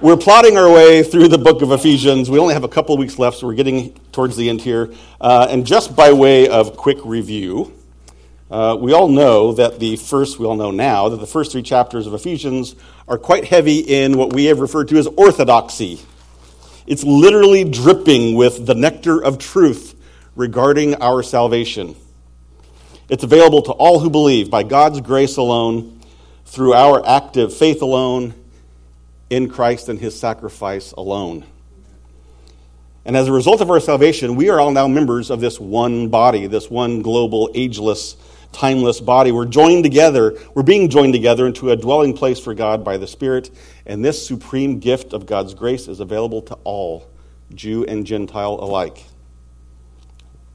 we're 0.00 0.16
plotting 0.16 0.56
our 0.56 0.70
way 0.70 1.02
through 1.02 1.26
the 1.26 1.38
book 1.38 1.60
of 1.60 1.72
Ephesians. 1.72 2.30
We 2.30 2.38
only 2.38 2.54
have 2.54 2.62
a 2.62 2.68
couple 2.68 2.94
of 2.94 3.00
weeks 3.00 3.18
left, 3.18 3.38
so 3.38 3.48
we're 3.48 3.54
getting 3.54 3.94
towards 4.12 4.36
the 4.36 4.48
end 4.48 4.60
here. 4.60 4.92
Uh, 5.20 5.48
and 5.50 5.66
just 5.66 5.96
by 5.96 6.12
way 6.12 6.48
of 6.48 6.76
quick 6.76 6.98
review, 7.04 7.72
uh, 8.48 8.76
we 8.78 8.92
all 8.92 9.08
know 9.08 9.52
that 9.52 9.80
the 9.80 9.96
first, 9.96 10.38
we 10.38 10.46
all 10.46 10.54
know 10.54 10.70
now, 10.70 11.08
that 11.08 11.16
the 11.16 11.26
first 11.26 11.50
three 11.50 11.62
chapters 11.62 12.06
of 12.06 12.14
Ephesians 12.14 12.76
are 13.08 13.18
quite 13.18 13.44
heavy 13.44 13.78
in 13.80 14.16
what 14.16 14.32
we 14.32 14.44
have 14.44 14.60
referred 14.60 14.86
to 14.88 14.98
as 14.98 15.08
orthodoxy. 15.08 16.00
It's 16.86 17.02
literally 17.02 17.64
dripping 17.64 18.36
with 18.36 18.66
the 18.66 18.74
nectar 18.74 19.22
of 19.22 19.38
truth 19.38 19.96
regarding 20.36 20.94
our 21.02 21.24
salvation. 21.24 21.96
It's 23.08 23.24
available 23.24 23.62
to 23.62 23.72
all 23.72 23.98
who 23.98 24.10
believe 24.10 24.48
by 24.48 24.62
God's 24.62 25.00
grace 25.00 25.38
alone, 25.38 26.00
through 26.46 26.72
our 26.72 27.06
active 27.06 27.52
faith 27.52 27.82
alone, 27.82 28.32
in 29.30 29.48
Christ 29.48 29.88
and 29.88 29.98
his 29.98 30.18
sacrifice 30.18 30.92
alone. 30.92 31.44
And 33.04 33.16
as 33.16 33.28
a 33.28 33.32
result 33.32 33.60
of 33.60 33.70
our 33.70 33.80
salvation, 33.80 34.36
we 34.36 34.50
are 34.50 34.60
all 34.60 34.70
now 34.70 34.86
members 34.86 35.30
of 35.30 35.40
this 35.40 35.58
one 35.58 36.08
body, 36.08 36.46
this 36.46 36.70
one 36.70 37.00
global, 37.00 37.50
ageless, 37.54 38.16
timeless 38.52 39.00
body. 39.00 39.32
We're 39.32 39.46
joined 39.46 39.84
together, 39.84 40.38
we're 40.54 40.62
being 40.62 40.90
joined 40.90 41.14
together 41.14 41.46
into 41.46 41.70
a 41.70 41.76
dwelling 41.76 42.14
place 42.14 42.38
for 42.38 42.54
God 42.54 42.84
by 42.84 42.96
the 42.96 43.06
Spirit, 43.06 43.50
and 43.86 44.04
this 44.04 44.26
supreme 44.26 44.78
gift 44.78 45.12
of 45.12 45.26
God's 45.26 45.54
grace 45.54 45.88
is 45.88 46.00
available 46.00 46.42
to 46.42 46.54
all, 46.64 47.08
Jew 47.54 47.84
and 47.84 48.06
Gentile 48.06 48.58
alike. 48.60 49.04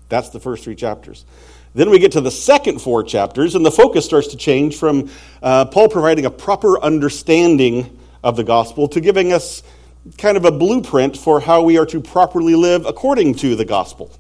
That's 0.10 0.30
the 0.30 0.40
first 0.40 0.64
three 0.64 0.76
chapters. 0.76 1.26
Then 1.74 1.90
we 1.90 1.98
get 1.98 2.12
to 2.12 2.22
the 2.22 2.30
second 2.30 2.80
four 2.80 3.04
chapters, 3.04 3.56
and 3.56 3.66
the 3.66 3.72
focus 3.72 4.06
starts 4.06 4.28
to 4.28 4.38
change 4.38 4.78
from 4.78 5.10
uh, 5.42 5.66
Paul 5.66 5.90
providing 5.90 6.28
a 6.28 6.30
proper 6.30 6.80
understanding 6.80 8.00
of 8.24 8.36
the 8.36 8.44
gospel 8.44 8.88
to 8.90 9.02
giving 9.02 9.34
us 9.34 9.64
kind 10.18 10.38
of 10.38 10.46
a 10.46 10.52
blueprint 10.52 11.18
for 11.18 11.40
how 11.40 11.64
we 11.64 11.78
are 11.78 11.86
to 11.86 12.02
properly 12.02 12.56
live 12.56 12.86
according 12.86 13.36
to 13.36 13.56
the 13.56 13.66
gospel. 13.66 14.12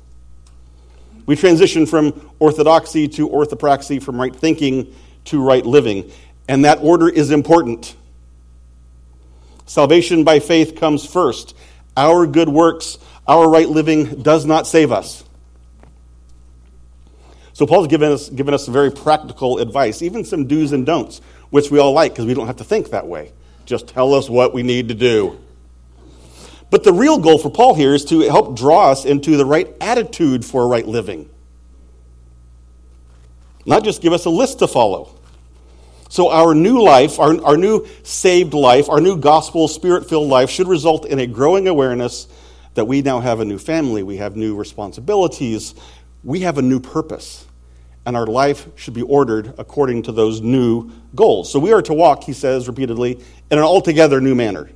We 1.25 1.35
transition 1.35 1.85
from 1.85 2.35
orthodoxy 2.39 3.07
to 3.09 3.29
orthopraxy, 3.29 4.01
from 4.01 4.19
right 4.19 4.35
thinking 4.35 4.93
to 5.25 5.41
right 5.41 5.65
living, 5.65 6.11
and 6.47 6.65
that 6.65 6.79
order 6.81 7.07
is 7.07 7.31
important. 7.31 7.95
Salvation 9.65 10.25
by 10.25 10.39
faith 10.39 10.75
comes 10.75 11.05
first. 11.05 11.55
Our 11.95 12.27
good 12.27 12.49
works, 12.49 12.97
our 13.27 13.49
right 13.49 13.69
living 13.69 14.21
does 14.21 14.45
not 14.45 14.67
save 14.67 14.91
us. 14.91 15.23
So 17.53 17.67
Paul's 17.67 17.87
given 17.87 18.11
us, 18.11 18.29
given 18.29 18.53
us 18.53 18.67
very 18.67 18.91
practical 18.91 19.59
advice, 19.59 20.01
even 20.01 20.25
some 20.25 20.47
do's 20.47 20.71
and 20.71 20.85
don'ts, 20.85 21.21
which 21.51 21.69
we 21.71 21.79
all 21.79 21.93
like 21.93 22.13
because 22.13 22.25
we 22.25 22.33
don't 22.33 22.47
have 22.47 22.57
to 22.57 22.63
think 22.63 22.89
that 22.89 23.07
way. 23.07 23.31
Just 23.65 23.87
tell 23.87 24.13
us 24.13 24.29
what 24.29 24.53
we 24.53 24.63
need 24.63 24.89
to 24.89 24.93
do. 24.93 25.39
But 26.69 26.83
the 26.83 26.93
real 26.93 27.19
goal 27.19 27.37
for 27.37 27.51
Paul 27.51 27.75
here 27.75 27.93
is 27.93 28.03
to 28.05 28.21
help 28.21 28.57
draw 28.57 28.91
us 28.91 29.05
into 29.05 29.37
the 29.37 29.45
right 29.45 29.71
attitude 29.79 30.43
for 30.43 30.67
right 30.67 30.87
living. 30.87 31.29
Not 33.65 33.83
just 33.83 34.01
give 34.01 34.11
us 34.11 34.25
a 34.25 34.29
list 34.29 34.59
to 34.59 34.67
follow. 34.67 35.15
So, 36.09 36.29
our 36.29 36.53
new 36.53 36.81
life, 36.81 37.19
our, 37.19 37.43
our 37.43 37.57
new 37.57 37.87
saved 38.03 38.53
life, 38.53 38.89
our 38.89 39.01
new 39.01 39.17
gospel, 39.17 39.67
spirit 39.67 40.07
filled 40.07 40.29
life 40.29 40.49
should 40.49 40.67
result 40.67 41.05
in 41.05 41.17
a 41.19 41.25
growing 41.25 41.67
awareness 41.67 42.27
that 42.75 42.85
we 42.85 43.01
now 43.01 43.19
have 43.19 43.39
a 43.39 43.45
new 43.45 43.57
family, 43.57 44.03
we 44.03 44.17
have 44.17 44.35
new 44.35 44.55
responsibilities, 44.55 45.73
we 46.23 46.41
have 46.41 46.57
a 46.57 46.61
new 46.61 46.79
purpose, 46.79 47.45
and 48.05 48.17
our 48.17 48.27
life 48.27 48.67
should 48.75 48.93
be 48.93 49.01
ordered 49.01 49.53
according 49.57 50.03
to 50.03 50.11
those 50.11 50.41
new 50.41 50.91
goals. 51.15 51.51
So 51.51 51.59
we 51.59 51.71
are 51.71 51.81
to 51.83 51.93
walk, 51.93 52.23
he 52.23 52.33
says 52.33 52.67
repeatedly, 52.67 53.13
in 53.49 53.57
an 53.57 53.63
altogether 53.63 54.19
new 54.19 54.35
manner. 54.35 54.69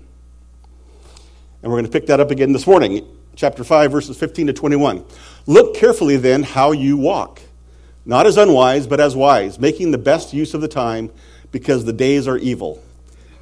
And 1.61 1.71
we're 1.71 1.79
going 1.79 1.85
to 1.85 1.91
pick 1.91 2.07
that 2.07 2.19
up 2.19 2.31
again 2.31 2.53
this 2.53 2.67
morning, 2.67 3.05
chapter 3.35 3.63
5, 3.63 3.91
verses 3.91 4.17
15 4.17 4.47
to 4.47 4.53
21. 4.53 5.03
Look 5.45 5.75
carefully 5.75 6.17
then 6.17 6.43
how 6.43 6.71
you 6.71 6.95
walk, 6.97 7.41
not 8.05 8.25
as 8.25 8.37
unwise, 8.37 8.87
but 8.87 8.99
as 8.99 9.15
wise, 9.15 9.59
making 9.59 9.91
the 9.91 9.97
best 9.97 10.33
use 10.33 10.53
of 10.53 10.61
the 10.61 10.67
time, 10.67 11.11
because 11.51 11.83
the 11.83 11.93
days 11.93 12.27
are 12.27 12.37
evil. 12.37 12.81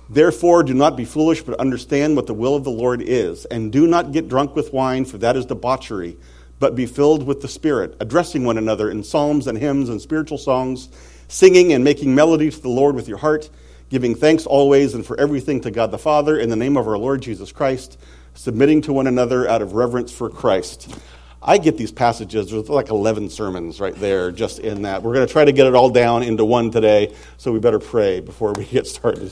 Therefore, 0.09 0.63
do 0.63 0.73
not 0.73 0.95
be 0.95 1.05
foolish, 1.05 1.41
but 1.41 1.59
understand 1.59 2.15
what 2.15 2.27
the 2.27 2.33
will 2.33 2.55
of 2.55 2.63
the 2.63 2.71
Lord 2.71 3.01
is, 3.01 3.45
and 3.45 3.71
do 3.71 3.85
not 3.85 4.11
get 4.11 4.29
drunk 4.29 4.55
with 4.55 4.73
wine, 4.73 5.05
for 5.05 5.17
that 5.19 5.35
is 5.35 5.45
debauchery 5.45 6.17
but 6.59 6.75
be 6.75 6.85
filled 6.85 7.23
with 7.23 7.41
the 7.41 7.47
Spirit, 7.47 7.95
addressing 7.99 8.43
one 8.43 8.57
another 8.57 8.89
in 8.89 9.03
psalms 9.03 9.47
and 9.47 9.57
hymns 9.57 9.89
and 9.89 10.01
spiritual 10.01 10.37
songs, 10.37 10.89
singing 11.27 11.73
and 11.73 11.83
making 11.83 12.15
melody 12.15 12.49
to 12.49 12.61
the 12.61 12.69
Lord 12.69 12.95
with 12.95 13.07
your 13.07 13.17
heart, 13.17 13.49
giving 13.89 14.15
thanks 14.15 14.45
always 14.45 14.93
and 14.93 15.05
for 15.05 15.19
everything 15.19 15.61
to 15.61 15.71
God 15.71 15.91
the 15.91 15.97
Father 15.97 16.37
in 16.39 16.49
the 16.49 16.55
name 16.55 16.77
of 16.77 16.87
our 16.87 16.97
Lord 16.97 17.21
Jesus 17.21 17.51
Christ, 17.51 17.99
submitting 18.33 18.81
to 18.83 18.93
one 18.93 19.07
another 19.07 19.47
out 19.47 19.61
of 19.61 19.73
reverence 19.73 20.11
for 20.11 20.29
Christ. 20.29 20.93
I 21.41 21.59
get 21.59 21.77
these 21.77 21.91
passages, 21.91 22.49
there's 22.49 22.69
like 22.69 22.89
11 22.89 23.29
sermons 23.29 23.79
right 23.79 23.93
there 23.93 24.31
just 24.31 24.59
in 24.59 24.81
that. 24.81 25.03
We're 25.03 25.13
going 25.13 25.27
to 25.27 25.31
try 25.31 25.45
to 25.45 25.51
get 25.51 25.67
it 25.67 25.75
all 25.75 25.91
down 25.91 26.23
into 26.23 26.43
one 26.43 26.71
today, 26.71 27.13
so 27.37 27.51
we 27.51 27.59
better 27.59 27.79
pray 27.79 28.19
before 28.19 28.53
we 28.53 28.65
get 28.71 28.87
started. 28.87 29.31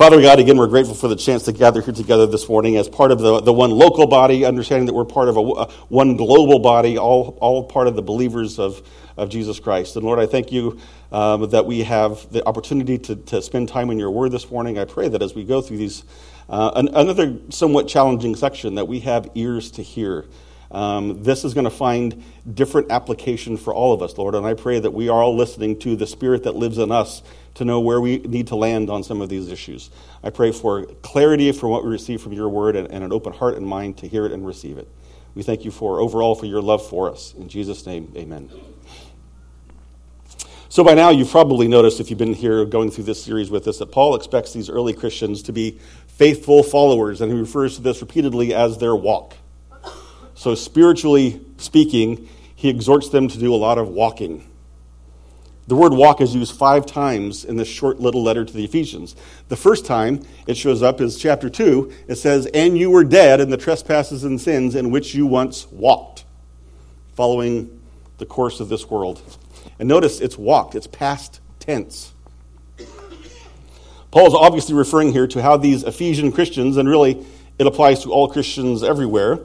Father 0.00 0.22
God, 0.22 0.38
again, 0.38 0.56
we're 0.56 0.66
grateful 0.66 0.94
for 0.94 1.08
the 1.08 1.14
chance 1.14 1.42
to 1.42 1.52
gather 1.52 1.82
here 1.82 1.92
together 1.92 2.26
this 2.26 2.48
morning 2.48 2.78
as 2.78 2.88
part 2.88 3.12
of 3.12 3.18
the, 3.18 3.42
the 3.42 3.52
one 3.52 3.70
local 3.70 4.06
body, 4.06 4.46
understanding 4.46 4.86
that 4.86 4.94
we're 4.94 5.04
part 5.04 5.28
of 5.28 5.36
a, 5.36 5.40
a, 5.40 5.70
one 5.90 6.16
global 6.16 6.58
body, 6.58 6.96
all, 6.96 7.36
all 7.42 7.64
part 7.64 7.86
of 7.86 7.96
the 7.96 8.00
believers 8.00 8.58
of, 8.58 8.80
of 9.18 9.28
Jesus 9.28 9.60
Christ. 9.60 9.96
And 9.96 10.06
Lord, 10.06 10.18
I 10.18 10.24
thank 10.24 10.52
you 10.52 10.80
um, 11.12 11.50
that 11.50 11.66
we 11.66 11.82
have 11.82 12.32
the 12.32 12.42
opportunity 12.48 12.96
to, 12.96 13.16
to 13.16 13.42
spend 13.42 13.68
time 13.68 13.90
in 13.90 13.98
your 13.98 14.10
word 14.10 14.32
this 14.32 14.50
morning. 14.50 14.78
I 14.78 14.86
pray 14.86 15.06
that 15.08 15.20
as 15.20 15.34
we 15.34 15.44
go 15.44 15.60
through 15.60 15.76
these, 15.76 16.02
uh, 16.48 16.70
an, 16.76 16.88
another 16.94 17.36
somewhat 17.50 17.86
challenging 17.86 18.34
section, 18.36 18.76
that 18.76 18.88
we 18.88 19.00
have 19.00 19.28
ears 19.34 19.70
to 19.72 19.82
hear. 19.82 20.24
Um, 20.70 21.22
this 21.22 21.44
is 21.44 21.52
going 21.52 21.64
to 21.64 21.70
find 21.70 22.24
different 22.50 22.90
application 22.90 23.58
for 23.58 23.74
all 23.74 23.92
of 23.92 24.00
us, 24.00 24.16
Lord. 24.16 24.34
And 24.34 24.46
I 24.46 24.54
pray 24.54 24.78
that 24.78 24.92
we 24.92 25.10
are 25.10 25.22
all 25.22 25.36
listening 25.36 25.78
to 25.80 25.94
the 25.94 26.06
Spirit 26.06 26.44
that 26.44 26.56
lives 26.56 26.78
in 26.78 26.90
us 26.90 27.22
to 27.54 27.64
know 27.64 27.80
where 27.80 28.00
we 28.00 28.18
need 28.18 28.46
to 28.48 28.56
land 28.56 28.90
on 28.90 29.02
some 29.02 29.20
of 29.20 29.28
these 29.28 29.50
issues. 29.50 29.90
I 30.22 30.30
pray 30.30 30.52
for 30.52 30.84
clarity 31.02 31.50
for 31.52 31.68
what 31.68 31.84
we 31.84 31.90
receive 31.90 32.22
from 32.22 32.32
your 32.32 32.48
word 32.48 32.76
and, 32.76 32.90
and 32.90 33.04
an 33.04 33.12
open 33.12 33.32
heart 33.32 33.56
and 33.56 33.66
mind 33.66 33.98
to 33.98 34.08
hear 34.08 34.26
it 34.26 34.32
and 34.32 34.46
receive 34.46 34.78
it. 34.78 34.88
We 35.34 35.42
thank 35.42 35.64
you 35.64 35.70
for 35.70 36.00
overall 36.00 36.34
for 36.34 36.46
your 36.46 36.62
love 36.62 36.86
for 36.86 37.10
us. 37.10 37.34
In 37.34 37.48
Jesus' 37.48 37.86
name, 37.86 38.12
amen. 38.16 38.50
So, 40.68 40.84
by 40.84 40.94
now, 40.94 41.10
you've 41.10 41.30
probably 41.30 41.66
noticed, 41.66 41.98
if 41.98 42.10
you've 42.10 42.18
been 42.18 42.32
here 42.32 42.64
going 42.64 42.92
through 42.92 43.04
this 43.04 43.22
series 43.22 43.50
with 43.50 43.66
us, 43.66 43.78
that 43.78 43.90
Paul 43.90 44.14
expects 44.14 44.52
these 44.52 44.70
early 44.70 44.92
Christians 44.92 45.42
to 45.42 45.52
be 45.52 45.80
faithful 46.06 46.62
followers, 46.62 47.20
and 47.20 47.32
he 47.32 47.36
refers 47.36 47.74
to 47.76 47.82
this 47.82 48.00
repeatedly 48.00 48.54
as 48.54 48.78
their 48.78 48.94
walk. 48.94 49.34
So, 50.34 50.54
spiritually 50.54 51.44
speaking, 51.56 52.28
he 52.54 52.68
exhorts 52.68 53.08
them 53.08 53.26
to 53.26 53.38
do 53.38 53.52
a 53.52 53.56
lot 53.56 53.78
of 53.78 53.88
walking. 53.88 54.49
The 55.70 55.76
word 55.76 55.92
walk 55.92 56.20
is 56.20 56.34
used 56.34 56.56
five 56.56 56.84
times 56.84 57.44
in 57.44 57.54
this 57.54 57.68
short 57.68 58.00
little 58.00 58.24
letter 58.24 58.44
to 58.44 58.52
the 58.52 58.64
Ephesians. 58.64 59.14
The 59.46 59.56
first 59.56 59.86
time 59.86 60.20
it 60.48 60.56
shows 60.56 60.82
up 60.82 61.00
is 61.00 61.16
chapter 61.16 61.48
2. 61.48 61.92
It 62.08 62.16
says, 62.16 62.46
And 62.46 62.76
you 62.76 62.90
were 62.90 63.04
dead 63.04 63.40
in 63.40 63.50
the 63.50 63.56
trespasses 63.56 64.24
and 64.24 64.40
sins 64.40 64.74
in 64.74 64.90
which 64.90 65.14
you 65.14 65.26
once 65.26 65.68
walked, 65.68 66.24
following 67.14 67.80
the 68.18 68.26
course 68.26 68.58
of 68.58 68.68
this 68.68 68.90
world. 68.90 69.22
And 69.78 69.88
notice 69.88 70.20
it's 70.20 70.36
walked, 70.36 70.74
it's 70.74 70.88
past 70.88 71.40
tense. 71.60 72.14
Paul 74.10 74.26
is 74.26 74.34
obviously 74.34 74.74
referring 74.74 75.12
here 75.12 75.28
to 75.28 75.40
how 75.40 75.56
these 75.56 75.84
Ephesian 75.84 76.32
Christians, 76.32 76.78
and 76.78 76.88
really 76.88 77.24
it 77.60 77.68
applies 77.68 78.02
to 78.02 78.12
all 78.12 78.26
Christians 78.26 78.82
everywhere, 78.82 79.38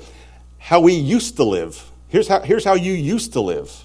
how 0.57 0.79
we 0.79 0.93
used 0.93 1.35
to 1.35 1.43
live. 1.43 1.91
Here's 2.07 2.27
how, 2.27 2.39
here's 2.39 2.63
how 2.63 2.73
you 2.73 2.93
used 2.93 3.33
to 3.33 3.41
live. 3.41 3.84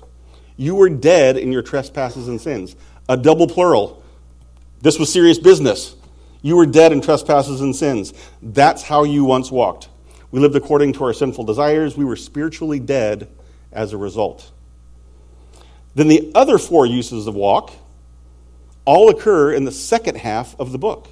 You 0.60 0.74
were 0.74 0.90
dead 0.90 1.38
in 1.38 1.52
your 1.52 1.62
trespasses 1.62 2.28
and 2.28 2.38
sins. 2.38 2.76
A 3.08 3.16
double 3.16 3.46
plural. 3.46 4.04
This 4.82 4.98
was 4.98 5.10
serious 5.10 5.38
business. 5.38 5.96
You 6.42 6.54
were 6.54 6.66
dead 6.66 6.92
in 6.92 7.00
trespasses 7.00 7.62
and 7.62 7.74
sins. 7.74 8.12
That's 8.42 8.82
how 8.82 9.04
you 9.04 9.24
once 9.24 9.50
walked. 9.50 9.88
We 10.30 10.38
lived 10.38 10.54
according 10.54 10.92
to 10.94 11.04
our 11.04 11.14
sinful 11.14 11.44
desires. 11.44 11.96
We 11.96 12.04
were 12.04 12.14
spiritually 12.14 12.78
dead 12.78 13.30
as 13.72 13.94
a 13.94 13.96
result. 13.96 14.52
Then 15.94 16.08
the 16.08 16.30
other 16.34 16.58
four 16.58 16.84
uses 16.84 17.26
of 17.26 17.34
walk 17.34 17.72
all 18.84 19.08
occur 19.08 19.54
in 19.54 19.64
the 19.64 19.72
second 19.72 20.18
half 20.18 20.60
of 20.60 20.72
the 20.72 20.78
book. 20.78 21.08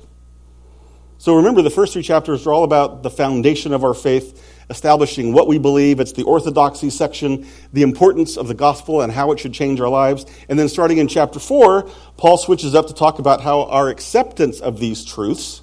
So 1.17 1.37
remember, 1.37 1.63
the 1.63 1.71
first 1.71 1.95
three 1.95 2.03
chapters 2.03 2.47
are 2.47 2.53
all 2.53 2.65
about 2.65 3.03
the 3.03 3.11
foundation 3.11 3.73
of 3.73 3.83
our 3.83 3.95
faith 3.95 4.58
establishing 4.71 5.33
what 5.33 5.49
we 5.49 5.59
believe. 5.59 6.01
It's 6.01 6.13
the 6.13 6.25
orthodoxy 6.25 6.91
section, 6.91 7.47
the 7.73 7.83
importance 7.83 8.37
of 8.37 8.49
the 8.49 8.55
gospel 8.55 9.01
and 9.01 9.13
how 9.13 9.33
it 9.33 9.41
should 9.41 9.55
change 9.55 9.81
our 9.81 9.89
lives. 9.89 10.27
And 10.49 10.59
then 10.59 10.69
starting 10.69 10.99
in 10.99 11.09
chapter 11.09 11.39
4, 11.39 11.89
Paul 12.17 12.37
switches 12.37 12.75
up 12.75 12.87
to 12.89 12.95
talk 12.95 13.19
about 13.19 13.41
how 13.41 13.65
our 13.65 13.89
acceptance 13.89 14.61
of 14.61 14.79
these 14.79 15.05
truths, 15.05 15.63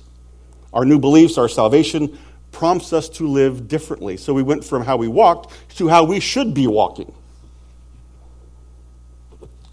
our 0.74 0.86
new 0.86 1.00
beliefs, 1.00 1.38
our 1.38 1.50
salvation, 1.50 2.18
prompts 2.52 2.94
us 2.94 3.10
to 3.10 3.28
live 3.28 3.68
differently. 3.68 4.18
So 4.18 4.34
we 4.34 4.42
went 4.42 4.64
from 4.64 4.84
how 4.84 4.98
we 4.98 5.08
walked 5.08 5.52
to 5.78 5.88
how 5.88 6.06
we 6.06 6.20
should 6.20 6.54
be 6.54 6.68
walking. 6.68 7.14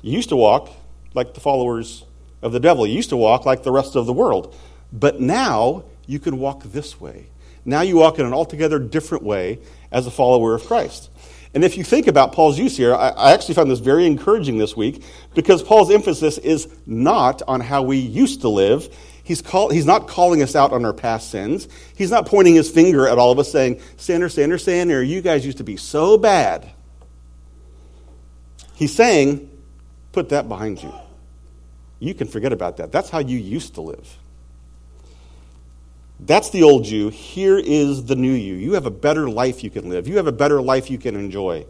You 0.02 0.12
used 0.12 0.30
to 0.30 0.36
walk 0.36 0.68
like 1.14 1.34
the 1.34 1.40
followers 1.40 2.04
of 2.42 2.52
the 2.52 2.58
devil, 2.60 2.86
you 2.86 2.94
used 2.94 3.10
to 3.10 3.16
walk 3.16 3.46
like 3.46 3.62
the 3.62 3.70
rest 3.70 3.94
of 3.94 4.04
the 4.04 4.12
world. 4.12 4.54
But 4.92 5.20
now 5.20 5.84
you 6.06 6.18
can 6.18 6.38
walk 6.38 6.64
this 6.64 7.00
way. 7.00 7.28
Now 7.64 7.82
you 7.82 7.96
walk 7.96 8.18
in 8.18 8.26
an 8.26 8.32
altogether 8.32 8.78
different 8.78 9.24
way 9.24 9.60
as 9.90 10.06
a 10.06 10.10
follower 10.10 10.54
of 10.54 10.64
Christ. 10.64 11.10
And 11.54 11.64
if 11.64 11.76
you 11.76 11.84
think 11.84 12.06
about 12.06 12.32
Paul's 12.32 12.58
use 12.58 12.76
here, 12.76 12.94
I, 12.94 13.10
I 13.10 13.32
actually 13.32 13.54
found 13.54 13.70
this 13.70 13.78
very 13.78 14.06
encouraging 14.06 14.58
this 14.58 14.74
week 14.76 15.04
because 15.34 15.62
Paul's 15.62 15.90
emphasis 15.90 16.38
is 16.38 16.66
not 16.86 17.42
on 17.46 17.60
how 17.60 17.82
we 17.82 17.98
used 17.98 18.40
to 18.40 18.48
live. 18.48 18.88
He's, 19.22 19.42
call, 19.42 19.68
he's 19.68 19.86
not 19.86 20.08
calling 20.08 20.42
us 20.42 20.56
out 20.56 20.72
on 20.72 20.84
our 20.84 20.94
past 20.94 21.30
sins. 21.30 21.68
He's 21.94 22.10
not 22.10 22.26
pointing 22.26 22.54
his 22.54 22.70
finger 22.70 23.06
at 23.06 23.18
all 23.18 23.30
of 23.30 23.38
us 23.38 23.52
saying, 23.52 23.80
Sander, 23.96 24.28
Sander, 24.28 24.58
Sander, 24.58 25.02
you 25.02 25.20
guys 25.20 25.44
used 25.44 25.58
to 25.58 25.64
be 25.64 25.76
so 25.76 26.16
bad. 26.16 26.70
He's 28.74 28.94
saying, 28.94 29.50
put 30.12 30.30
that 30.30 30.48
behind 30.48 30.82
you. 30.82 30.92
You 32.00 32.14
can 32.14 32.26
forget 32.26 32.52
about 32.52 32.78
that. 32.78 32.90
That's 32.90 33.10
how 33.10 33.20
you 33.20 33.38
used 33.38 33.74
to 33.74 33.82
live. 33.82 34.18
That's 36.24 36.50
the 36.50 36.62
old 36.62 36.86
you. 36.86 37.08
Here 37.08 37.58
is 37.58 38.04
the 38.04 38.14
new 38.14 38.32
you. 38.32 38.54
You 38.54 38.74
have 38.74 38.86
a 38.86 38.90
better 38.90 39.28
life 39.28 39.64
you 39.64 39.70
can 39.70 39.88
live, 39.88 40.06
you 40.06 40.16
have 40.16 40.28
a 40.28 40.32
better 40.32 40.62
life 40.62 40.90
you 40.90 40.98
can 40.98 41.16
enjoy. 41.16 41.66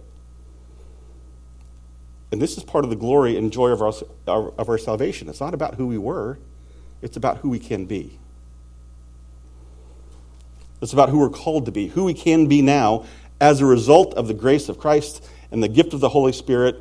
And 2.30 2.40
this 2.40 2.56
is 2.56 2.64
part 2.64 2.84
of 2.84 2.90
the 2.90 2.96
glory 2.96 3.36
and 3.36 3.52
joy 3.52 3.68
of 3.68 3.82
our, 3.82 3.92
of 4.26 4.68
our 4.68 4.78
salvation. 4.78 5.28
It's 5.28 5.40
not 5.40 5.52
about 5.54 5.74
who 5.74 5.86
we 5.86 5.98
were, 5.98 6.38
it's 7.00 7.16
about 7.16 7.38
who 7.38 7.48
we 7.48 7.58
can 7.58 7.86
be. 7.86 8.18
It's 10.82 10.92
about 10.92 11.08
who 11.08 11.18
we're 11.18 11.30
called 11.30 11.66
to 11.66 11.72
be, 11.72 11.88
who 11.88 12.04
we 12.04 12.14
can 12.14 12.46
be 12.46 12.60
now 12.60 13.06
as 13.40 13.60
a 13.60 13.66
result 13.66 14.14
of 14.14 14.28
the 14.28 14.34
grace 14.34 14.68
of 14.68 14.78
Christ 14.78 15.24
and 15.50 15.62
the 15.62 15.68
gift 15.68 15.94
of 15.94 16.00
the 16.00 16.08
Holy 16.08 16.32
Spirit. 16.32 16.76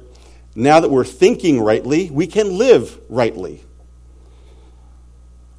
Now 0.55 0.79
that 0.79 0.89
we're 0.89 1.05
thinking 1.05 1.61
rightly, 1.61 2.09
we 2.09 2.27
can 2.27 2.57
live 2.57 2.99
rightly. 3.09 3.63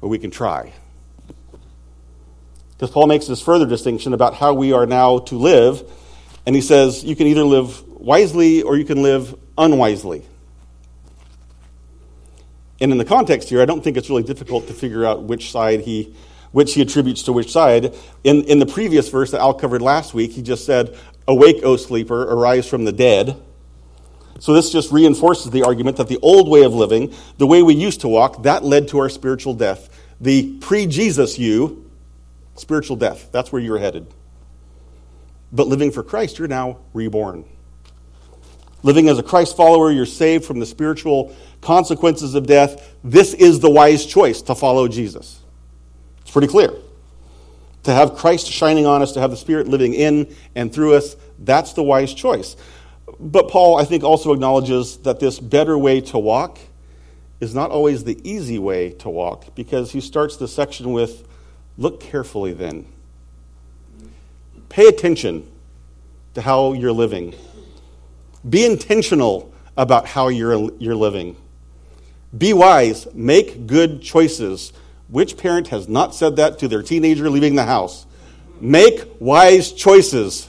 Or 0.01 0.09
we 0.09 0.19
can 0.19 0.29
try. 0.29 0.73
Because 2.83 2.93
Paul 2.93 3.07
makes 3.07 3.27
this 3.27 3.39
further 3.39 3.65
distinction 3.65 4.11
about 4.13 4.33
how 4.33 4.53
we 4.53 4.73
are 4.73 4.85
now 4.85 5.19
to 5.19 5.35
live. 5.35 5.89
And 6.45 6.53
he 6.53 6.61
says 6.61 7.01
you 7.01 7.15
can 7.15 7.27
either 7.27 7.45
live 7.45 7.81
wisely 7.87 8.61
or 8.61 8.75
you 8.75 8.83
can 8.83 9.01
live 9.01 9.39
unwisely. 9.57 10.25
And 12.81 12.91
in 12.91 12.97
the 12.97 13.05
context 13.05 13.47
here, 13.47 13.61
I 13.61 13.65
don't 13.65 13.81
think 13.81 13.95
it's 13.95 14.09
really 14.09 14.23
difficult 14.23 14.67
to 14.67 14.73
figure 14.73 15.05
out 15.05 15.23
which 15.23 15.49
side 15.49 15.79
he 15.79 16.13
which 16.51 16.73
he 16.73 16.81
attributes 16.81 17.23
to 17.23 17.31
which 17.31 17.53
side. 17.53 17.95
In, 18.25 18.43
in 18.43 18.59
the 18.59 18.65
previous 18.65 19.07
verse 19.07 19.31
that 19.31 19.39
Al 19.39 19.53
covered 19.53 19.81
last 19.81 20.13
week, 20.13 20.33
he 20.33 20.41
just 20.41 20.65
said, 20.65 20.93
Awake, 21.25 21.63
O 21.63 21.77
sleeper, 21.77 22.23
arise 22.23 22.67
from 22.67 22.83
the 22.83 22.91
dead. 22.91 23.41
So 24.39 24.53
this 24.53 24.69
just 24.69 24.91
reinforces 24.91 25.51
the 25.51 25.63
argument 25.63 25.95
that 25.95 26.09
the 26.09 26.19
old 26.21 26.49
way 26.49 26.63
of 26.63 26.73
living, 26.73 27.13
the 27.37 27.47
way 27.47 27.63
we 27.63 27.75
used 27.75 28.01
to 28.01 28.09
walk, 28.09 28.43
that 28.43 28.65
led 28.65 28.89
to 28.89 28.99
our 28.99 29.07
spiritual 29.07 29.53
death. 29.53 29.87
The 30.19 30.57
pre 30.59 30.85
Jesus 30.85 31.39
you 31.39 31.82
Spiritual 32.55 32.95
death. 32.95 33.29
That's 33.31 33.51
where 33.51 33.61
you're 33.61 33.79
headed. 33.79 34.13
But 35.51 35.67
living 35.67 35.91
for 35.91 36.03
Christ, 36.03 36.39
you're 36.39 36.47
now 36.47 36.79
reborn. 36.93 37.45
Living 38.81 39.07
as 39.07 39.17
a 39.17 39.23
Christ 39.23 39.55
follower, 39.55 39.91
you're 39.91 40.05
saved 40.05 40.45
from 40.45 40.59
the 40.59 40.65
spiritual 40.65 41.35
consequences 41.61 42.35
of 42.35 42.45
death. 42.45 42.95
This 43.03 43.33
is 43.33 43.59
the 43.59 43.69
wise 43.69 44.05
choice 44.05 44.41
to 44.43 44.55
follow 44.55 44.87
Jesus. 44.87 45.39
It's 46.21 46.31
pretty 46.31 46.47
clear. 46.47 46.71
To 47.83 47.93
have 47.93 48.15
Christ 48.15 48.47
shining 48.47 48.85
on 48.85 49.01
us, 49.01 49.13
to 49.13 49.21
have 49.21 49.31
the 49.31 49.37
Spirit 49.37 49.67
living 49.67 49.93
in 49.93 50.35
and 50.55 50.73
through 50.73 50.95
us, 50.95 51.15
that's 51.39 51.73
the 51.73 51.83
wise 51.83 52.13
choice. 52.13 52.55
But 53.19 53.49
Paul, 53.49 53.77
I 53.77 53.85
think, 53.85 54.03
also 54.03 54.33
acknowledges 54.33 54.97
that 54.99 55.19
this 55.19 55.39
better 55.39 55.77
way 55.77 56.01
to 56.01 56.17
walk 56.17 56.59
is 57.39 57.53
not 57.53 57.71
always 57.71 58.03
the 58.03 58.19
easy 58.29 58.57
way 58.59 58.91
to 58.91 59.09
walk 59.09 59.53
because 59.55 59.91
he 59.91 60.01
starts 60.01 60.37
the 60.37 60.47
section 60.47 60.93
with 60.93 61.27
Look 61.77 61.99
carefully 61.99 62.53
then. 62.53 62.85
Pay 64.69 64.87
attention 64.87 65.49
to 66.33 66.41
how 66.41 66.73
you're 66.73 66.91
living. 66.91 67.35
Be 68.47 68.65
intentional 68.65 69.53
about 69.77 70.05
how 70.07 70.27
you're, 70.27 70.71
you're 70.79 70.95
living. 70.95 71.35
Be 72.35 72.53
wise. 72.53 73.07
Make 73.13 73.67
good 73.67 74.01
choices. 74.01 74.73
Which 75.09 75.37
parent 75.37 75.67
has 75.69 75.87
not 75.87 76.15
said 76.15 76.37
that 76.37 76.59
to 76.59 76.67
their 76.67 76.81
teenager 76.81 77.29
leaving 77.29 77.55
the 77.55 77.65
house? 77.65 78.05
Make 78.59 79.03
wise 79.19 79.71
choices. 79.71 80.47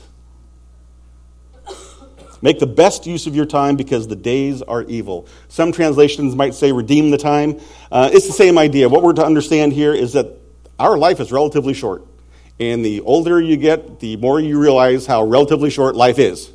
Make 2.40 2.58
the 2.58 2.66
best 2.66 3.06
use 3.06 3.26
of 3.26 3.34
your 3.34 3.46
time 3.46 3.76
because 3.76 4.06
the 4.06 4.16
days 4.16 4.60
are 4.60 4.82
evil. 4.82 5.26
Some 5.48 5.72
translations 5.72 6.36
might 6.36 6.54
say 6.54 6.72
redeem 6.72 7.10
the 7.10 7.16
time. 7.16 7.58
Uh, 7.90 8.10
it's 8.12 8.26
the 8.26 8.34
same 8.34 8.58
idea. 8.58 8.88
What 8.88 9.02
we're 9.02 9.14
to 9.14 9.24
understand 9.24 9.72
here 9.72 9.94
is 9.94 10.12
that 10.12 10.43
our 10.78 10.98
life 10.98 11.20
is 11.20 11.32
relatively 11.32 11.74
short. 11.74 12.06
And 12.60 12.84
the 12.84 13.00
older 13.00 13.40
you 13.40 13.56
get, 13.56 14.00
the 14.00 14.16
more 14.16 14.38
you 14.40 14.60
realize 14.60 15.06
how 15.06 15.24
relatively 15.24 15.70
short 15.70 15.96
life 15.96 16.18
is. 16.18 16.52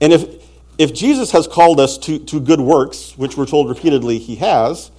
And 0.00 0.12
if, 0.12 0.44
if 0.78 0.92
Jesus 0.92 1.30
has 1.30 1.46
called 1.46 1.80
us 1.80 1.96
to, 1.98 2.18
to 2.18 2.40
good 2.40 2.60
works, 2.60 3.16
which 3.16 3.36
we're 3.36 3.46
told 3.46 3.68
repeatedly 3.68 4.18
he 4.18 4.36
has, 4.36 4.90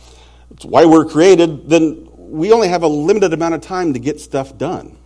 it's 0.51 0.65
why 0.65 0.85
we're 0.85 1.05
created, 1.05 1.69
then 1.69 2.09
we 2.17 2.51
only 2.51 2.67
have 2.67 2.83
a 2.83 2.87
limited 2.87 3.33
amount 3.33 3.53
of 3.53 3.61
time 3.61 3.93
to 3.93 3.99
get 3.99 4.19
stuff 4.19 4.57
done. 4.57 4.97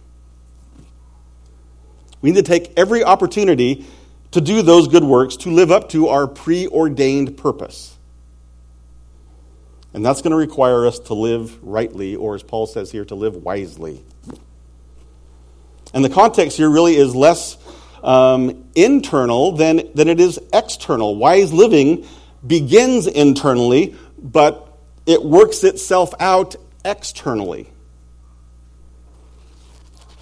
We 2.21 2.31
need 2.31 2.45
to 2.45 2.49
take 2.49 2.73
every 2.77 3.03
opportunity 3.03 3.85
to 4.31 4.41
do 4.41 4.61
those 4.61 4.87
good 4.87 5.03
works 5.03 5.35
to 5.37 5.51
live 5.51 5.71
up 5.71 5.89
to 5.89 6.07
our 6.07 6.27
preordained 6.27 7.37
purpose. 7.37 7.96
And 9.93 10.05
that's 10.05 10.21
going 10.21 10.31
to 10.31 10.37
require 10.37 10.85
us 10.85 10.99
to 10.99 11.13
live 11.13 11.63
rightly, 11.63 12.15
or 12.15 12.35
as 12.35 12.43
Paul 12.43 12.67
says 12.67 12.91
here, 12.91 13.05
to 13.05 13.15
live 13.15 13.35
wisely. 13.35 14.03
And 15.93 16.03
the 16.03 16.09
context 16.09 16.57
here 16.57 16.69
really 16.69 16.95
is 16.95 17.15
less 17.15 17.57
um, 18.03 18.69
internal 18.75 19.53
than, 19.53 19.89
than 19.95 20.07
it 20.07 20.19
is 20.19 20.39
external. 20.53 21.15
Wise 21.15 21.51
living 21.51 22.05
begins 22.45 23.07
internally, 23.07 23.95
but 24.17 24.77
it 25.05 25.23
works 25.23 25.63
itself 25.63 26.13
out 26.19 26.55
externally. 26.85 27.69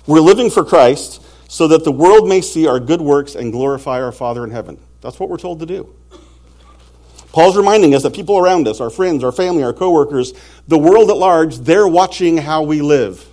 We're 0.07 0.19
living 0.19 0.49
for 0.51 0.63
Christ 0.63 1.21
so 1.47 1.67
that 1.69 1.83
the 1.83 1.91
world 1.91 2.29
may 2.29 2.41
see 2.41 2.67
our 2.67 2.79
good 2.79 3.01
works 3.01 3.35
and 3.35 3.51
glorify 3.51 4.01
our 4.01 4.11
Father 4.11 4.43
in 4.43 4.51
heaven. 4.51 4.79
That's 5.01 5.19
what 5.19 5.29
we're 5.29 5.37
told 5.37 5.59
to 5.61 5.65
do. 5.65 5.95
Paul's 7.35 7.57
reminding 7.57 7.93
us 7.93 8.03
that 8.03 8.13
people 8.13 8.37
around 8.37 8.65
us, 8.65 8.79
our 8.79 8.89
friends, 8.89 9.21
our 9.21 9.31
family, 9.33 9.61
our 9.61 9.73
coworkers, 9.73 10.31
the 10.69 10.77
world 10.77 11.09
at 11.09 11.17
large, 11.17 11.57
they're 11.57 11.85
watching 11.85 12.37
how 12.37 12.63
we 12.63 12.81
live. 12.81 13.27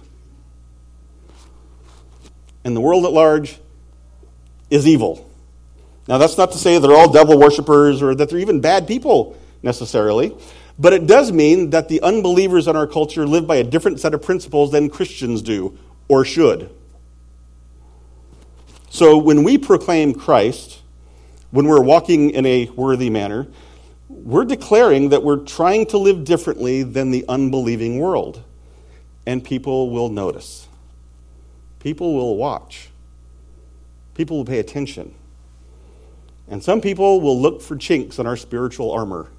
And 2.65 2.74
the 2.74 2.81
world 2.81 3.05
at 3.05 3.12
large 3.12 3.60
is 4.70 4.88
evil. 4.88 5.31
Now, 6.08 6.19
that's 6.19 6.36
not 6.36 6.50
to 6.50 6.58
say 6.58 6.77
they're 6.81 6.96
all 6.96 7.12
devil 7.12 7.38
worshippers 7.38 8.03
or 8.03 8.17
that 8.17 8.29
they're 8.29 8.41
even 8.41 8.60
bad 8.60 8.88
people 8.88 9.38
necessarily, 9.62 10.36
but 10.81 10.93
it 10.93 11.06
does 11.06 11.31
mean 11.31 11.70
that 11.70 11.88
the 11.88 12.03
unbelievers 12.03 12.67
in 12.67 12.74
our 12.74 12.88
culture 12.88 13.24
live 13.24 13.46
by 13.46 13.55
a 13.55 13.65
different 13.65 14.00
set 14.00 14.15
of 14.15 14.20
principles 14.20 14.72
than 14.72 14.91
Christians 14.91 15.43
do 15.43 15.79
or 16.08 16.24
should. 16.24 16.74
So 18.91 19.17
when 19.17 19.44
we 19.44 19.58
proclaim 19.58 20.12
Christ, 20.12 20.81
when 21.53 21.69
we're 21.69 21.81
walking 21.81 22.31
in 22.31 22.44
a 22.46 22.69
worthy 22.70 23.08
manner, 23.08 23.46
we're 24.12 24.44
declaring 24.44 25.08
that 25.08 25.22
we're 25.22 25.44
trying 25.44 25.86
to 25.86 25.98
live 25.98 26.24
differently 26.24 26.82
than 26.82 27.10
the 27.10 27.24
unbelieving 27.28 27.98
world. 27.98 28.42
And 29.26 29.42
people 29.42 29.90
will 29.90 30.08
notice. 30.08 30.69
People 31.78 32.14
will 32.14 32.36
watch. 32.36 32.90
People 34.14 34.36
will 34.38 34.44
pay 34.44 34.58
attention. 34.58 35.14
And 36.48 36.62
some 36.62 36.81
people 36.81 37.20
will 37.20 37.40
look 37.40 37.62
for 37.62 37.76
chinks 37.76 38.19
in 38.19 38.26
our 38.26 38.36
spiritual 38.36 38.92
armor. 38.92 39.31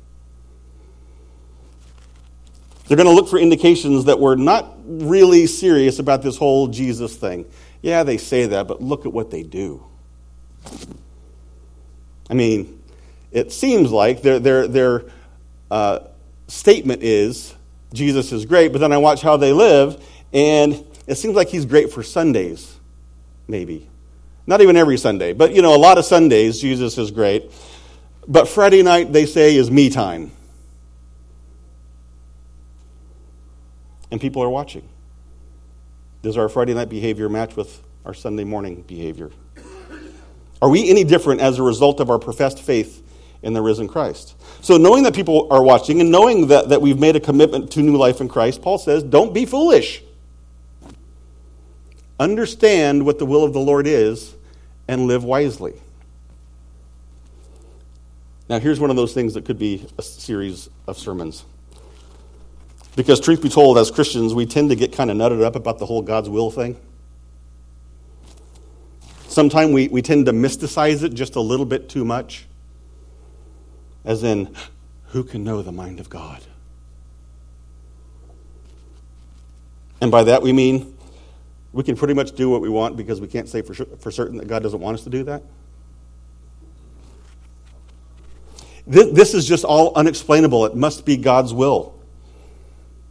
They're 2.87 2.97
going 2.97 3.07
to 3.07 3.13
look 3.13 3.29
for 3.29 3.39
indications 3.39 4.05
that 4.05 4.19
we're 4.19 4.35
not 4.35 4.75
really 4.85 5.47
serious 5.47 5.99
about 5.99 6.21
this 6.21 6.37
whole 6.37 6.67
Jesus 6.67 7.15
thing. 7.15 7.45
Yeah, 7.81 8.03
they 8.03 8.17
say 8.17 8.47
that, 8.47 8.67
but 8.67 8.81
look 8.81 9.05
at 9.05 9.13
what 9.13 9.31
they 9.31 9.43
do. 9.43 9.85
I 12.29 12.33
mean, 12.33 12.82
it 13.33 13.51
seems 13.51 13.91
like 13.91 14.21
their, 14.21 14.39
their, 14.39 14.67
their 14.67 15.03
uh, 15.69 15.99
statement 16.47 17.03
is 17.03 17.55
Jesus 17.93 18.31
is 18.31 18.45
great, 18.45 18.71
but 18.71 18.79
then 18.79 18.93
I 18.93 18.97
watch 18.97 19.21
how 19.21 19.37
they 19.37 19.51
live, 19.51 20.03
and 20.31 20.85
it 21.07 21.15
seems 21.15 21.35
like 21.35 21.49
he's 21.49 21.65
great 21.65 21.91
for 21.91 22.01
Sundays, 22.03 22.75
maybe. 23.47 23.89
Not 24.45 24.61
even 24.61 24.77
every 24.77 24.97
Sunday, 24.97 25.33
but 25.33 25.53
you 25.53 25.61
know, 25.61 25.75
a 25.75 25.77
lot 25.77 25.97
of 25.97 26.05
Sundays, 26.05 26.59
Jesus 26.59 26.97
is 26.97 27.11
great. 27.11 27.51
But 28.27 28.47
Friday 28.47 28.83
night, 28.83 29.11
they 29.11 29.25
say, 29.25 29.55
is 29.55 29.69
me 29.69 29.89
time. 29.89 30.31
And 34.11 34.21
people 34.21 34.43
are 34.43 34.49
watching. 34.49 34.87
Does 36.21 36.37
our 36.37 36.49
Friday 36.49 36.73
night 36.73 36.89
behavior 36.89 37.29
match 37.29 37.55
with 37.55 37.83
our 38.05 38.13
Sunday 38.13 38.43
morning 38.43 38.83
behavior? 38.83 39.31
Are 40.61 40.69
we 40.69 40.89
any 40.89 41.03
different 41.03 41.41
as 41.41 41.59
a 41.59 41.63
result 41.63 41.99
of 41.99 42.09
our 42.09 42.19
professed 42.19 42.59
faith 42.59 43.02
in 43.43 43.53
the 43.53 43.61
risen 43.61 43.87
Christ. 43.87 44.35
So, 44.61 44.77
knowing 44.77 45.03
that 45.03 45.13
people 45.13 45.47
are 45.51 45.61
watching 45.61 46.01
and 46.01 46.09
knowing 46.09 46.47
that, 46.47 46.69
that 46.69 46.81
we've 46.81 46.99
made 46.99 47.15
a 47.15 47.19
commitment 47.19 47.71
to 47.71 47.81
new 47.81 47.97
life 47.97 48.21
in 48.21 48.29
Christ, 48.29 48.61
Paul 48.61 48.77
says, 48.77 49.03
don't 49.03 49.33
be 49.33 49.45
foolish. 49.45 50.01
Understand 52.19 53.05
what 53.05 53.19
the 53.19 53.25
will 53.25 53.43
of 53.43 53.53
the 53.53 53.59
Lord 53.59 53.85
is 53.85 54.33
and 54.87 55.07
live 55.07 55.23
wisely. 55.23 55.73
Now, 58.49 58.59
here's 58.59 58.79
one 58.79 58.89
of 58.89 58.95
those 58.95 59.13
things 59.13 59.33
that 59.33 59.45
could 59.45 59.59
be 59.59 59.85
a 59.97 60.01
series 60.01 60.69
of 60.87 60.97
sermons. 60.97 61.43
Because, 62.95 63.19
truth 63.19 63.41
be 63.41 63.49
told, 63.49 63.77
as 63.77 63.91
Christians, 63.91 64.33
we 64.33 64.45
tend 64.45 64.69
to 64.69 64.75
get 64.75 64.93
kind 64.93 65.11
of 65.11 65.17
nutted 65.17 65.43
up 65.43 65.55
about 65.55 65.79
the 65.79 65.85
whole 65.85 66.01
God's 66.01 66.29
will 66.29 66.51
thing. 66.51 66.77
Sometimes 69.27 69.73
we, 69.73 69.87
we 69.87 70.01
tend 70.01 70.27
to 70.27 70.31
mysticize 70.31 71.01
it 71.03 71.13
just 71.15 71.35
a 71.35 71.41
little 71.41 71.65
bit 71.65 71.89
too 71.89 72.05
much. 72.05 72.45
As 74.05 74.23
in, 74.23 74.53
who 75.07 75.23
can 75.23 75.43
know 75.43 75.61
the 75.61 75.71
mind 75.71 75.99
of 75.99 76.09
God? 76.09 76.41
And 80.01 80.11
by 80.11 80.23
that 80.25 80.41
we 80.41 80.51
mean 80.51 80.97
we 81.71 81.83
can 81.83 81.95
pretty 81.95 82.13
much 82.13 82.33
do 82.33 82.49
what 82.49 82.61
we 82.61 82.69
want 82.69 82.97
because 82.97 83.19
we 83.19 83.27
can't 83.27 83.49
say 83.49 83.61
for, 83.61 83.73
sure, 83.73 83.87
for 83.99 84.11
certain 84.11 84.37
that 84.37 84.47
God 84.47 84.61
doesn't 84.61 84.79
want 84.79 84.95
us 84.95 85.03
to 85.05 85.09
do 85.09 85.23
that. 85.23 85.43
This, 88.85 89.11
this 89.11 89.33
is 89.33 89.47
just 89.47 89.63
all 89.63 89.91
unexplainable. 89.95 90.65
It 90.65 90.75
must 90.75 91.05
be 91.05 91.17
God's 91.17 91.53
will. 91.53 91.99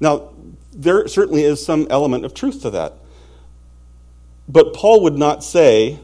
Now, 0.00 0.30
there 0.72 1.08
certainly 1.08 1.42
is 1.42 1.64
some 1.64 1.86
element 1.90 2.24
of 2.24 2.34
truth 2.34 2.62
to 2.62 2.70
that. 2.70 2.94
But 4.48 4.74
Paul 4.74 5.02
would 5.04 5.16
not 5.16 5.42
say, 5.42 5.98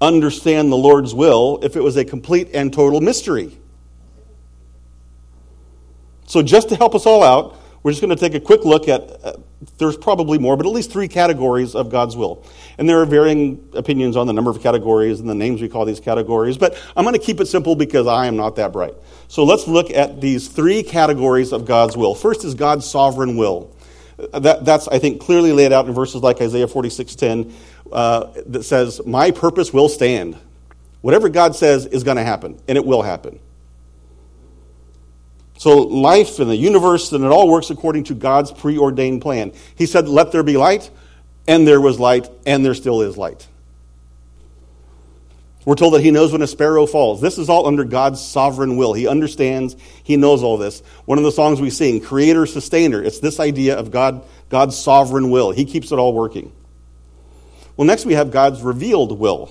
understand 0.00 0.70
the 0.70 0.76
Lord's 0.76 1.14
will 1.14 1.58
if 1.62 1.76
it 1.76 1.82
was 1.82 1.96
a 1.96 2.04
complete 2.04 2.48
and 2.54 2.72
total 2.72 3.00
mystery. 3.00 3.58
So, 6.32 6.42
just 6.42 6.70
to 6.70 6.76
help 6.76 6.94
us 6.94 7.04
all 7.04 7.22
out, 7.22 7.58
we're 7.82 7.90
just 7.90 8.00
going 8.00 8.08
to 8.08 8.16
take 8.16 8.32
a 8.32 8.40
quick 8.40 8.64
look 8.64 8.88
at, 8.88 9.02
uh, 9.22 9.34
there's 9.76 9.98
probably 9.98 10.38
more, 10.38 10.56
but 10.56 10.64
at 10.64 10.72
least 10.72 10.90
three 10.90 11.06
categories 11.06 11.74
of 11.74 11.90
God's 11.90 12.16
will. 12.16 12.42
And 12.78 12.88
there 12.88 13.02
are 13.02 13.04
varying 13.04 13.68
opinions 13.74 14.16
on 14.16 14.26
the 14.26 14.32
number 14.32 14.50
of 14.50 14.62
categories 14.62 15.20
and 15.20 15.28
the 15.28 15.34
names 15.34 15.60
we 15.60 15.68
call 15.68 15.84
these 15.84 16.00
categories, 16.00 16.56
but 16.56 16.82
I'm 16.96 17.04
going 17.04 17.12
to 17.12 17.20
keep 17.20 17.38
it 17.38 17.48
simple 17.48 17.76
because 17.76 18.06
I 18.06 18.24
am 18.28 18.38
not 18.38 18.56
that 18.56 18.72
bright. 18.72 18.94
So 19.28 19.44
let's 19.44 19.68
look 19.68 19.90
at 19.90 20.22
these 20.22 20.48
three 20.48 20.82
categories 20.82 21.52
of 21.52 21.66
God's 21.66 21.98
will. 21.98 22.14
First 22.14 22.44
is 22.44 22.54
God's 22.54 22.90
sovereign 22.90 23.36
will. 23.36 23.76
Uh, 24.32 24.38
that, 24.38 24.64
that's, 24.64 24.88
I 24.88 24.98
think, 25.00 25.20
clearly 25.20 25.52
laid 25.52 25.70
out 25.70 25.86
in 25.86 25.92
verses 25.92 26.22
like 26.22 26.40
Isaiah 26.40 26.66
46.10 26.66 27.52
uh, 27.92 28.32
that 28.46 28.62
says, 28.62 29.04
My 29.04 29.32
purpose 29.32 29.70
will 29.70 29.90
stand. 29.90 30.38
Whatever 31.02 31.28
God 31.28 31.54
says 31.54 31.84
is 31.84 32.04
going 32.04 32.16
to 32.16 32.24
happen, 32.24 32.58
and 32.68 32.78
it 32.78 32.86
will 32.86 33.02
happen. 33.02 33.38
So, 35.62 35.76
life 35.76 36.40
and 36.40 36.50
the 36.50 36.56
universe, 36.56 37.12
and 37.12 37.24
it 37.24 37.28
all 37.28 37.48
works 37.48 37.70
according 37.70 38.02
to 38.04 38.14
God's 38.16 38.50
preordained 38.50 39.22
plan. 39.22 39.52
He 39.76 39.86
said, 39.86 40.08
Let 40.08 40.32
there 40.32 40.42
be 40.42 40.56
light, 40.56 40.90
and 41.46 41.64
there 41.64 41.80
was 41.80 42.00
light, 42.00 42.28
and 42.44 42.64
there 42.64 42.74
still 42.74 43.00
is 43.00 43.16
light. 43.16 43.46
We're 45.64 45.76
told 45.76 45.94
that 45.94 46.00
he 46.00 46.10
knows 46.10 46.32
when 46.32 46.42
a 46.42 46.48
sparrow 46.48 46.84
falls. 46.84 47.20
This 47.20 47.38
is 47.38 47.48
all 47.48 47.68
under 47.68 47.84
God's 47.84 48.20
sovereign 48.20 48.76
will. 48.76 48.92
He 48.92 49.06
understands, 49.06 49.76
he 50.02 50.16
knows 50.16 50.42
all 50.42 50.58
this. 50.58 50.80
One 51.04 51.18
of 51.18 51.22
the 51.22 51.30
songs 51.30 51.60
we 51.60 51.70
sing, 51.70 52.00
Creator, 52.00 52.46
Sustainer, 52.46 53.00
it's 53.00 53.20
this 53.20 53.38
idea 53.38 53.76
of 53.76 53.92
God, 53.92 54.24
God's 54.48 54.76
sovereign 54.76 55.30
will. 55.30 55.52
He 55.52 55.64
keeps 55.64 55.92
it 55.92 55.96
all 55.96 56.12
working. 56.12 56.50
Well, 57.76 57.86
next 57.86 58.04
we 58.04 58.14
have 58.14 58.32
God's 58.32 58.62
revealed 58.62 59.16
will. 59.16 59.48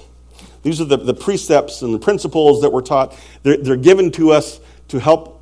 These 0.63 0.81
are 0.81 0.85
the, 0.85 0.97
the 0.97 1.13
precepts 1.13 1.83
and 1.83 1.93
the 1.93 1.99
principles 1.99 2.63
that 2.63 2.73
we're 2.73 2.81
taught. 2.81 3.17
They're, 3.43 3.55
they're 3.55 3.77
given 3.77 4.11
to 4.11 4.31
us 4.31 4.59
to 4.89 4.99
help 4.99 5.37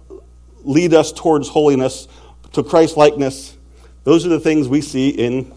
lead 0.64 0.94
us 0.94 1.12
towards 1.12 1.50
holiness, 1.50 2.08
to 2.54 2.64
Christ 2.64 2.98
likeness. 2.98 3.58
Those 4.04 4.26
are 4.26 4.30
the 4.30 4.40
things 4.40 4.68
we 4.68 4.82
see 4.82 5.10
in 5.10 5.54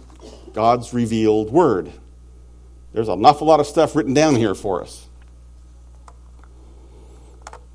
God's 0.52 0.92
revealed 0.92 1.50
word. 1.50 1.92
There's 2.92 3.08
an 3.08 3.24
awful 3.24 3.46
lot 3.46 3.60
of 3.60 3.66
stuff 3.66 3.96
written 3.96 4.14
down 4.14 4.34
here 4.34 4.54
for 4.54 4.82
us. 4.82 5.06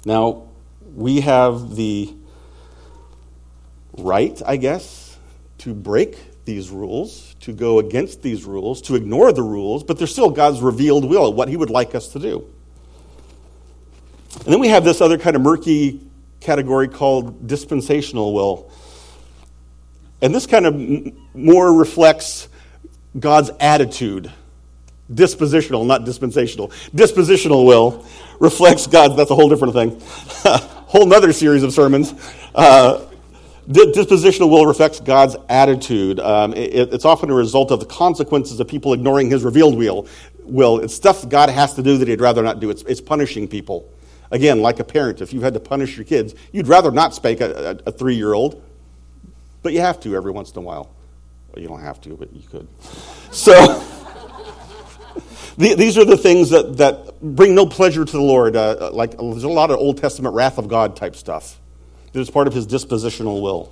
Now, 0.05 0.43
we 0.95 1.21
have 1.21 1.75
the 1.75 2.13
right, 3.97 4.39
I 4.45 4.57
guess, 4.57 5.17
to 5.59 5.73
break 5.73 6.45
these 6.45 6.69
rules, 6.69 7.35
to 7.41 7.51
go 7.51 7.79
against 7.79 8.21
these 8.21 8.45
rules, 8.45 8.81
to 8.83 8.95
ignore 8.95 9.33
the 9.33 9.41
rules, 9.41 9.83
but 9.83 9.97
they're 9.97 10.07
still 10.07 10.29
God's 10.29 10.61
revealed 10.61 11.03
will, 11.03 11.33
what 11.33 11.49
He 11.49 11.57
would 11.57 11.69
like 11.69 11.93
us 11.95 12.09
to 12.09 12.19
do. 12.19 12.47
And 14.45 14.53
then 14.53 14.59
we 14.59 14.69
have 14.69 14.85
this 14.85 15.01
other 15.01 15.17
kind 15.17 15.35
of 15.35 15.41
murky 15.41 16.06
category 16.47 16.87
called 16.87 17.45
dispensational 17.45 18.33
will. 18.33 18.71
And 20.21 20.33
this 20.33 20.47
kind 20.47 20.65
of 20.65 21.35
more 21.35 21.73
reflects 21.73 22.47
God's 23.19 23.51
attitude. 23.59 24.31
Dispositional, 25.11 25.85
not 25.85 26.05
dispensational. 26.05 26.69
Dispositional 26.95 27.65
will 27.65 28.05
reflects 28.39 28.87
God's, 28.87 29.17
that's 29.17 29.29
a 29.29 29.35
whole 29.35 29.49
different 29.49 29.73
thing. 29.73 30.01
whole 30.87 31.05
nother 31.05 31.33
series 31.33 31.63
of 31.63 31.73
sermons. 31.73 32.13
Uh, 32.55 33.05
dispositional 33.67 34.49
will 34.49 34.65
reflects 34.65 35.01
God's 35.01 35.35
attitude. 35.49 36.21
Um, 36.21 36.53
it, 36.53 36.93
it's 36.93 37.03
often 37.03 37.29
a 37.29 37.35
result 37.35 37.71
of 37.71 37.81
the 37.81 37.85
consequences 37.85 38.61
of 38.61 38.69
people 38.69 38.93
ignoring 38.93 39.29
his 39.29 39.43
revealed 39.43 39.77
will. 39.77 40.07
will. 40.43 40.79
It's 40.79 40.93
stuff 40.93 41.27
God 41.27 41.49
has 41.49 41.73
to 41.73 41.83
do 41.83 41.97
that 41.97 42.07
he'd 42.07 42.21
rather 42.21 42.41
not 42.41 42.61
do. 42.61 42.69
It's, 42.69 42.83
it's 42.83 43.01
punishing 43.01 43.49
people. 43.49 43.91
Again, 44.31 44.61
like 44.61 44.79
a 44.79 44.83
parent, 44.83 45.21
if 45.21 45.33
you've 45.33 45.43
had 45.43 45.53
to 45.53 45.59
punish 45.59 45.95
your 45.95 46.05
kids, 46.05 46.35
you'd 46.51 46.67
rather 46.67 46.91
not 46.91 47.13
spank 47.13 47.41
a, 47.41 47.79
a, 47.85 47.89
a 47.89 47.91
three 47.91 48.15
year 48.15 48.33
old, 48.33 48.61
but 49.63 49.73
you 49.73 49.81
have 49.81 49.99
to 50.01 50.15
every 50.15 50.31
once 50.31 50.51
in 50.51 50.57
a 50.57 50.61
while. 50.61 50.93
Well, 51.51 51.61
you 51.61 51.67
don't 51.67 51.81
have 51.81 52.01
to, 52.01 52.09
but 52.15 52.33
you 52.33 52.47
could. 52.47 52.67
So, 53.31 53.53
the, 55.57 55.75
these 55.75 55.97
are 55.97 56.05
the 56.05 56.17
things 56.17 56.49
that, 56.49 56.77
that 56.77 57.21
bring 57.21 57.55
no 57.55 57.65
pleasure 57.65 58.03
to 58.03 58.11
the 58.11 58.21
Lord. 58.21 58.55
Uh, 58.55 58.91
like, 58.91 59.17
there's 59.17 59.43
a 59.43 59.49
lot 59.49 59.71
of 59.71 59.77
Old 59.77 59.97
Testament 59.97 60.35
wrath 60.35 60.57
of 60.57 60.67
God 60.67 60.95
type 60.95 61.15
stuff. 61.15 61.59
It's 62.13 62.29
part 62.29 62.47
of 62.47 62.53
his 62.53 62.65
dispositional 62.65 63.41
will. 63.41 63.71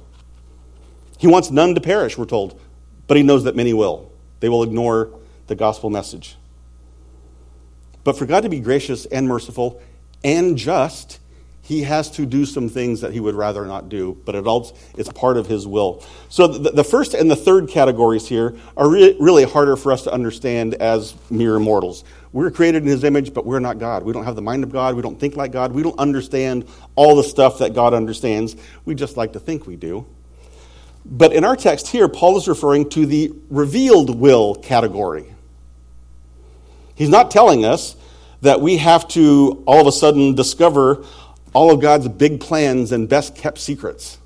He 1.17 1.27
wants 1.27 1.51
none 1.51 1.75
to 1.75 1.81
perish, 1.81 2.17
we're 2.17 2.25
told, 2.25 2.59
but 3.07 3.17
he 3.17 3.23
knows 3.23 3.45
that 3.45 3.55
many 3.55 3.73
will. 3.73 4.11
They 4.39 4.49
will 4.49 4.63
ignore 4.63 5.09
the 5.47 5.55
gospel 5.55 5.89
message. 5.89 6.35
But 8.03 8.17
for 8.17 8.25
God 8.25 8.43
to 8.43 8.49
be 8.49 8.59
gracious 8.59 9.05
and 9.05 9.27
merciful, 9.27 9.81
and 10.25 10.57
just, 10.57 11.19
he 11.61 11.83
has 11.83 12.09
to 12.11 12.25
do 12.25 12.47
some 12.47 12.67
things 12.67 13.01
that 13.01 13.13
he 13.13 13.19
would 13.19 13.35
rather 13.35 13.63
not 13.65 13.89
do, 13.89 14.19
but 14.25 14.33
it 14.33 14.47
also, 14.47 14.75
it's 14.97 15.07
part 15.09 15.37
of 15.37 15.45
his 15.45 15.67
will. 15.67 16.03
So 16.29 16.47
the, 16.47 16.71
the 16.71 16.83
first 16.83 17.13
and 17.13 17.29
the 17.29 17.35
third 17.35 17.69
categories 17.69 18.27
here 18.27 18.55
are 18.75 18.89
re- 18.89 19.15
really 19.19 19.43
harder 19.43 19.75
for 19.75 19.91
us 19.91 20.03
to 20.05 20.11
understand 20.11 20.73
as 20.73 21.13
mere 21.29 21.59
mortals. 21.59 22.03
We're 22.33 22.49
created 22.49 22.81
in 22.81 22.89
his 22.89 23.03
image, 23.03 23.35
but 23.35 23.45
we're 23.45 23.59
not 23.59 23.77
God. 23.77 24.01
We 24.01 24.13
don't 24.13 24.25
have 24.25 24.35
the 24.35 24.41
mind 24.41 24.63
of 24.63 24.71
God. 24.71 24.95
We 24.95 25.03
don't 25.03 25.19
think 25.19 25.35
like 25.37 25.51
God. 25.51 25.73
We 25.73 25.83
don't 25.83 25.99
understand 25.99 26.67
all 26.95 27.15
the 27.15 27.23
stuff 27.23 27.59
that 27.59 27.75
God 27.75 27.93
understands. 27.93 28.55
We 28.83 28.95
just 28.95 29.15
like 29.17 29.33
to 29.33 29.39
think 29.39 29.67
we 29.67 29.75
do. 29.75 30.07
But 31.05 31.33
in 31.33 31.43
our 31.43 31.55
text 31.55 31.87
here, 31.87 32.07
Paul 32.07 32.35
is 32.35 32.47
referring 32.47 32.89
to 32.89 33.05
the 33.05 33.31
revealed 33.51 34.19
will 34.19 34.55
category. 34.55 35.31
He's 36.95 37.09
not 37.09 37.29
telling 37.29 37.63
us 37.63 37.95
that 38.45 38.61
we 38.61 38.77
have 38.77 39.07
to 39.09 39.63
all 39.65 39.81
of 39.81 39.87
a 39.87 39.91
sudden 39.91 40.35
discover 40.35 41.03
all 41.53 41.71
of 41.71 41.81
God's 41.81 42.07
big 42.07 42.39
plans 42.39 42.91
and 42.91 43.09
best 43.09 43.35
kept 43.35 43.57
secrets. 43.57 44.19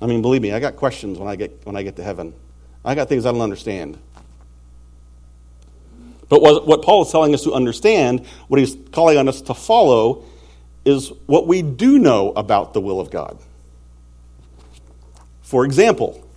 I 0.00 0.06
mean, 0.06 0.22
believe 0.22 0.42
me, 0.42 0.52
I 0.52 0.60
got 0.60 0.76
questions 0.76 1.18
when 1.18 1.28
I 1.28 1.36
get, 1.36 1.60
when 1.64 1.76
I 1.76 1.82
get 1.82 1.96
to 1.96 2.04
heaven. 2.04 2.32
I 2.84 2.94
got 2.94 3.08
things 3.08 3.26
I 3.26 3.32
don't 3.32 3.40
understand. 3.40 3.98
But 6.28 6.40
what, 6.40 6.66
what 6.66 6.82
Paul 6.82 7.02
is 7.02 7.10
telling 7.10 7.34
us 7.34 7.42
to 7.44 7.52
understand, 7.52 8.26
what 8.48 8.60
he's 8.60 8.76
calling 8.92 9.18
on 9.18 9.28
us 9.28 9.40
to 9.42 9.54
follow, 9.54 10.24
is 10.84 11.12
what 11.26 11.46
we 11.46 11.62
do 11.62 11.98
know 11.98 12.32
about 12.32 12.74
the 12.74 12.80
will 12.80 13.00
of 13.00 13.10
God. 13.10 13.38
For 15.42 15.64
example, 15.64 16.27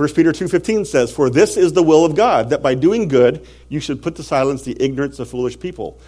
1 0.00 0.14
Peter 0.14 0.32
2:15 0.32 0.86
says, 0.86 1.10
"For 1.10 1.28
this 1.28 1.58
is 1.58 1.74
the 1.74 1.82
will 1.82 2.06
of 2.06 2.14
God, 2.14 2.48
that 2.48 2.62
by 2.62 2.72
doing 2.72 3.06
good 3.06 3.42
you 3.68 3.80
should 3.80 4.00
put 4.00 4.14
to 4.14 4.22
silence 4.22 4.62
the 4.62 4.74
ignorance 4.80 5.18
of 5.18 5.28
foolish 5.28 5.60
people." 5.60 5.98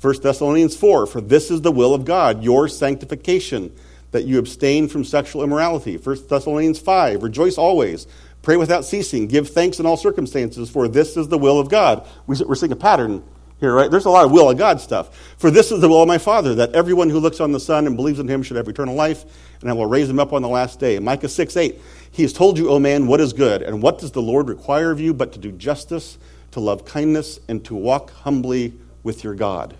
1 0.00 0.22
Thessalonians 0.22 0.74
4, 0.74 1.04
"For 1.04 1.20
this 1.20 1.50
is 1.50 1.60
the 1.60 1.70
will 1.70 1.92
of 1.92 2.06
God, 2.06 2.42
your 2.42 2.66
sanctification, 2.66 3.70
that 4.10 4.24
you 4.24 4.38
abstain 4.38 4.88
from 4.88 5.04
sexual 5.04 5.42
immorality." 5.42 5.98
1 5.98 6.30
Thessalonians 6.30 6.78
5, 6.78 7.22
"Rejoice 7.22 7.58
always, 7.58 8.06
pray 8.40 8.56
without 8.56 8.86
ceasing, 8.86 9.26
give 9.26 9.50
thanks 9.50 9.78
in 9.78 9.84
all 9.84 9.98
circumstances, 9.98 10.70
for 10.70 10.88
this 10.88 11.18
is 11.18 11.28
the 11.28 11.36
will 11.36 11.60
of 11.60 11.68
God." 11.68 12.06
We're 12.26 12.54
seeing 12.54 12.72
a 12.72 12.76
pattern 12.76 13.20
here, 13.60 13.74
right? 13.74 13.90
There's 13.90 14.06
a 14.06 14.10
lot 14.10 14.24
of 14.24 14.32
will 14.32 14.48
of 14.48 14.56
God 14.56 14.80
stuff. 14.80 15.10
For 15.36 15.50
this 15.50 15.70
is 15.70 15.80
the 15.80 15.88
will 15.90 16.00
of 16.00 16.08
my 16.08 16.18
Father, 16.18 16.54
that 16.54 16.74
everyone 16.74 17.10
who 17.10 17.20
looks 17.20 17.38
on 17.38 17.52
the 17.52 17.60
Son 17.60 17.86
and 17.86 17.96
believes 17.96 18.18
in 18.18 18.28
him 18.28 18.42
should 18.42 18.56
have 18.56 18.66
eternal 18.66 18.94
life, 18.94 19.26
and 19.60 19.68
I 19.68 19.74
will 19.74 19.86
raise 19.86 20.08
him 20.08 20.18
up 20.18 20.32
on 20.32 20.40
the 20.40 20.48
last 20.48 20.80
day. 20.80 20.98
Micah 20.98 21.28
6 21.28 21.56
8. 21.56 21.78
He 22.12 22.22
has 22.22 22.32
told 22.32 22.58
you, 22.58 22.70
O 22.70 22.78
man, 22.78 23.06
what 23.08 23.20
is 23.20 23.32
good, 23.32 23.62
and 23.62 23.82
what 23.82 23.98
does 23.98 24.12
the 24.12 24.22
Lord 24.22 24.48
require 24.48 24.90
of 24.92 25.00
you 25.00 25.12
but 25.12 25.32
to 25.32 25.38
do 25.38 25.50
justice, 25.50 26.18
to 26.52 26.60
love 26.60 26.84
kindness, 26.84 27.40
and 27.48 27.64
to 27.64 27.74
walk 27.74 28.10
humbly 28.10 28.74
with 29.02 29.24
your 29.24 29.34
God. 29.34 29.74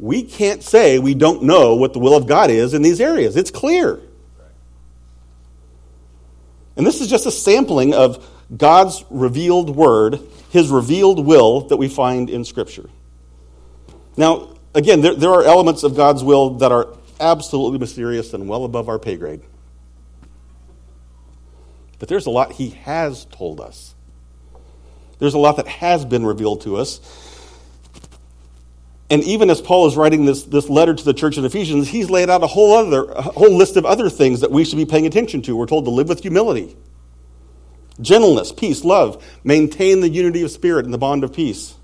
we 0.00 0.22
can't 0.22 0.62
say 0.62 0.98
we 0.98 1.14
don't 1.14 1.42
know 1.42 1.76
what 1.76 1.92
the 1.92 1.98
will 1.98 2.16
of 2.16 2.26
God 2.26 2.50
is 2.50 2.72
in 2.72 2.80
these 2.80 3.00
areas. 3.00 3.36
It's 3.36 3.50
clear. 3.50 4.00
And 6.76 6.86
this 6.86 7.02
is 7.02 7.08
just 7.08 7.26
a 7.26 7.30
sampling 7.30 7.92
of 7.92 8.26
God's 8.56 9.04
revealed 9.10 9.68
word, 9.76 10.18
his 10.48 10.70
revealed 10.70 11.24
will 11.24 11.68
that 11.68 11.76
we 11.76 11.88
find 11.88 12.30
in 12.30 12.44
Scripture. 12.46 12.88
Now, 14.16 14.56
again, 14.74 15.02
there, 15.02 15.14
there 15.14 15.30
are 15.30 15.44
elements 15.44 15.82
of 15.82 15.94
God's 15.94 16.24
will 16.24 16.54
that 16.58 16.72
are 16.72 16.96
absolutely 17.20 17.78
mysterious 17.78 18.32
and 18.32 18.48
well 18.48 18.64
above 18.64 18.88
our 18.88 18.98
pay 18.98 19.16
grade. 19.16 19.42
But 22.00 22.08
there's 22.08 22.26
a 22.26 22.30
lot 22.30 22.52
he 22.52 22.70
has 22.70 23.26
told 23.26 23.60
us. 23.60 23.94
There's 25.20 25.34
a 25.34 25.38
lot 25.38 25.56
that 25.58 25.68
has 25.68 26.04
been 26.04 26.26
revealed 26.26 26.62
to 26.62 26.76
us. 26.76 27.00
And 29.10 29.22
even 29.24 29.50
as 29.50 29.60
Paul 29.60 29.86
is 29.86 29.96
writing 29.96 30.24
this, 30.24 30.44
this 30.44 30.68
letter 30.68 30.94
to 30.94 31.04
the 31.04 31.12
church 31.12 31.36
in 31.36 31.44
Ephesians, 31.44 31.88
he's 31.88 32.08
laid 32.08 32.30
out 32.30 32.42
a 32.42 32.46
whole 32.46 32.74
other 32.74 33.04
a 33.04 33.22
whole 33.22 33.54
list 33.54 33.76
of 33.76 33.84
other 33.84 34.08
things 34.08 34.40
that 34.40 34.50
we 34.50 34.64
should 34.64 34.76
be 34.76 34.86
paying 34.86 35.06
attention 35.06 35.42
to. 35.42 35.54
We're 35.54 35.66
told 35.66 35.84
to 35.84 35.90
live 35.90 36.08
with 36.08 36.22
humility, 36.22 36.76
gentleness, 38.00 38.50
peace, 38.50 38.82
love, 38.82 39.22
maintain 39.44 40.00
the 40.00 40.08
unity 40.08 40.42
of 40.42 40.50
spirit 40.50 40.84
and 40.84 40.94
the 40.94 40.98
bond 40.98 41.22
of 41.22 41.32
peace. 41.32 41.74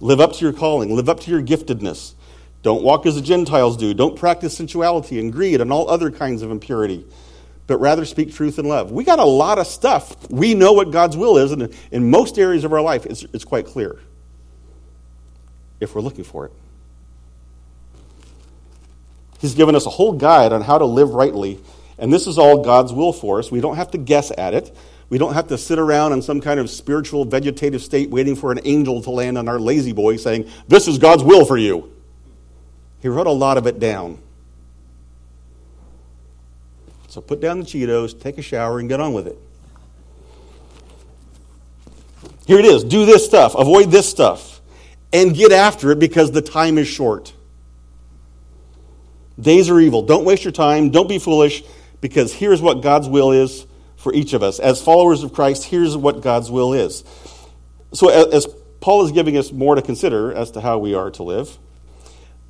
Live 0.00 0.20
up 0.20 0.32
to 0.34 0.44
your 0.44 0.52
calling, 0.52 0.96
live 0.96 1.08
up 1.08 1.20
to 1.20 1.30
your 1.30 1.42
giftedness. 1.42 2.14
Don't 2.62 2.82
walk 2.82 3.06
as 3.06 3.14
the 3.14 3.22
Gentiles 3.22 3.76
do. 3.76 3.94
Don't 3.94 4.18
practice 4.18 4.56
sensuality 4.56 5.20
and 5.20 5.30
greed 5.30 5.60
and 5.60 5.70
all 5.70 5.88
other 5.88 6.10
kinds 6.10 6.42
of 6.42 6.50
impurity, 6.50 7.04
but 7.66 7.78
rather 7.78 8.04
speak 8.04 8.34
truth 8.34 8.58
in 8.58 8.66
love. 8.66 8.92
We 8.92 9.04
got 9.04 9.18
a 9.18 9.24
lot 9.24 9.58
of 9.58 9.66
stuff. 9.66 10.30
We 10.30 10.54
know 10.54 10.72
what 10.72 10.90
God's 10.90 11.16
will 11.16 11.38
is, 11.38 11.52
and 11.52 11.74
in 11.90 12.10
most 12.10 12.38
areas 12.38 12.64
of 12.64 12.72
our 12.72 12.82
life, 12.82 13.06
it's, 13.06 13.24
it's 13.32 13.44
quite 13.44 13.66
clear 13.66 13.98
if 15.80 15.94
we're 15.94 16.02
looking 16.02 16.24
for 16.24 16.46
it. 16.46 16.52
He's 19.38 19.54
given 19.54 19.74
us 19.74 19.86
a 19.86 19.90
whole 19.90 20.12
guide 20.12 20.52
on 20.52 20.62
how 20.62 20.78
to 20.78 20.86
live 20.86 21.10
rightly, 21.10 21.60
and 21.98 22.12
this 22.12 22.26
is 22.26 22.38
all 22.38 22.62
God's 22.62 22.92
will 22.92 23.12
for 23.12 23.38
us. 23.38 23.50
We 23.50 23.60
don't 23.60 23.76
have 23.76 23.90
to 23.92 23.98
guess 23.98 24.32
at 24.36 24.54
it. 24.54 24.74
We 25.10 25.18
don't 25.18 25.34
have 25.34 25.48
to 25.48 25.58
sit 25.58 25.78
around 25.78 26.12
in 26.12 26.22
some 26.22 26.40
kind 26.40 26.58
of 26.58 26.70
spiritual 26.70 27.24
vegetative 27.24 27.82
state 27.82 28.10
waiting 28.10 28.36
for 28.36 28.52
an 28.52 28.60
angel 28.64 29.02
to 29.02 29.10
land 29.10 29.36
on 29.36 29.48
our 29.48 29.58
La-Z-Boy 29.58 30.16
saying, 30.16 30.50
This 30.66 30.88
is 30.88 30.98
God's 30.98 31.22
will 31.22 31.44
for 31.44 31.58
you. 31.58 31.92
He 33.00 33.08
wrote 33.08 33.26
a 33.26 33.32
lot 33.32 33.58
of 33.58 33.66
it 33.66 33.78
down. 33.78 34.18
So 37.14 37.20
put 37.20 37.40
down 37.40 37.60
the 37.60 37.64
Cheetos, 37.64 38.18
take 38.18 38.38
a 38.38 38.42
shower, 38.42 38.80
and 38.80 38.88
get 38.88 38.98
on 38.98 39.12
with 39.12 39.28
it. 39.28 39.38
Here 42.44 42.58
it 42.58 42.64
is 42.64 42.82
do 42.82 43.06
this 43.06 43.24
stuff, 43.24 43.54
avoid 43.54 43.92
this 43.92 44.08
stuff 44.08 44.60
and 45.12 45.32
get 45.32 45.52
after 45.52 45.92
it 45.92 46.00
because 46.00 46.32
the 46.32 46.42
time 46.42 46.76
is 46.76 46.88
short. 46.88 47.32
Days 49.40 49.70
are 49.70 49.78
evil. 49.78 50.02
Don't 50.02 50.24
waste 50.24 50.42
your 50.42 50.50
time. 50.50 50.90
Don't 50.90 51.08
be 51.08 51.20
foolish 51.20 51.62
because 52.00 52.32
here's 52.34 52.60
what 52.60 52.82
God's 52.82 53.08
will 53.08 53.30
is 53.30 53.64
for 53.94 54.12
each 54.12 54.32
of 54.32 54.42
us. 54.42 54.58
As 54.58 54.82
followers 54.82 55.22
of 55.22 55.32
Christ, 55.32 55.62
here's 55.62 55.96
what 55.96 56.20
God's 56.20 56.50
will 56.50 56.72
is. 56.72 57.04
So, 57.92 58.08
as 58.08 58.48
Paul 58.80 59.04
is 59.04 59.12
giving 59.12 59.36
us 59.36 59.52
more 59.52 59.76
to 59.76 59.82
consider 59.82 60.34
as 60.34 60.50
to 60.50 60.60
how 60.60 60.78
we 60.78 60.96
are 60.96 61.12
to 61.12 61.22
live, 61.22 61.58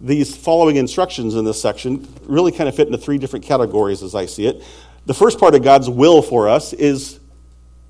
these 0.05 0.37
following 0.37 0.77
instructions 0.77 1.35
in 1.35 1.47
this 1.47 1.61
section 1.61 2.07
really 2.25 2.53
kind 2.53 2.69
of 2.69 2.77
fit 2.77 2.87
into 2.87 2.99
three 2.99 3.17
different 3.17 3.45
categories 3.45 4.03
as 4.03 4.15
I 4.15 4.27
see 4.27 4.47
it. 4.47 4.63
The 5.07 5.15
first 5.15 5.41
part 5.41 5.55
of 5.55 5.63
God's 5.63 5.89
will 5.89 6.21
for 6.21 6.47
us 6.47 6.75
is 6.75 7.21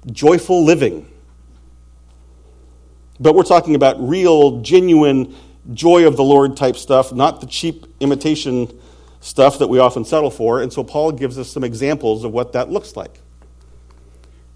joyful 0.07 0.65
living. 0.65 1.11
But 3.19 3.35
we're 3.35 3.43
talking 3.43 3.75
about 3.75 3.97
real, 4.01 4.61
genuine, 4.61 5.35
joy 5.73 6.07
of 6.07 6.17
the 6.17 6.23
Lord 6.23 6.57
type 6.57 6.77
stuff, 6.77 7.13
not 7.13 7.41
the 7.41 7.49
cheap 7.49 7.87
imitation 7.99 8.69
stuff 9.21 9.59
that 9.59 9.69
we 9.69 9.81
often 9.81 10.05
settle 10.05 10.31
for. 10.31 10.63
And 10.63 10.73
so 10.73 10.85
Paul 10.85 11.11
gives 11.11 11.37
us 11.37 11.51
some 11.51 11.65
examples 11.65 12.23
of 12.23 12.33
what 12.33 12.53
that 12.53 12.71
looks 12.71 12.97
like. 12.97 13.21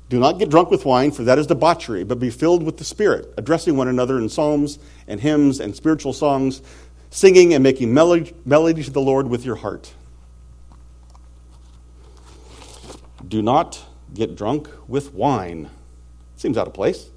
Do 0.08 0.18
not 0.18 0.38
get 0.38 0.48
drunk 0.48 0.70
with 0.70 0.84
wine, 0.86 1.10
for 1.10 1.24
that 1.24 1.38
is 1.38 1.46
debauchery, 1.46 2.02
but 2.02 2.18
be 2.18 2.30
filled 2.30 2.62
with 2.62 2.78
the 2.78 2.84
Spirit, 2.84 3.34
addressing 3.36 3.76
one 3.76 3.88
another 3.88 4.18
in 4.18 4.28
psalms 4.28 4.78
and 5.06 5.20
hymns 5.20 5.60
and 5.60 5.76
spiritual 5.76 6.14
songs, 6.14 6.62
singing 7.10 7.54
and 7.54 7.62
making 7.62 7.92
melody, 7.94 8.32
to 8.84 8.90
the 8.90 9.00
Lord 9.00 9.28
with 9.28 9.44
your 9.44 9.56
heart. 9.56 9.92
Do 13.26 13.42
not 13.42 13.84
get 14.14 14.36
drunk 14.36 14.68
with 14.86 15.12
wine. 15.12 15.70
Seems 16.36 16.56
out 16.56 16.66
of 16.66 16.74
place. 16.74 17.10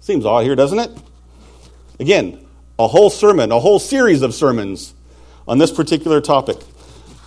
Seems 0.00 0.24
odd 0.24 0.44
here, 0.44 0.54
doesn't 0.54 0.78
it? 0.78 0.90
Again, 1.98 2.46
a 2.78 2.86
whole 2.86 3.10
sermon, 3.10 3.52
a 3.52 3.60
whole 3.60 3.78
series 3.78 4.22
of 4.22 4.34
sermons 4.34 4.94
on 5.46 5.58
this 5.58 5.70
particular 5.70 6.20
topic 6.20 6.58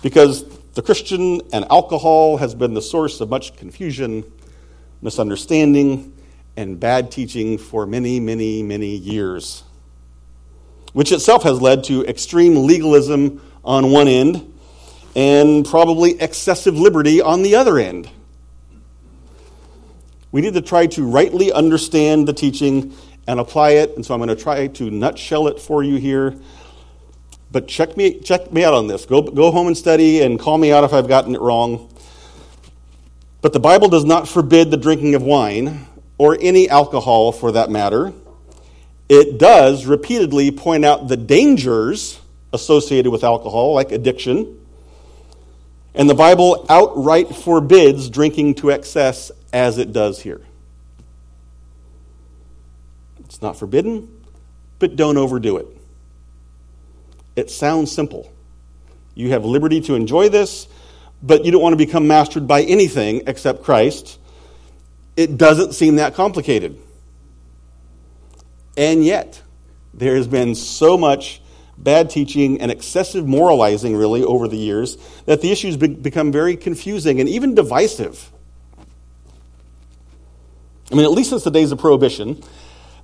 because 0.02 0.44
the 0.74 0.82
Christian 0.82 1.40
and 1.52 1.64
alcohol 1.70 2.38
has 2.38 2.54
been 2.54 2.74
the 2.74 2.82
source 2.82 3.20
of 3.20 3.30
much 3.30 3.56
confusion, 3.56 4.24
misunderstanding, 5.02 6.12
and 6.56 6.78
bad 6.80 7.10
teaching 7.10 7.58
for 7.58 7.86
many, 7.86 8.20
many, 8.20 8.62
many 8.62 8.96
years, 8.96 9.62
which 10.94 11.12
itself 11.12 11.42
has 11.42 11.60
led 11.60 11.84
to 11.84 12.06
extreme 12.06 12.66
legalism 12.66 13.42
on 13.64 13.90
one 13.90 14.08
end 14.08 14.52
and 15.14 15.66
probably 15.66 16.20
excessive 16.20 16.78
liberty 16.78 17.20
on 17.20 17.42
the 17.42 17.54
other 17.54 17.78
end. 17.78 18.08
We 20.32 20.40
need 20.40 20.54
to 20.54 20.62
try 20.62 20.86
to 20.86 21.06
rightly 21.06 21.52
understand 21.52 22.26
the 22.26 22.32
teaching 22.32 22.94
and 23.26 23.38
apply 23.38 23.70
it. 23.70 23.94
And 23.96 24.04
so 24.04 24.14
I'm 24.14 24.20
going 24.20 24.34
to 24.34 24.42
try 24.42 24.66
to 24.66 24.90
nutshell 24.90 25.48
it 25.48 25.60
for 25.60 25.82
you 25.82 25.96
here. 25.96 26.36
But 27.52 27.68
check 27.68 27.96
me, 27.96 28.18
check 28.20 28.52
me 28.52 28.64
out 28.64 28.74
on 28.74 28.86
this. 28.86 29.06
Go, 29.06 29.22
go 29.22 29.50
home 29.50 29.68
and 29.68 29.76
study 29.76 30.22
and 30.22 30.38
call 30.38 30.58
me 30.58 30.72
out 30.72 30.82
if 30.82 30.92
I've 30.92 31.06
gotten 31.06 31.34
it 31.34 31.40
wrong. 31.40 31.92
But 33.42 33.52
the 33.52 33.60
Bible 33.60 33.88
does 33.88 34.04
not 34.04 34.28
forbid 34.28 34.70
the 34.70 34.76
drinking 34.76 35.14
of 35.14 35.22
wine 35.22 35.86
or 36.18 36.36
any 36.40 36.68
alcohol 36.68 37.30
for 37.30 37.52
that 37.52 37.70
matter. 37.70 38.12
It 39.08 39.38
does 39.38 39.86
repeatedly 39.86 40.50
point 40.50 40.84
out 40.84 41.08
the 41.08 41.16
dangers 41.16 42.20
associated 42.52 43.10
with 43.10 43.24
alcohol, 43.24 43.74
like 43.74 43.92
addiction. 43.92 44.60
And 45.94 46.08
the 46.08 46.14
Bible 46.14 46.64
outright 46.68 47.34
forbids 47.34 48.08
drinking 48.08 48.56
to 48.56 48.70
excess 48.70 49.30
as 49.52 49.78
it 49.78 49.92
does 49.92 50.20
here. 50.20 50.40
It's 53.20 53.42
not 53.42 53.58
forbidden, 53.58 54.08
but 54.78 54.96
don't 54.96 55.16
overdo 55.16 55.58
it. 55.58 55.66
It 57.36 57.50
sounds 57.50 57.90
simple. 57.90 58.32
You 59.14 59.30
have 59.30 59.44
liberty 59.44 59.80
to 59.82 59.94
enjoy 59.94 60.28
this, 60.28 60.66
but 61.22 61.44
you 61.44 61.52
don't 61.52 61.62
want 61.62 61.72
to 61.72 61.76
become 61.76 62.06
mastered 62.06 62.46
by 62.46 62.62
anything 62.62 63.22
except 63.26 63.62
Christ. 63.62 64.18
It 65.16 65.36
doesn't 65.36 65.74
seem 65.74 65.96
that 65.96 66.14
complicated. 66.14 66.78
And 68.76 69.04
yet, 69.04 69.42
there 69.92 70.16
has 70.16 70.26
been 70.26 70.54
so 70.54 70.98
much 70.98 71.40
bad 71.76 72.10
teaching 72.10 72.60
and 72.60 72.70
excessive 72.70 73.26
moralizing, 73.26 73.96
really, 73.96 74.22
over 74.22 74.48
the 74.48 74.56
years, 74.56 74.96
that 75.26 75.40
the 75.40 75.50
issues 75.50 75.76
be- 75.76 75.88
become 75.88 76.32
very 76.32 76.56
confusing 76.56 77.20
and 77.20 77.28
even 77.28 77.54
divisive. 77.54 78.30
I 80.90 80.96
mean, 80.96 81.04
at 81.04 81.12
least 81.12 81.30
since 81.30 81.44
the 81.44 81.50
days 81.50 81.72
of 81.72 81.78
Prohibition, 81.78 82.42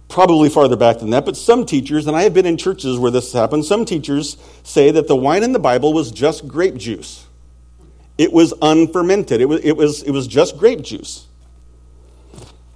probably 0.09 0.49
farther 0.49 0.77
back 0.77 0.99
than 0.99 1.11
that, 1.11 1.25
but 1.25 1.37
some 1.37 1.65
teachers, 1.65 2.07
and 2.07 2.17
I 2.17 2.23
have 2.23 2.35
been 2.35 2.47
in 2.47 2.57
churches 2.57 2.99
where 2.99 3.11
this 3.11 3.33
has 3.33 3.41
happened, 3.41 3.65
some 3.65 3.85
teachers 3.85 4.37
say 4.63 4.91
that 4.91 5.09
the 5.09 5.17
wine 5.17 5.43
in 5.43 5.53
the 5.53 5.59
Bible 5.59 5.93
was 5.93 6.11
just 6.11 6.47
grape 6.47 6.77
juice. 6.77 7.27
It 8.19 8.33
was 8.33 8.53
unfermented, 8.61 9.41
it 9.41 9.47
was, 9.47 9.61
it 9.63 9.73
was, 9.73 10.03
it 10.03 10.11
was 10.11 10.27
just 10.27 10.59
grape 10.59 10.83
juice. 10.83 11.27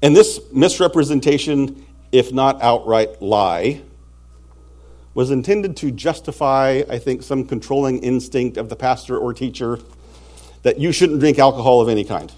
And 0.02 0.14
this 0.16 0.40
misrepresentation, 0.52 1.84
if 2.14 2.32
not 2.32 2.62
outright 2.62 3.20
lie, 3.20 3.82
was 5.14 5.32
intended 5.32 5.76
to 5.78 5.90
justify, 5.90 6.84
I 6.88 6.96
think, 6.98 7.24
some 7.24 7.44
controlling 7.44 8.04
instinct 8.04 8.56
of 8.56 8.68
the 8.68 8.76
pastor 8.76 9.18
or 9.18 9.34
teacher 9.34 9.80
that 10.62 10.78
you 10.78 10.92
shouldn't 10.92 11.18
drink 11.18 11.40
alcohol 11.40 11.80
of 11.80 11.88
any 11.88 12.04
kind. 12.04 12.32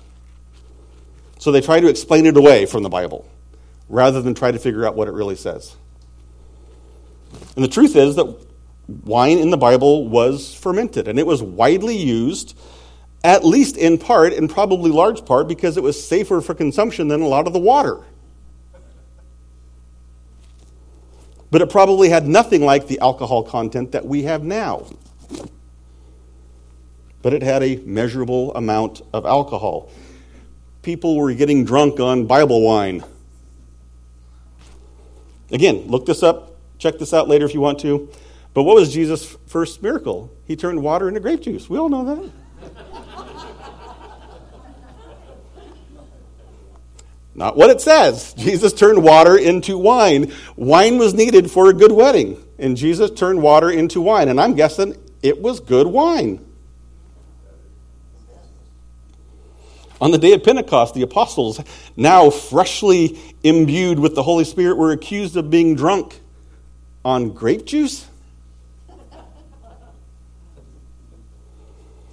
So 1.39 1.53
they 1.53 1.61
try 1.61 1.81
to 1.81 1.89
explain 1.89 2.25
it 2.25 2.39
away 2.39 2.65
from 2.65 2.85
the 2.85 2.89
Bible 2.89 3.29
rather 3.91 4.23
than 4.23 4.35
try 4.35 4.51
to 4.51 4.59
figure 4.59 4.87
out 4.87 4.97
what 4.97 5.09
it 5.09 5.12
really 5.12 5.37
says. 5.37 5.77
And 7.55 7.62
the 7.62 7.69
truth 7.69 7.97
is 7.97 8.17
that 8.17 8.35
wine 9.05 9.37
in 9.37 9.51
the 9.51 9.59
Bible 9.59 10.09
was 10.09 10.55
fermented, 10.55 11.07
and 11.07 11.19
it 11.19 11.27
was 11.27 11.43
widely 11.43 11.99
used, 11.99 12.57
at 13.23 13.45
least 13.45 13.77
in 13.77 13.99
part, 13.99 14.33
and 14.33 14.49
probably 14.49 14.91
large 14.91 15.27
part, 15.27 15.49
because 15.49 15.77
it 15.77 15.83
was 15.83 16.03
safer 16.03 16.41
for 16.41 16.55
consumption 16.55 17.09
than 17.09 17.21
a 17.21 17.29
lot 17.29 17.47
of 17.47 17.53
the 17.53 17.59
water. 17.59 18.03
But 21.50 21.62
it 21.62 21.70
probably 21.70 22.09
had 22.09 22.26
nothing 22.26 22.64
like 22.64 22.87
the 22.87 22.98
alcohol 23.00 23.42
content 23.42 23.92
that 23.92 24.04
we 24.04 24.24
have 24.24 24.42
now. 24.42 24.87
But 27.22 27.32
it 27.32 27.42
had 27.42 27.62
a 27.62 27.76
measurable 27.78 28.54
amount 28.54 29.02
of 29.12 29.26
alcohol 29.26 29.90
people 30.87 31.16
were 31.16 31.35
getting 31.35 31.64
drunk 31.64 31.98
on 31.98 32.26
Bible 32.26 32.62
wine. 32.62 33.02
Again, 35.50 35.88
look 35.88 36.06
this 36.06 36.22
up, 36.22 36.61
check 36.78 36.96
this 36.96 37.12
out 37.12 37.26
later 37.26 37.44
if 37.44 37.54
you 37.54 37.61
want 37.61 37.80
to. 37.80 38.09
But 38.54 38.62
what 38.62 38.76
was 38.76 38.94
Jesus' 38.94 39.37
first 39.48 39.82
miracle? 39.82 40.32
He 40.46 40.54
turned 40.54 40.80
water 40.80 41.09
into 41.09 41.18
grape 41.18 41.40
juice. 41.42 41.68
We 41.68 41.76
all 41.76 41.88
know 41.88 42.04
that. 42.04 42.30
Not 47.37 47.55
what 47.55 47.68
it 47.68 47.83
says. 47.83 48.33
Jesus 48.33 48.72
turned 48.72 49.05
water 49.05 49.37
into 49.37 49.77
wine. 49.77 50.33
Wine 50.57 50.96
was 50.96 51.12
needed 51.12 51.51
for 51.51 51.68
a 51.68 51.75
good 51.75 51.92
wedding, 51.92 52.42
and 52.59 52.79
Jesus 52.79 53.11
turned 53.11 53.42
water 53.42 53.70
into 53.70 54.01
wine. 54.01 54.31
And 54.31 54.40
I'm 54.40 54.55
guessing 54.55 54.96
it 55.22 55.42
was 55.42 55.61
good 55.61 55.87
wine. 55.87 56.42
On 60.01 60.11
the 60.11 60.18
day 60.18 60.33
of 60.33 60.42
Pentecost, 60.42 60.94
the 60.94 61.03
apostles, 61.03 61.61
now 61.94 62.31
freshly 62.31 63.18
imbued 63.42 63.99
with 63.99 64.14
the 64.14 64.22
Holy 64.22 64.44
Spirit, 64.44 64.77
were 64.77 64.92
accused 64.92 65.37
of 65.37 65.51
being 65.51 65.75
drunk 65.75 66.18
on 67.05 67.33
grape 67.33 67.66
juice? 67.66 68.07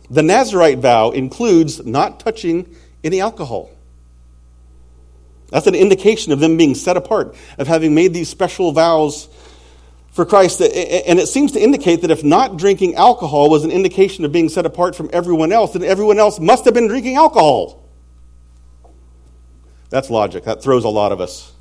The 0.09 0.21
Nazarite 0.21 0.79
vow 0.79 1.11
includes 1.11 1.85
not 1.85 2.19
touching 2.19 2.75
any 3.05 3.21
alcohol. 3.21 3.69
That's 5.53 5.67
an 5.67 5.75
indication 5.75 6.33
of 6.33 6.39
them 6.39 6.57
being 6.57 6.73
set 6.73 6.97
apart, 6.97 7.35
of 7.59 7.67
having 7.67 7.93
made 7.93 8.11
these 8.11 8.27
special 8.27 8.71
vows 8.71 9.29
for 10.11 10.25
Christ. 10.25 10.61
And 10.61 11.19
it 11.19 11.27
seems 11.27 11.51
to 11.51 11.61
indicate 11.61 12.01
that 12.01 12.09
if 12.09 12.23
not 12.23 12.57
drinking 12.57 12.95
alcohol 12.95 13.51
was 13.51 13.63
an 13.63 13.69
indication 13.69 14.25
of 14.25 14.31
being 14.31 14.49
set 14.49 14.65
apart 14.65 14.95
from 14.95 15.11
everyone 15.13 15.51
else, 15.51 15.73
then 15.73 15.83
everyone 15.83 16.17
else 16.17 16.39
must 16.39 16.65
have 16.65 16.73
been 16.73 16.87
drinking 16.87 17.17
alcohol. 17.17 17.87
That's 19.91 20.09
logic. 20.09 20.45
That 20.45 20.63
throws 20.63 20.85
a 20.85 20.89
lot 20.89 21.11
of 21.11 21.21
us. 21.21 21.51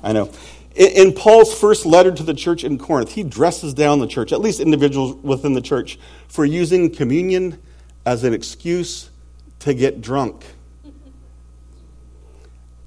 I 0.00 0.12
know. 0.12 0.30
In 0.76 1.12
Paul's 1.12 1.52
first 1.52 1.84
letter 1.84 2.12
to 2.12 2.22
the 2.22 2.34
church 2.34 2.62
in 2.62 2.78
Corinth, 2.78 3.10
he 3.10 3.24
dresses 3.24 3.74
down 3.74 3.98
the 3.98 4.06
church, 4.06 4.32
at 4.32 4.40
least 4.40 4.60
individuals 4.60 5.16
within 5.24 5.54
the 5.54 5.60
church, 5.60 5.98
for 6.28 6.44
using 6.44 6.88
communion 6.94 7.60
as 8.06 8.22
an 8.22 8.32
excuse 8.32 9.10
to 9.58 9.74
get 9.74 10.00
drunk. 10.00 10.44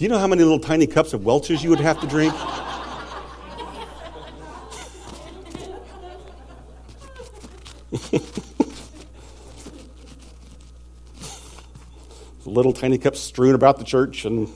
Do 0.02 0.06
you 0.06 0.10
know 0.10 0.18
how 0.18 0.26
many 0.26 0.42
little 0.42 0.58
tiny 0.58 0.88
cups 0.88 1.14
of 1.14 1.26
Welch's 1.26 1.64
you 1.64 1.70
would 1.70 1.80
have 1.80 2.02
to 2.02 2.08
drink? 2.08 2.34
little 12.48 12.74
tiny 12.74 12.98
cups 12.98 13.20
strewn 13.20 13.54
about 13.54 13.78
the 13.78 13.84
church 13.84 14.26
and 14.26 14.50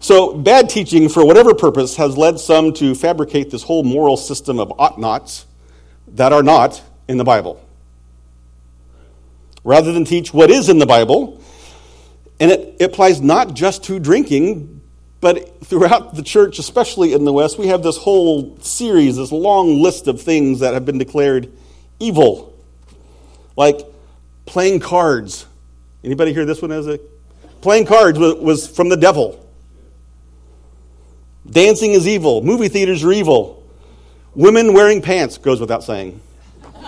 so 0.00 0.34
bad 0.34 0.68
teaching 0.68 1.08
for 1.08 1.24
whatever 1.24 1.54
purpose 1.54 1.96
has 1.96 2.18
led 2.18 2.38
some 2.38 2.74
to 2.74 2.94
fabricate 2.94 3.50
this 3.50 3.62
whole 3.62 3.84
moral 3.84 4.18
system 4.18 4.60
of 4.60 4.70
ought 4.78 5.00
nots 5.00 5.46
that 6.08 6.34
are 6.34 6.42
not 6.42 6.82
in 7.08 7.16
the 7.16 7.24
bible 7.24 7.58
rather 9.64 9.94
than 9.94 10.04
teach 10.04 10.34
what 10.34 10.50
is 10.50 10.68
in 10.68 10.78
the 10.78 10.84
bible 10.84 11.37
and 12.40 12.50
it, 12.50 12.80
applies 12.80 13.20
not 13.20 13.54
just 13.54 13.84
to 13.84 13.98
drinking 13.98 14.80
but 15.20 15.64
throughout 15.64 16.14
the 16.14 16.22
church 16.22 16.58
especially 16.58 17.12
in 17.12 17.24
the 17.24 17.32
west 17.32 17.58
we 17.58 17.66
have 17.66 17.82
this 17.82 17.96
whole 17.96 18.56
series 18.60 19.16
this 19.16 19.32
long 19.32 19.82
list 19.82 20.06
of 20.06 20.20
things 20.20 20.60
that 20.60 20.74
have 20.74 20.84
been 20.84 20.98
declared 20.98 21.52
evil 21.98 22.54
like 23.58 23.80
playing 24.48 24.78
cards. 24.80 25.46
Anybody 26.04 26.32
hear 26.32 26.44
this 26.44 26.62
one 26.62 26.72
as 26.72 26.86
a 26.86 26.98
playing 27.60 27.86
cards 27.86 28.18
was 28.18 28.68
from 28.68 28.88
the 28.88 28.96
devil. 28.96 29.44
Dancing 31.50 31.92
is 31.92 32.06
evil. 32.06 32.42
Movie 32.42 32.68
theaters 32.68 33.04
are 33.04 33.12
evil. 33.12 33.66
Women 34.34 34.72
wearing 34.74 35.02
pants 35.02 35.38
goes 35.38 35.60
without 35.60 35.82
saying. 35.82 36.20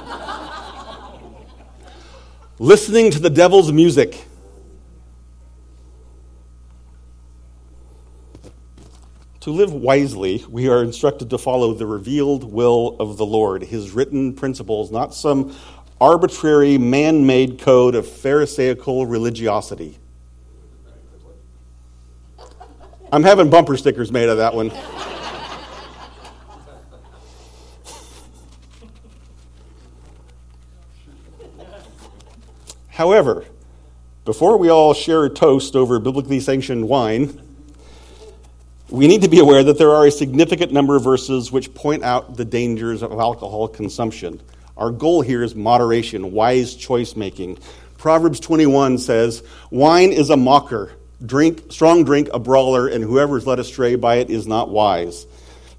Listening 2.58 3.10
to 3.10 3.18
the 3.18 3.30
devil's 3.30 3.72
music. 3.72 4.24
To 9.40 9.50
live 9.50 9.72
wisely, 9.72 10.44
we 10.50 10.68
are 10.68 10.82
instructed 10.82 11.30
to 11.30 11.38
follow 11.38 11.72
the 11.72 11.86
revealed 11.86 12.44
will 12.44 12.94
of 13.00 13.16
the 13.16 13.24
Lord, 13.24 13.62
his 13.62 13.90
written 13.90 14.34
principles, 14.34 14.90
not 14.90 15.14
some 15.14 15.56
arbitrary 15.98 16.76
man 16.76 17.24
made 17.24 17.58
code 17.58 17.94
of 17.94 18.06
Pharisaical 18.06 19.06
religiosity. 19.06 19.98
I'm 23.10 23.22
having 23.22 23.48
bumper 23.48 23.78
stickers 23.78 24.12
made 24.12 24.28
of 24.28 24.36
that 24.36 24.54
one. 24.54 24.70
However, 32.88 33.46
before 34.26 34.58
we 34.58 34.68
all 34.68 34.92
share 34.92 35.24
a 35.24 35.30
toast 35.30 35.74
over 35.74 35.98
biblically 35.98 36.40
sanctioned 36.40 36.86
wine, 36.86 37.49
we 38.90 39.06
need 39.06 39.22
to 39.22 39.28
be 39.28 39.38
aware 39.38 39.62
that 39.62 39.78
there 39.78 39.90
are 39.90 40.06
a 40.06 40.10
significant 40.10 40.72
number 40.72 40.96
of 40.96 41.04
verses 41.04 41.52
which 41.52 41.72
point 41.74 42.02
out 42.02 42.36
the 42.36 42.44
dangers 42.44 43.02
of 43.02 43.12
alcohol 43.12 43.68
consumption. 43.68 44.40
Our 44.76 44.90
goal 44.90 45.20
here 45.20 45.42
is 45.42 45.54
moderation, 45.54 46.32
wise 46.32 46.74
choice 46.74 47.14
making. 47.14 47.58
Proverbs 47.98 48.40
21 48.40 48.98
says, 48.98 49.42
Wine 49.70 50.12
is 50.12 50.30
a 50.30 50.36
mocker, 50.36 50.92
drink, 51.24 51.70
strong 51.70 52.02
drink, 52.02 52.30
a 52.32 52.38
brawler, 52.38 52.88
and 52.88 53.04
whoever 53.04 53.36
is 53.36 53.46
led 53.46 53.58
astray 53.58 53.94
by 53.94 54.16
it 54.16 54.30
is 54.30 54.46
not 54.46 54.70
wise. 54.70 55.26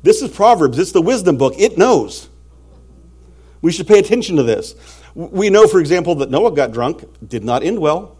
This 0.03 0.21
is 0.21 0.31
Proverbs. 0.31 0.79
It's 0.79 0.91
the 0.93 1.01
wisdom 1.01 1.37
book. 1.37 1.55
It 1.57 1.77
knows. 1.77 2.29
We 3.61 3.71
should 3.71 3.87
pay 3.87 3.99
attention 3.99 4.37
to 4.37 4.43
this. 4.43 4.75
We 5.13 5.49
know, 5.49 5.67
for 5.67 5.79
example, 5.79 6.15
that 6.15 6.29
Noah 6.29 6.51
got 6.51 6.71
drunk, 6.71 7.03
did 7.27 7.43
not 7.43 7.63
end 7.63 7.79
well. 7.79 8.17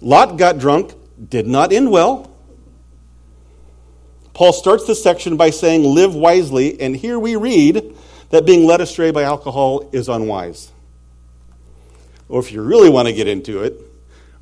Lot 0.00 0.38
got 0.38 0.58
drunk, 0.58 0.94
did 1.28 1.46
not 1.46 1.72
end 1.72 1.90
well. 1.90 2.27
Paul 4.38 4.52
starts 4.52 4.86
this 4.86 5.02
section 5.02 5.36
by 5.36 5.50
saying, 5.50 5.82
Live 5.82 6.14
wisely, 6.14 6.80
and 6.80 6.94
here 6.94 7.18
we 7.18 7.34
read, 7.34 7.96
that 8.30 8.46
being 8.46 8.68
led 8.68 8.80
astray 8.80 9.10
by 9.10 9.24
alcohol 9.24 9.90
is 9.92 10.08
unwise. 10.08 10.70
Or 12.28 12.38
if 12.38 12.52
you 12.52 12.62
really 12.62 12.88
want 12.88 13.08
to 13.08 13.12
get 13.12 13.26
into 13.26 13.64
it, 13.64 13.82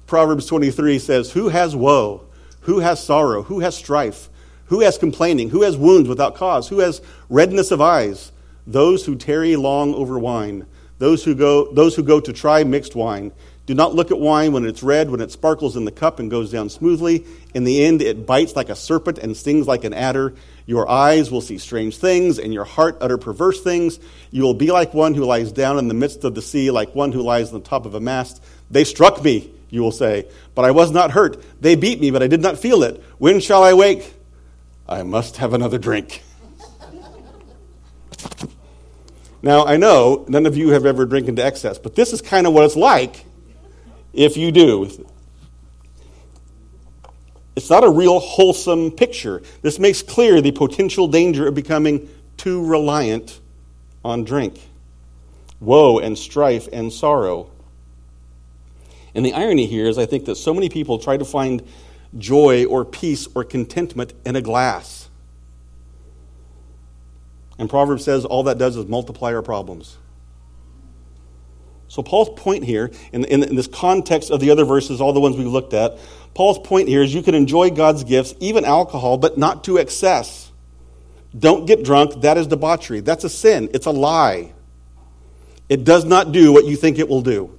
Proverbs 0.06 0.44
23 0.44 0.98
says, 0.98 1.32
Who 1.32 1.48
has 1.48 1.74
woe? 1.74 2.26
Who 2.60 2.80
has 2.80 3.02
sorrow? 3.02 3.44
Who 3.44 3.60
has 3.60 3.74
strife? 3.74 4.28
Who 4.66 4.80
has 4.80 4.98
complaining? 4.98 5.48
Who 5.48 5.62
has 5.62 5.78
wounds 5.78 6.10
without 6.10 6.34
cause? 6.34 6.68
Who 6.68 6.80
has 6.80 7.00
redness 7.30 7.70
of 7.70 7.80
eyes? 7.80 8.32
Those 8.66 9.06
who 9.06 9.16
tarry 9.16 9.56
long 9.56 9.94
over 9.94 10.18
wine, 10.18 10.66
those 10.98 11.24
who 11.24 11.34
go, 11.34 11.72
those 11.72 11.96
who 11.96 12.02
go 12.02 12.20
to 12.20 12.34
try 12.34 12.64
mixed 12.64 12.94
wine. 12.94 13.32
Do 13.66 13.74
not 13.74 13.96
look 13.96 14.12
at 14.12 14.20
wine 14.20 14.52
when 14.52 14.64
it's 14.64 14.84
red, 14.84 15.10
when 15.10 15.20
it 15.20 15.32
sparkles 15.32 15.76
in 15.76 15.84
the 15.84 15.90
cup 15.90 16.20
and 16.20 16.30
goes 16.30 16.52
down 16.52 16.68
smoothly. 16.68 17.26
In 17.52 17.64
the 17.64 17.84
end, 17.84 18.00
it 18.00 18.24
bites 18.24 18.54
like 18.54 18.68
a 18.68 18.76
serpent 18.76 19.18
and 19.18 19.36
stings 19.36 19.66
like 19.66 19.82
an 19.82 19.92
adder. 19.92 20.34
Your 20.66 20.88
eyes 20.88 21.32
will 21.32 21.40
see 21.40 21.58
strange 21.58 21.96
things, 21.96 22.38
and 22.38 22.54
your 22.54 22.64
heart 22.64 22.96
utter 23.00 23.18
perverse 23.18 23.60
things. 23.60 23.98
You 24.30 24.44
will 24.44 24.54
be 24.54 24.70
like 24.70 24.94
one 24.94 25.14
who 25.14 25.24
lies 25.24 25.50
down 25.50 25.78
in 25.80 25.88
the 25.88 25.94
midst 25.94 26.22
of 26.22 26.36
the 26.36 26.42
sea, 26.42 26.70
like 26.70 26.94
one 26.94 27.10
who 27.10 27.22
lies 27.22 27.52
on 27.52 27.60
the 27.60 27.68
top 27.68 27.86
of 27.86 27.94
a 27.96 28.00
mast. 28.00 28.40
They 28.70 28.84
struck 28.84 29.22
me, 29.24 29.50
you 29.68 29.82
will 29.82 29.92
say, 29.92 30.28
but 30.54 30.64
I 30.64 30.70
was 30.70 30.92
not 30.92 31.10
hurt. 31.10 31.42
They 31.60 31.74
beat 31.74 32.00
me, 32.00 32.12
but 32.12 32.22
I 32.22 32.28
did 32.28 32.42
not 32.42 32.58
feel 32.58 32.84
it. 32.84 33.02
When 33.18 33.40
shall 33.40 33.64
I 33.64 33.74
wake? 33.74 34.14
I 34.88 35.02
must 35.02 35.38
have 35.38 35.54
another 35.54 35.78
drink. 35.78 36.22
now, 39.42 39.66
I 39.66 39.76
know 39.76 40.24
none 40.28 40.46
of 40.46 40.56
you 40.56 40.68
have 40.68 40.86
ever 40.86 41.04
drank 41.04 41.26
to 41.26 41.44
excess, 41.44 41.78
but 41.78 41.96
this 41.96 42.12
is 42.12 42.22
kind 42.22 42.46
of 42.46 42.52
what 42.52 42.64
it's 42.64 42.76
like 42.76 43.25
if 44.16 44.36
you 44.36 44.50
do. 44.50 44.90
It's 47.54 47.70
not 47.70 47.84
a 47.84 47.90
real 47.90 48.18
wholesome 48.18 48.90
picture. 48.90 49.42
This 49.62 49.78
makes 49.78 50.02
clear 50.02 50.40
the 50.40 50.52
potential 50.52 51.08
danger 51.08 51.46
of 51.46 51.54
becoming 51.54 52.08
too 52.36 52.64
reliant 52.66 53.40
on 54.04 54.24
drink. 54.24 54.60
Woe 55.60 55.98
and 55.98 56.18
strife 56.18 56.68
and 56.72 56.92
sorrow. 56.92 57.50
And 59.14 59.24
the 59.24 59.32
irony 59.32 59.66
here 59.66 59.86
is, 59.86 59.96
I 59.96 60.04
think 60.04 60.26
that 60.26 60.36
so 60.36 60.52
many 60.52 60.68
people 60.68 60.98
try 60.98 61.16
to 61.16 61.24
find 61.24 61.66
joy 62.18 62.66
or 62.66 62.84
peace 62.84 63.26
or 63.34 63.44
contentment 63.44 64.12
in 64.26 64.36
a 64.36 64.42
glass. 64.42 65.08
And 67.58 67.70
Proverbs 67.70 68.04
says 68.04 68.26
all 68.26 68.42
that 68.44 68.58
does 68.58 68.76
is 68.76 68.86
multiply 68.86 69.32
our 69.32 69.40
problems. 69.40 69.96
So, 71.96 72.02
Paul's 72.02 72.28
point 72.36 72.62
here, 72.62 72.90
in, 73.10 73.24
in, 73.24 73.42
in, 73.42 73.56
this 73.56 73.68
context 73.68 74.30
of 74.30 74.38
the 74.38 74.50
other 74.50 74.66
verses, 74.66 75.00
all 75.00 75.14
the 75.14 75.20
ones 75.20 75.34
we've 75.34 75.46
looked 75.46 75.72
at, 75.72 75.96
Paul's 76.34 76.58
point 76.58 76.88
here 76.88 77.02
is 77.02 77.14
you 77.14 77.22
can 77.22 77.34
enjoy 77.34 77.70
God's 77.70 78.04
gifts, 78.04 78.34
even 78.38 78.66
alcohol, 78.66 79.16
but 79.16 79.38
not 79.38 79.64
to 79.64 79.78
excess. 79.78 80.52
Don't 81.38 81.64
get 81.64 81.84
drunk. 81.84 82.20
That 82.20 82.36
is 82.36 82.48
debauchery. 82.48 83.00
That's 83.00 83.24
a 83.24 83.30
sin. 83.30 83.70
It's 83.72 83.86
a 83.86 83.92
lie. 83.92 84.52
It 85.70 85.84
does 85.84 86.04
not 86.04 86.32
do 86.32 86.52
what 86.52 86.66
you 86.66 86.76
think 86.76 86.98
it 86.98 87.08
will 87.08 87.22
do. 87.22 87.58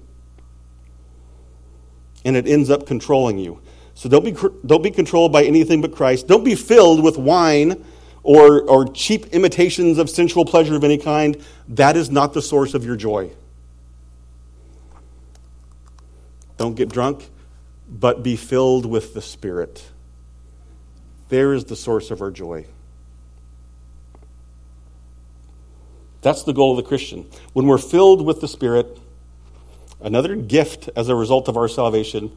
And 2.23 2.38
it 2.38 2.45
ends 2.45 2.69
up 2.69 2.86
controlling 2.86 3.39
you. 3.39 3.60
So 3.95 4.08
don't 4.08 4.23
be, 4.23 4.38
don't 4.67 4.84
be 4.84 4.91
controlled 4.91 5.32
by 5.32 5.45
anything 5.45 5.82
but 5.82 5.95
Christ. 5.95 6.28
Don't 6.28 6.43
be 6.43 6.54
filled 6.54 7.04
with 7.04 7.17
wine 7.17 7.84
or, 8.21 8.62
or 8.69 8.88
cheap 8.88 9.26
imitations 9.34 9.97
of 9.97 10.12
sensual 10.12 10.45
pleasure 10.45 10.76
of 10.76 10.84
any 10.84 11.00
kind, 11.00 11.43
that 11.69 11.97
is 11.97 12.12
not 12.12 12.34
the 12.34 12.41
source 12.43 12.76
of 12.76 12.86
your 12.86 12.95
joy. 12.95 13.32
Don't 16.58 16.76
get 16.76 16.89
drunk, 16.89 17.30
but 17.88 18.24
be 18.24 18.36
filled 18.36 18.86
with 18.86 19.13
the 19.13 19.22
Spirit. 19.22 19.86
There 21.30 21.54
is 21.54 21.65
the 21.65 21.76
source 21.76 22.12
of 22.12 22.22
our 22.22 22.32
joy. 22.32 22.65
That's 26.22 26.43
the 26.43 26.54
goal 26.54 26.72
of 26.72 26.78
the 26.78 26.88
Christian. 26.88 27.30
When 27.54 27.67
we're 27.67 27.78
filled 27.78 28.26
with 28.26 28.41
the 28.41 28.48
Spirit, 28.48 29.00
another 30.02 30.36
gift 30.36 30.89
as 30.96 31.10
a 31.10 31.15
result 31.15 31.48
of 31.48 31.58
our 31.58 31.67
salvation, 31.67 32.36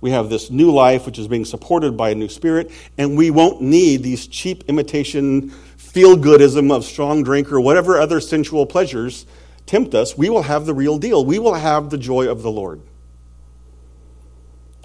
we 0.00 0.10
have 0.10 0.30
this 0.30 0.50
new 0.50 0.70
life 0.70 1.06
which 1.06 1.18
is 1.18 1.28
being 1.28 1.44
supported 1.44 1.96
by 1.96 2.10
a 2.10 2.14
new 2.14 2.28
spirit, 2.28 2.70
and 2.96 3.16
we 3.16 3.30
won't 3.30 3.60
need 3.60 4.02
these 4.02 4.26
cheap 4.26 4.64
imitation 4.68 5.50
feel 5.76 6.16
goodism 6.16 6.72
of 6.74 6.84
strong 6.84 7.22
drink 7.22 7.52
or 7.52 7.60
whatever 7.60 7.98
other 7.98 8.20
sensual 8.20 8.64
pleasures 8.64 9.26
tempt 9.66 9.94
us. 9.94 10.16
We 10.16 10.30
will 10.30 10.42
have 10.42 10.64
the 10.64 10.74
real 10.74 10.98
deal. 10.98 11.24
We 11.24 11.38
will 11.38 11.54
have 11.54 11.90
the 11.90 11.98
joy 11.98 12.28
of 12.28 12.42
the 12.42 12.50
Lord, 12.50 12.80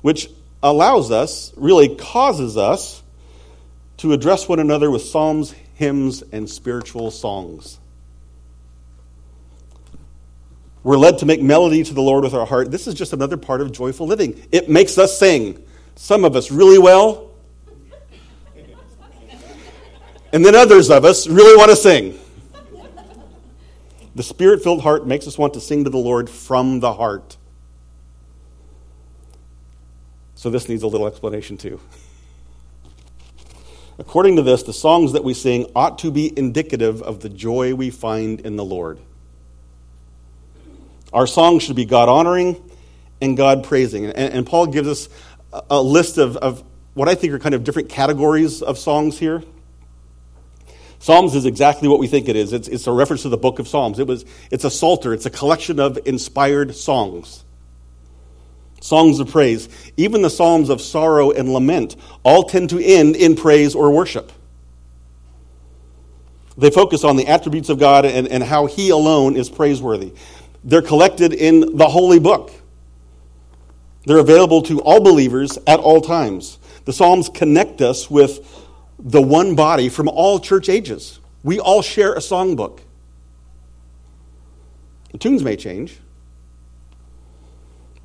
which 0.05 0.29
allows 0.61 1.09
us, 1.09 1.51
really 1.57 1.95
causes 1.95 2.57
us, 2.57 3.01
to 3.97 4.13
address 4.13 4.47
one 4.47 4.59
another 4.59 4.91
with 4.91 5.01
psalms, 5.01 5.51
hymns, 5.73 6.21
and 6.31 6.47
spiritual 6.47 7.09
songs. 7.09 7.79
We're 10.83 10.99
led 10.99 11.17
to 11.17 11.25
make 11.25 11.41
melody 11.41 11.83
to 11.83 11.91
the 11.91 12.03
Lord 12.03 12.23
with 12.23 12.35
our 12.35 12.45
heart. 12.45 12.69
This 12.69 12.85
is 12.85 12.93
just 12.93 13.13
another 13.13 13.35
part 13.35 13.61
of 13.61 13.71
joyful 13.71 14.05
living. 14.05 14.47
It 14.51 14.69
makes 14.69 14.99
us 14.99 15.17
sing. 15.17 15.65
Some 15.95 16.23
of 16.23 16.35
us 16.35 16.51
really 16.51 16.77
well, 16.77 17.31
and 20.31 20.45
then 20.45 20.53
others 20.53 20.91
of 20.91 21.03
us 21.03 21.25
really 21.25 21.57
want 21.57 21.71
to 21.71 21.75
sing. 21.75 22.19
The 24.13 24.21
spirit 24.21 24.61
filled 24.61 24.81
heart 24.81 25.07
makes 25.07 25.25
us 25.25 25.35
want 25.35 25.55
to 25.55 25.59
sing 25.59 25.83
to 25.85 25.89
the 25.89 25.97
Lord 25.97 26.29
from 26.29 26.79
the 26.79 26.93
heart. 26.93 27.37
So, 30.45 30.51
this 30.51 30.69
needs 30.69 30.83
a 30.83 30.87
little 30.87 31.07
explanation 31.07 31.57
too. 31.57 31.79
According 33.97 34.35
to 34.35 34.43
this, 34.43 34.61
the 34.61 34.73
songs 34.73 35.13
that 35.13 35.23
we 35.23 35.33
sing 35.33 35.71
ought 35.75 35.97
to 35.97 36.11
be 36.11 36.31
indicative 36.37 37.01
of 37.01 37.21
the 37.21 37.29
joy 37.29 37.73
we 37.73 37.89
find 37.89 38.41
in 38.41 38.55
the 38.55 38.63
Lord. 38.63 38.99
Our 41.11 41.25
songs 41.25 41.63
should 41.63 41.75
be 41.75 41.85
God 41.85 42.09
honoring 42.09 42.61
and 43.19 43.35
God 43.35 43.63
praising. 43.63 44.05
And, 44.05 44.15
and, 44.15 44.45
Paul 44.45 44.67
gives 44.67 44.87
us 44.87 45.09
a, 45.67 45.81
list 45.81 46.19
of, 46.19 46.37
of 46.37 46.63
what 46.93 47.09
I 47.09 47.15
think 47.15 47.33
are 47.33 47.39
kind 47.39 47.55
of 47.55 47.63
different 47.63 47.89
categories 47.89 48.61
of 48.61 48.77
songs 48.77 49.17
here. 49.17 49.41
Psalms 50.99 51.33
is 51.33 51.47
exactly 51.47 51.87
what 51.87 51.97
we 51.97 52.05
think 52.05 52.29
it 52.29 52.35
is. 52.35 52.53
It's, 52.53 52.67
it's 52.67 52.85
a 52.85 52.91
reference 52.91 53.23
to 53.23 53.29
the 53.29 53.37
book 53.37 53.57
of 53.57 53.67
Psalms. 53.67 53.97
It 53.97 54.05
was, 54.05 54.25
it's 54.51 54.63
a 54.63 54.69
psalter, 54.69 55.11
it's 55.11 55.25
a 55.25 55.31
collection 55.31 55.79
of 55.79 55.97
inspired 56.05 56.75
songs. 56.75 57.44
Songs 58.85 59.19
of 59.19 59.31
praise. 59.31 59.67
Even 59.97 60.21
the 60.21 60.29
Psalms 60.29 60.69
of 60.69 60.79
sorrow 60.79 61.31
and 61.31 61.51
lament 61.51 61.95
all 62.21 62.43
tend 62.43 62.69
to 62.69 62.79
end 62.79 63.15
in 63.15 63.35
praise 63.35 63.73
or 63.73 63.89
worship. 63.89 64.31
They 66.55 66.69
focus 66.69 67.03
on 67.03 67.15
the 67.15 67.25
attributes 67.25 67.69
of 67.69 67.79
God 67.79 68.05
and, 68.05 68.27
and 68.27 68.43
how 68.43 68.67
He 68.67 68.91
alone 68.91 69.37
is 69.37 69.49
praiseworthy. 69.49 70.13
They're 70.63 70.83
collected 70.83 71.33
in 71.33 71.75
the 71.77 71.87
Holy 71.87 72.19
Book. 72.19 72.51
They're 74.05 74.19
available 74.19 74.61
to 74.63 74.79
all 74.81 75.01
believers 75.01 75.57
at 75.65 75.79
all 75.79 75.99
times. 75.99 76.59
The 76.85 76.93
Psalms 76.93 77.27
connect 77.27 77.81
us 77.81 78.11
with 78.11 78.47
the 78.99 79.21
one 79.21 79.55
body 79.55 79.89
from 79.89 80.07
all 80.09 80.39
church 80.39 80.69
ages. 80.69 81.19
We 81.41 81.59
all 81.59 81.81
share 81.81 82.13
a 82.13 82.19
songbook. 82.19 82.81
The 85.11 85.17
tunes 85.17 85.43
may 85.43 85.55
change, 85.55 85.97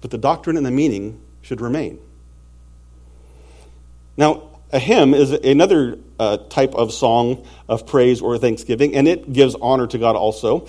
but 0.00 0.10
the 0.10 0.18
doctrine 0.18 0.56
and 0.56 0.64
the 0.64 0.70
meaning 0.70 1.20
should 1.42 1.60
remain. 1.60 1.98
Now, 4.16 4.48
a 4.72 4.78
hymn 4.78 5.14
is 5.14 5.32
another 5.32 5.98
uh, 6.18 6.36
type 6.36 6.74
of 6.74 6.92
song 6.92 7.46
of 7.68 7.86
praise 7.86 8.20
or 8.20 8.38
thanksgiving, 8.38 8.94
and 8.94 9.08
it 9.08 9.32
gives 9.32 9.54
honor 9.60 9.86
to 9.86 9.98
God 9.98 10.16
also 10.16 10.66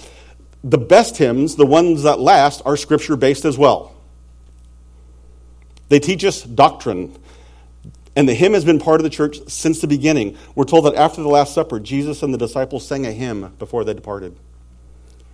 the 0.63 0.77
best 0.77 1.17
hymns, 1.17 1.55
the 1.55 1.65
ones 1.65 2.03
that 2.03 2.19
last, 2.19 2.61
are 2.65 2.77
scripture 2.77 3.15
based 3.15 3.45
as 3.45 3.57
well. 3.57 3.95
They 5.89 5.99
teach 5.99 6.23
us 6.23 6.43
doctrine. 6.43 7.17
And 8.15 8.27
the 8.27 8.33
hymn 8.33 8.53
has 8.53 8.65
been 8.65 8.79
part 8.79 8.99
of 8.99 9.03
the 9.03 9.09
church 9.09 9.37
since 9.47 9.81
the 9.81 9.87
beginning. 9.87 10.37
We're 10.53 10.65
told 10.65 10.85
that 10.85 10.95
after 10.95 11.21
the 11.21 11.29
Last 11.29 11.53
Supper, 11.53 11.79
Jesus 11.79 12.23
and 12.23 12.33
the 12.33 12.37
disciples 12.37 12.85
sang 12.85 13.05
a 13.05 13.11
hymn 13.11 13.55
before 13.57 13.83
they 13.83 13.93
departed. 13.93 14.37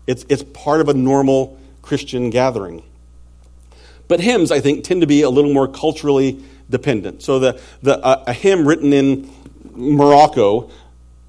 It's, 0.06 0.26
it's 0.30 0.44
part 0.44 0.80
of 0.80 0.88
a 0.88 0.94
normal 0.94 1.60
Christian 1.82 2.30
gathering. 2.30 2.84
But 4.08 4.20
hymns, 4.20 4.52
I 4.52 4.60
think, 4.60 4.84
tend 4.84 5.02
to 5.02 5.08
be 5.08 5.22
a 5.22 5.30
little 5.30 5.54
more 5.54 5.68
culturally 5.68 6.44
dependent. 6.70 7.22
So 7.22 7.40
the, 7.40 7.62
the, 7.82 8.04
uh, 8.04 8.24
a 8.28 8.34
hymn 8.34 8.68
written 8.68 8.94
in 8.94 9.30
Morocco 9.74 10.70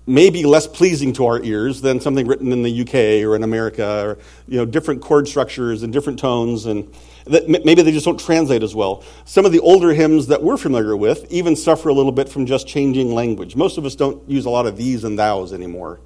may 0.06 0.30
be 0.30 0.44
less 0.46 0.66
pleasing 0.66 1.12
to 1.12 1.26
our 1.26 1.42
ears 1.42 1.82
than 1.82 2.00
something 2.00 2.26
written 2.26 2.50
in 2.50 2.62
the 2.62 2.80
UK 2.80 3.26
or 3.28 3.36
in 3.36 3.42
America, 3.42 4.04
or 4.04 4.18
you 4.48 4.56
know, 4.56 4.64
different 4.64 5.02
chord 5.02 5.28
structures 5.28 5.82
and 5.82 5.92
different 5.92 6.18
tones, 6.18 6.64
and 6.64 6.90
that 7.26 7.46
maybe 7.48 7.82
they 7.82 7.92
just 7.92 8.06
don't 8.06 8.18
translate 8.18 8.62
as 8.62 8.74
well. 8.74 9.04
Some 9.26 9.44
of 9.44 9.52
the 9.52 9.60
older 9.60 9.92
hymns 9.92 10.28
that 10.28 10.42
we're 10.42 10.56
familiar 10.56 10.96
with 10.96 11.30
even 11.30 11.54
suffer 11.54 11.90
a 11.90 11.92
little 11.92 12.10
bit 12.10 12.30
from 12.30 12.46
just 12.46 12.66
changing 12.66 13.12
language. 13.12 13.54
Most 13.54 13.76
of 13.76 13.84
us 13.84 13.94
don't 13.94 14.26
use 14.28 14.46
a 14.46 14.50
lot 14.50 14.66
of 14.66 14.78
these 14.78 15.04
and 15.04 15.18
thous 15.18 15.52
anymore, 15.52 16.00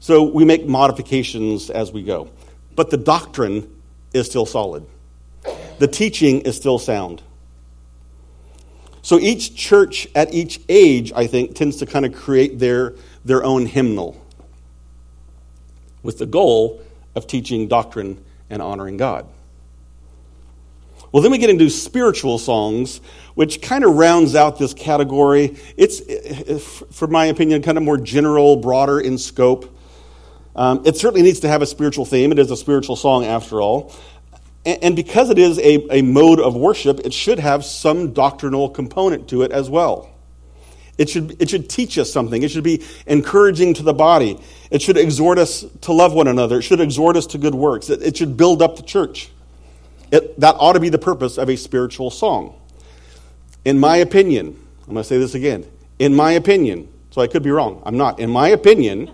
so 0.00 0.22
we 0.22 0.44
make 0.44 0.66
modifications 0.66 1.70
as 1.70 1.90
we 1.92 2.02
go. 2.02 2.28
But 2.76 2.90
the 2.90 2.98
doctrine 2.98 3.74
is 4.12 4.26
still 4.26 4.44
solid. 4.44 4.84
The 5.80 5.88
teaching 5.88 6.42
is 6.42 6.56
still 6.56 6.78
sound. 6.78 7.22
So 9.00 9.18
each 9.18 9.56
church 9.56 10.06
at 10.14 10.34
each 10.34 10.60
age, 10.68 11.10
I 11.16 11.26
think, 11.26 11.54
tends 11.54 11.78
to 11.78 11.86
kind 11.86 12.04
of 12.04 12.14
create 12.14 12.58
their 12.58 12.96
their 13.24 13.42
own 13.42 13.64
hymnal 13.64 14.22
with 16.02 16.18
the 16.18 16.26
goal 16.26 16.82
of 17.14 17.26
teaching 17.26 17.66
doctrine 17.66 18.22
and 18.50 18.60
honoring 18.60 18.98
God. 18.98 19.26
Well, 21.12 21.22
then 21.22 21.32
we 21.32 21.38
get 21.38 21.48
into 21.48 21.70
spiritual 21.70 22.36
songs, 22.36 23.00
which 23.34 23.62
kind 23.62 23.82
of 23.82 23.94
rounds 23.94 24.34
out 24.34 24.58
this 24.58 24.74
category. 24.74 25.56
It's, 25.78 26.00
for 26.94 27.08
my 27.08 27.24
opinion, 27.24 27.62
kind 27.62 27.78
of 27.78 27.84
more 27.84 27.96
general, 27.96 28.56
broader 28.56 29.00
in 29.00 29.16
scope. 29.16 29.74
Um, 30.54 30.82
it 30.84 30.96
certainly 30.98 31.22
needs 31.22 31.40
to 31.40 31.48
have 31.48 31.62
a 31.62 31.66
spiritual 31.66 32.04
theme. 32.04 32.32
It 32.32 32.38
is 32.38 32.50
a 32.50 32.56
spiritual 32.56 32.96
song, 32.96 33.24
after 33.24 33.62
all. 33.62 33.92
And, 34.66 34.94
because 34.94 35.30
it 35.30 35.38
is 35.38 35.58
a, 35.58 35.98
a 35.98 36.02
mode 36.02 36.38
of 36.38 36.54
worship, 36.54 37.00
it 37.00 37.14
should 37.14 37.38
have 37.38 37.64
some 37.64 38.12
doctrinal 38.12 38.68
component 38.68 39.28
to 39.28 39.42
it 39.42 39.52
as 39.52 39.70
well. 39.70 40.10
It 40.98 41.08
should, 41.08 41.40
it 41.40 41.48
should 41.48 41.70
teach 41.70 41.96
us 41.96 42.12
something. 42.12 42.42
It 42.42 42.50
should 42.50 42.64
be 42.64 42.84
encouraging 43.06 43.72
to 43.74 43.82
the 43.82 43.94
body. 43.94 44.38
It 44.70 44.82
should 44.82 44.98
exhort 44.98 45.38
us 45.38 45.64
to 45.80 45.92
love 45.92 46.12
one 46.12 46.28
another. 46.28 46.58
It 46.58 46.62
should 46.62 46.80
exhort 46.80 47.16
us 47.16 47.26
to 47.28 47.38
good 47.38 47.54
works. 47.54 47.88
It, 47.88 48.02
it 48.02 48.16
should 48.18 48.36
build 48.36 48.60
up 48.60 48.76
the 48.76 48.82
church. 48.82 49.30
It, 50.12 50.38
that 50.40 50.56
ought 50.58 50.74
to 50.74 50.80
be 50.80 50.90
the 50.90 50.98
purpose 50.98 51.38
of 51.38 51.48
a 51.48 51.56
spiritual 51.56 52.10
song. 52.10 52.60
In 53.64 53.80
my 53.80 53.96
opinion, 53.96 54.48
I'm 54.82 54.92
going 54.92 54.96
to 54.96 55.04
say 55.04 55.16
this 55.16 55.34
again. 55.34 55.64
In 55.98 56.14
my 56.14 56.32
opinion, 56.32 56.88
so 57.10 57.22
I 57.22 57.28
could 57.28 57.42
be 57.42 57.50
wrong. 57.50 57.82
I'm 57.86 57.96
not. 57.96 58.20
In 58.20 58.28
my 58.28 58.48
opinion, 58.48 59.10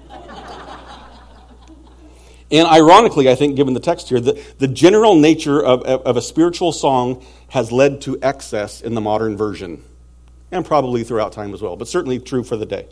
and 2.50 2.68
ironically, 2.68 3.28
I 3.28 3.34
think, 3.34 3.56
given 3.56 3.74
the 3.74 3.80
text 3.80 4.08
here, 4.08 4.20
the, 4.20 4.40
the 4.58 4.68
general 4.68 5.16
nature 5.16 5.62
of, 5.62 5.82
of 5.82 6.16
a 6.16 6.22
spiritual 6.22 6.72
song 6.72 7.24
has 7.48 7.72
led 7.72 8.00
to 8.02 8.18
excess 8.22 8.80
in 8.80 8.94
the 8.94 9.00
modern 9.00 9.36
version 9.36 9.82
and 10.52 10.64
probably 10.64 11.02
throughout 11.02 11.32
time 11.32 11.52
as 11.54 11.60
well, 11.60 11.76
but 11.76 11.88
certainly 11.88 12.20
true 12.20 12.44
for 12.44 12.56
the 12.56 12.66
day. 12.66 12.86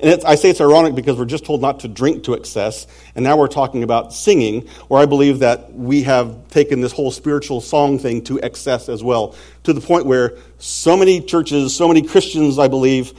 And 0.00 0.22
I 0.24 0.36
say 0.36 0.48
it's 0.48 0.60
ironic 0.60 0.94
because 0.94 1.18
we're 1.18 1.24
just 1.24 1.44
told 1.44 1.60
not 1.60 1.80
to 1.80 1.88
drink 1.88 2.24
to 2.24 2.34
excess, 2.34 2.86
and 3.14 3.24
now 3.24 3.36
we're 3.36 3.48
talking 3.48 3.82
about 3.82 4.14
singing, 4.14 4.66
where 4.86 5.02
I 5.02 5.06
believe 5.06 5.40
that 5.40 5.74
we 5.74 6.04
have 6.04 6.48
taken 6.48 6.80
this 6.80 6.92
whole 6.92 7.10
spiritual 7.10 7.60
song 7.60 7.98
thing 7.98 8.22
to 8.24 8.40
excess 8.40 8.88
as 8.88 9.02
well, 9.02 9.34
to 9.64 9.72
the 9.72 9.80
point 9.80 10.06
where 10.06 10.38
so 10.58 10.96
many 10.96 11.20
churches, 11.20 11.76
so 11.76 11.88
many 11.88 12.02
Christians, 12.02 12.58
I 12.58 12.68
believe, 12.68 13.12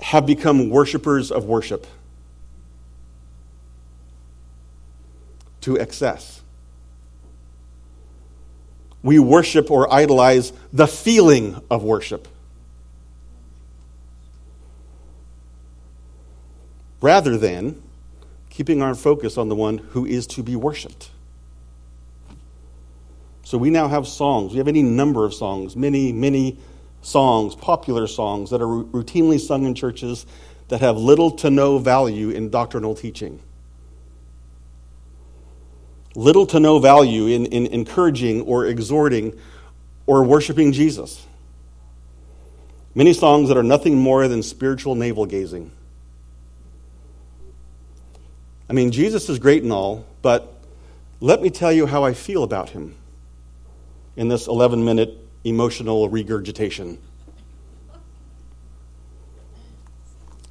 have 0.00 0.26
become 0.26 0.68
worshipers 0.68 1.30
of 1.30 1.44
worship 1.44 1.86
to 5.62 5.76
excess. 5.76 6.42
We 9.02 9.18
worship 9.18 9.70
or 9.70 9.92
idolize 9.92 10.52
the 10.72 10.86
feeling 10.86 11.62
of 11.70 11.84
worship. 11.84 12.28
Rather 17.00 17.38
than 17.38 17.80
keeping 18.50 18.82
our 18.82 18.94
focus 18.94 19.38
on 19.38 19.48
the 19.48 19.54
one 19.54 19.78
who 19.78 20.04
is 20.04 20.26
to 20.26 20.42
be 20.42 20.56
worshiped. 20.56 21.10
So 23.44 23.56
we 23.56 23.70
now 23.70 23.88
have 23.88 24.06
songs. 24.06 24.52
We 24.52 24.58
have 24.58 24.68
any 24.68 24.82
number 24.82 25.24
of 25.24 25.32
songs, 25.32 25.76
many, 25.76 26.12
many 26.12 26.58
songs, 27.00 27.54
popular 27.54 28.06
songs 28.06 28.50
that 28.50 28.60
are 28.60 28.66
routinely 28.66 29.40
sung 29.40 29.64
in 29.64 29.74
churches 29.74 30.26
that 30.68 30.80
have 30.80 30.96
little 30.96 31.30
to 31.30 31.50
no 31.50 31.78
value 31.78 32.30
in 32.30 32.50
doctrinal 32.50 32.94
teaching. 32.94 33.40
Little 36.14 36.46
to 36.46 36.60
no 36.60 36.78
value 36.78 37.26
in, 37.26 37.46
in 37.46 37.66
encouraging 37.66 38.42
or 38.42 38.66
exhorting 38.66 39.38
or 40.06 40.24
worshiping 40.24 40.72
Jesus. 40.72 41.24
Many 42.94 43.12
songs 43.12 43.48
that 43.48 43.56
are 43.56 43.62
nothing 43.62 43.96
more 43.96 44.26
than 44.26 44.42
spiritual 44.42 44.94
navel 44.94 45.26
gazing. 45.26 45.70
I 48.68 48.72
mean, 48.72 48.90
Jesus 48.90 49.28
is 49.28 49.38
great 49.38 49.62
and 49.62 49.72
all, 49.72 50.04
but 50.20 50.52
let 51.20 51.40
me 51.40 51.50
tell 51.50 51.72
you 51.72 51.86
how 51.86 52.04
I 52.04 52.12
feel 52.12 52.42
about 52.42 52.70
him 52.70 52.94
in 54.16 54.28
this 54.28 54.46
11 54.46 54.84
minute 54.84 55.16
emotional 55.44 56.08
regurgitation. 56.08 56.98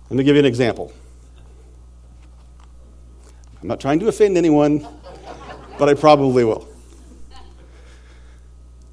Let 0.10 0.17
me 0.17 0.24
give 0.24 0.36
you 0.36 0.39
an 0.39 0.46
example. 0.46 0.93
I'm 3.62 3.67
not 3.67 3.80
trying 3.80 4.00
to 4.00 4.08
offend 4.08 4.38
anyone, 4.38 4.88
but 5.78 5.90
I 5.90 5.94
probably 5.94 6.44
will. 6.44 6.68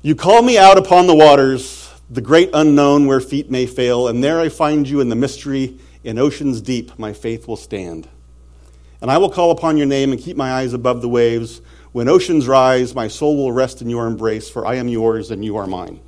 You 0.02 0.14
call 0.14 0.42
me 0.42 0.58
out 0.58 0.76
upon 0.76 1.06
the 1.06 1.14
waters, 1.14 1.90
the 2.10 2.20
great 2.20 2.50
unknown 2.52 3.06
where 3.06 3.20
feet 3.20 3.50
may 3.50 3.66
fail, 3.66 4.08
and 4.08 4.22
there 4.22 4.38
I 4.38 4.50
find 4.50 4.86
you 4.88 5.00
in 5.00 5.08
the 5.08 5.16
mystery, 5.16 5.78
in 6.04 6.18
oceans 6.18 6.60
deep, 6.60 6.98
my 6.98 7.14
faith 7.14 7.48
will 7.48 7.56
stand. 7.56 8.06
And 9.00 9.10
I 9.10 9.18
will 9.18 9.30
call 9.30 9.50
upon 9.50 9.76
your 9.76 9.86
name 9.86 10.12
and 10.12 10.20
keep 10.20 10.36
my 10.36 10.52
eyes 10.52 10.74
above 10.74 11.00
the 11.00 11.08
waves. 11.08 11.60
When 11.92 12.08
oceans 12.08 12.46
rise, 12.46 12.94
my 12.94 13.08
soul 13.08 13.36
will 13.36 13.52
rest 13.52 13.80
in 13.80 13.88
your 13.88 14.06
embrace, 14.06 14.50
for 14.50 14.66
I 14.66 14.74
am 14.74 14.88
yours 14.88 15.30
and 15.30 15.44
you 15.44 15.56
are 15.56 15.66
mine. 15.66 16.00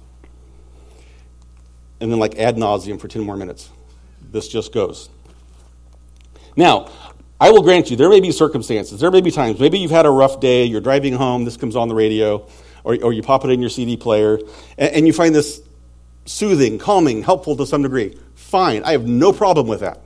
And 2.01 2.13
then, 2.13 2.19
like 2.19 2.39
ad 2.39 2.57
nauseum 2.57 3.01
for 3.01 3.09
10 3.09 3.23
more 3.23 3.37
minutes. 3.37 3.71
This 4.31 4.49
just 4.49 4.73
goes. 4.73 5.09
Now, 6.57 6.91
I 7.39 7.51
will 7.51 7.63
grant 7.63 7.91
you, 7.91 7.97
there 7.97 8.09
may 8.09 8.21
be 8.21 8.33
circumstances, 8.33 9.01
there 9.01 9.11
may 9.11 9.21
be 9.21 9.31
times, 9.31 9.61
maybe 9.61 9.79
you've 9.79 9.91
had 9.91 10.07
a 10.07 10.11
rough 10.11 10.41
day, 10.41 10.65
you're 10.65 10.81
driving 10.81 11.15
home, 11.15 11.45
this 11.45 11.57
comes 11.57 11.77
on 11.77 11.89
the 11.89 11.95
radio, 11.95 12.47
or, 12.83 12.97
or 13.03 13.13
you 13.13 13.23
pop 13.23 13.45
it 13.45 13.51
in 13.51 13.61
your 13.61 13.69
CD 13.69 13.97
player, 13.97 14.39
and, 14.79 14.95
and 14.95 15.07
you 15.07 15.13
find 15.13 15.35
this 15.35 15.61
soothing, 16.25 16.79
calming, 16.79 17.23
helpful 17.23 17.55
to 17.57 17.67
some 17.67 17.83
degree. 17.83 18.19
Fine, 18.35 18.85
I 18.85 18.93
have 18.93 19.07
no 19.07 19.33
problem 19.33 19.67
with 19.67 19.81
that. 19.81 20.01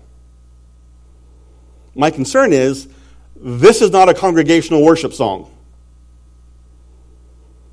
My 1.95 2.11
concern 2.11 2.53
is 2.53 2.89
this 3.37 3.81
is 3.81 3.91
not 3.91 4.09
a 4.09 4.15
congregational 4.15 4.85
worship 4.85 5.13
song. 5.13 5.51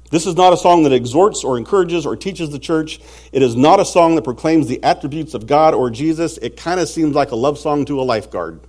This 0.10 0.26
is 0.26 0.36
not 0.36 0.54
a 0.54 0.58
song 0.58 0.84
that 0.84 0.93
exhorts 0.93 1.43
or 1.43 1.58
encourages 1.58 2.06
or 2.06 2.15
teaches 2.15 2.50
the 2.50 2.60
church. 2.60 3.02
It 3.34 3.41
is 3.41 3.56
not 3.56 3.80
a 3.80 3.86
song 3.86 4.15
that 4.15 4.22
proclaims 4.22 4.67
the 4.67 4.82
attributes 4.82 5.34
of 5.34 5.48
God 5.48 5.74
or 5.74 5.89
Jesus. 5.89 6.38
It 6.38 6.56
kind 6.56 6.80
of 6.80 6.88
seems 6.88 7.13
like 7.13 7.32
a 7.32 7.36
love 7.36 7.60
song 7.60 7.84
to 7.86 8.00
a 8.00 8.04
lifeguard. 8.04 8.62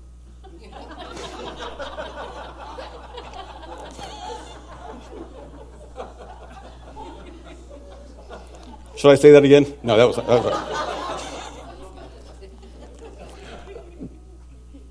Should 8.98 9.12
I 9.12 9.14
say 9.14 9.30
that 9.30 9.44
again? 9.44 9.72
No, 9.84 9.96
that 9.96 10.06
was. 10.08 10.16
That 10.16 10.26
was 10.26 10.88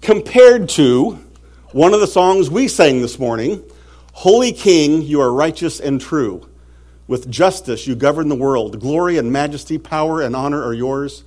Compared 0.02 0.70
to 0.70 1.20
one 1.74 1.93
of 1.93 2.00
the 2.00 2.08
songs 2.08 2.50
we 2.50 2.70
sang 2.70 3.02
this 3.02 3.20
morning 3.20 3.62
Holy 4.13 4.54
King, 4.54 5.02
you 5.02 5.20
are 5.20 5.34
righteous 5.34 5.82
and 5.82 6.00
true. 6.00 6.48
With 7.08 7.30
justice, 7.30 7.86
you 7.86 7.96
govern 7.96 8.30
the 8.30 8.36
world. 8.36 8.80
Glory 8.80 9.17
and 9.17 9.34
majesty, 9.34 9.78
power 9.78 10.22
and 10.22 10.38
honor 10.38 10.63
are 10.63 10.74
yours. 10.74 11.26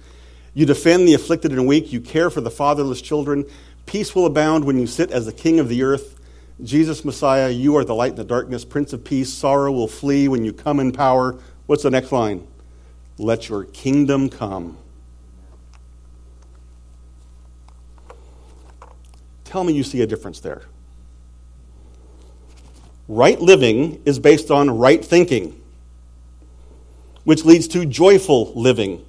You 0.55 0.64
defend 0.64 1.07
the 1.07 1.12
afflicted 1.12 1.53
and 1.53 1.66
weak. 1.66 1.93
You 1.93 2.01
care 2.01 2.31
for 2.31 2.40
the 2.40 2.51
fatherless 2.51 3.03
children. 3.03 3.45
Peace 3.85 4.14
will 4.14 4.25
abound 4.25 4.64
when 4.64 4.79
you 4.79 4.87
sit 4.87 5.11
as 5.11 5.27
the 5.27 5.35
king 5.35 5.61
of 5.61 5.69
the 5.69 5.83
earth. 5.83 6.19
Jesus, 6.62 7.05
Messiah, 7.05 7.51
you 7.51 7.77
are 7.77 7.85
the 7.85 7.95
light 7.95 8.12
in 8.12 8.16
the 8.16 8.25
darkness, 8.25 8.64
Prince 8.64 8.95
of 8.95 9.05
Peace. 9.05 9.31
Sorrow 9.31 9.71
will 9.71 9.87
flee 9.87 10.29
when 10.29 10.47
you 10.47 10.55
come 10.55 10.81
in 10.81 10.93
power. 10.93 11.38
What's 11.66 11.83
the 11.83 11.90
next 11.90 12.11
line? 12.11 12.47
Let 13.20 13.50
your 13.50 13.64
kingdom 13.64 14.30
come. 14.30 14.78
Tell 19.44 19.62
me 19.62 19.74
you 19.74 19.83
see 19.83 20.00
a 20.00 20.06
difference 20.06 20.40
there. 20.40 20.62
Right 23.09 23.38
living 23.38 24.00
is 24.06 24.18
based 24.18 24.50
on 24.50 24.70
right 24.70 25.04
thinking, 25.04 25.61
which 27.24 27.44
leads 27.44 27.68
to 27.68 27.85
joyful 27.85 28.54
living. 28.54 29.04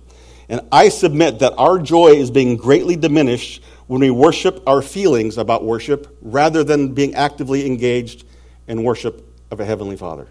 And 0.50 0.60
I 0.74 0.90
submit 0.90 1.40
that 1.40 1.54
our 1.58 1.80
joy 1.80 2.08
is 2.08 2.30
being 2.30 2.58
greatly 2.58 2.98
diminished 2.98 3.64
when 3.88 4.02
we 4.02 4.10
worship 4.10 4.62
our 4.68 4.82
feelings 4.82 5.38
about 5.38 5.64
worship 5.64 6.18
rather 6.22 6.66
than 6.66 6.94
being 6.94 7.16
actively 7.16 7.66
engaged 7.66 8.26
in 8.68 8.84
worship 8.84 9.26
of 9.52 9.62
a 9.62 9.66
Heavenly 9.66 9.96
Father. 9.96 10.28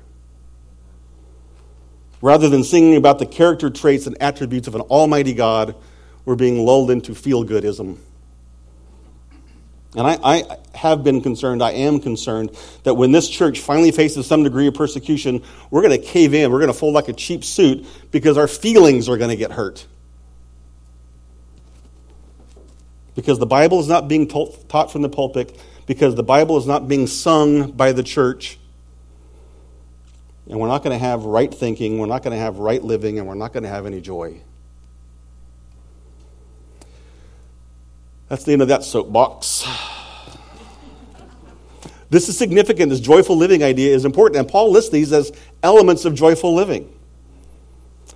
Rather 2.22 2.48
than 2.48 2.64
singing 2.64 2.96
about 2.96 3.18
the 3.18 3.26
character 3.26 3.70
traits 3.70 4.06
and 4.06 4.20
attributes 4.20 4.68
of 4.68 4.74
an 4.74 4.83
Almighty 4.83 5.33
God, 5.33 5.74
we're 6.24 6.37
being 6.37 6.64
lulled 6.64 6.90
into 6.90 7.14
feel 7.14 7.44
goodism 7.44 7.98
and 9.96 10.06
I, 10.06 10.18
I, 10.22 10.59
have 10.72 11.02
been 11.02 11.20
concerned, 11.20 11.62
I 11.62 11.72
am 11.72 11.98
concerned, 11.98 12.56
that 12.85 12.94
when 12.94 13.11
this 13.11 13.28
church 13.28 13.59
finally 13.59 13.90
faces 13.90 14.24
some 14.24 14.44
degree 14.44 14.68
of 14.68 14.74
persecution, 14.74 15.42
we're 15.70 15.83
going 15.83 16.00
to 16.00 16.06
cave 16.06 16.33
in. 16.33 16.50
We're 16.52 16.61
going 16.61 16.72
to 16.72 16.78
fold 16.78 16.94
like 16.94 17.09
a 17.09 17.12
cheap 17.12 17.42
suit 17.42 17.85
because 18.12 18.38
our 18.38 18.46
feelings 18.46 19.09
are 19.09 19.16
going 19.16 19.30
to 19.30 19.37
get 19.37 19.50
hurt. 19.50 19.87
Because 23.16 23.40
the 23.40 23.46
Bible 23.46 23.80
is 23.80 23.88
not 23.88 24.06
being 24.06 24.28
taught 24.28 24.92
from 24.92 25.02
the 25.02 25.09
pulpit, 25.09 25.61
because 25.87 26.14
the 26.14 26.22
Bible 26.22 26.56
is 26.56 26.66
not 26.68 26.87
being 26.87 27.09
sung 27.09 27.72
by 27.72 27.90
the 27.90 28.04
church. 28.04 28.59
And 30.50 30.58
we're 30.58 30.66
not 30.66 30.82
going 30.82 30.98
to 30.98 31.02
have 31.02 31.24
right 31.24 31.52
thinking, 31.52 31.98
we're 31.98 32.06
not 32.06 32.24
going 32.24 32.36
to 32.36 32.42
have 32.42 32.58
right 32.58 32.82
living, 32.82 33.20
and 33.20 33.28
we're 33.28 33.34
not 33.34 33.52
going 33.52 33.62
to 33.62 33.68
have 33.68 33.86
any 33.86 34.00
joy. 34.00 34.40
That's 38.28 38.42
the 38.42 38.52
end 38.52 38.62
of 38.62 38.68
that 38.68 38.82
soapbox. 38.82 39.64
This 42.10 42.28
is 42.28 42.36
significant. 42.36 42.90
This 42.90 42.98
joyful 42.98 43.36
living 43.36 43.62
idea 43.62 43.94
is 43.94 44.04
important, 44.04 44.40
and 44.40 44.48
Paul 44.48 44.72
lists 44.72 44.90
these 44.90 45.12
as 45.12 45.30
elements 45.62 46.04
of 46.04 46.16
joyful 46.16 46.52
living. 46.52 46.92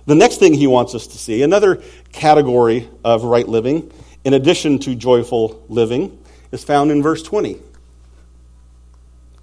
The 0.05 0.15
next 0.15 0.37
thing 0.37 0.53
he 0.53 0.67
wants 0.67 0.93
us 0.93 1.07
to 1.07 1.17
see, 1.17 1.41
another 1.41 1.81
category 2.11 2.89
of 3.05 3.23
right 3.23 3.47
living, 3.47 3.89
in 4.25 4.33
addition 4.33 4.79
to 4.79 4.93
joyful 4.93 5.63
living, 5.69 6.21
is 6.51 6.65
found 6.65 6.91
in 6.91 7.01
verse 7.01 7.23
20. 7.23 7.61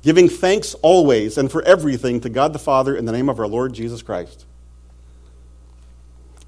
Giving 0.03 0.29
thanks 0.29 0.75
always 0.75 1.39
and 1.39 1.51
for 1.51 1.63
everything 1.63 2.21
to 2.21 2.29
God 2.29 2.53
the 2.53 2.59
Father 2.59 2.97
in 2.97 3.05
the 3.05 3.13
name 3.13 3.29
of 3.29 3.39
our 3.39 3.47
Lord 3.47 3.73
Jesus 3.73 4.03
Christ. 4.03 4.45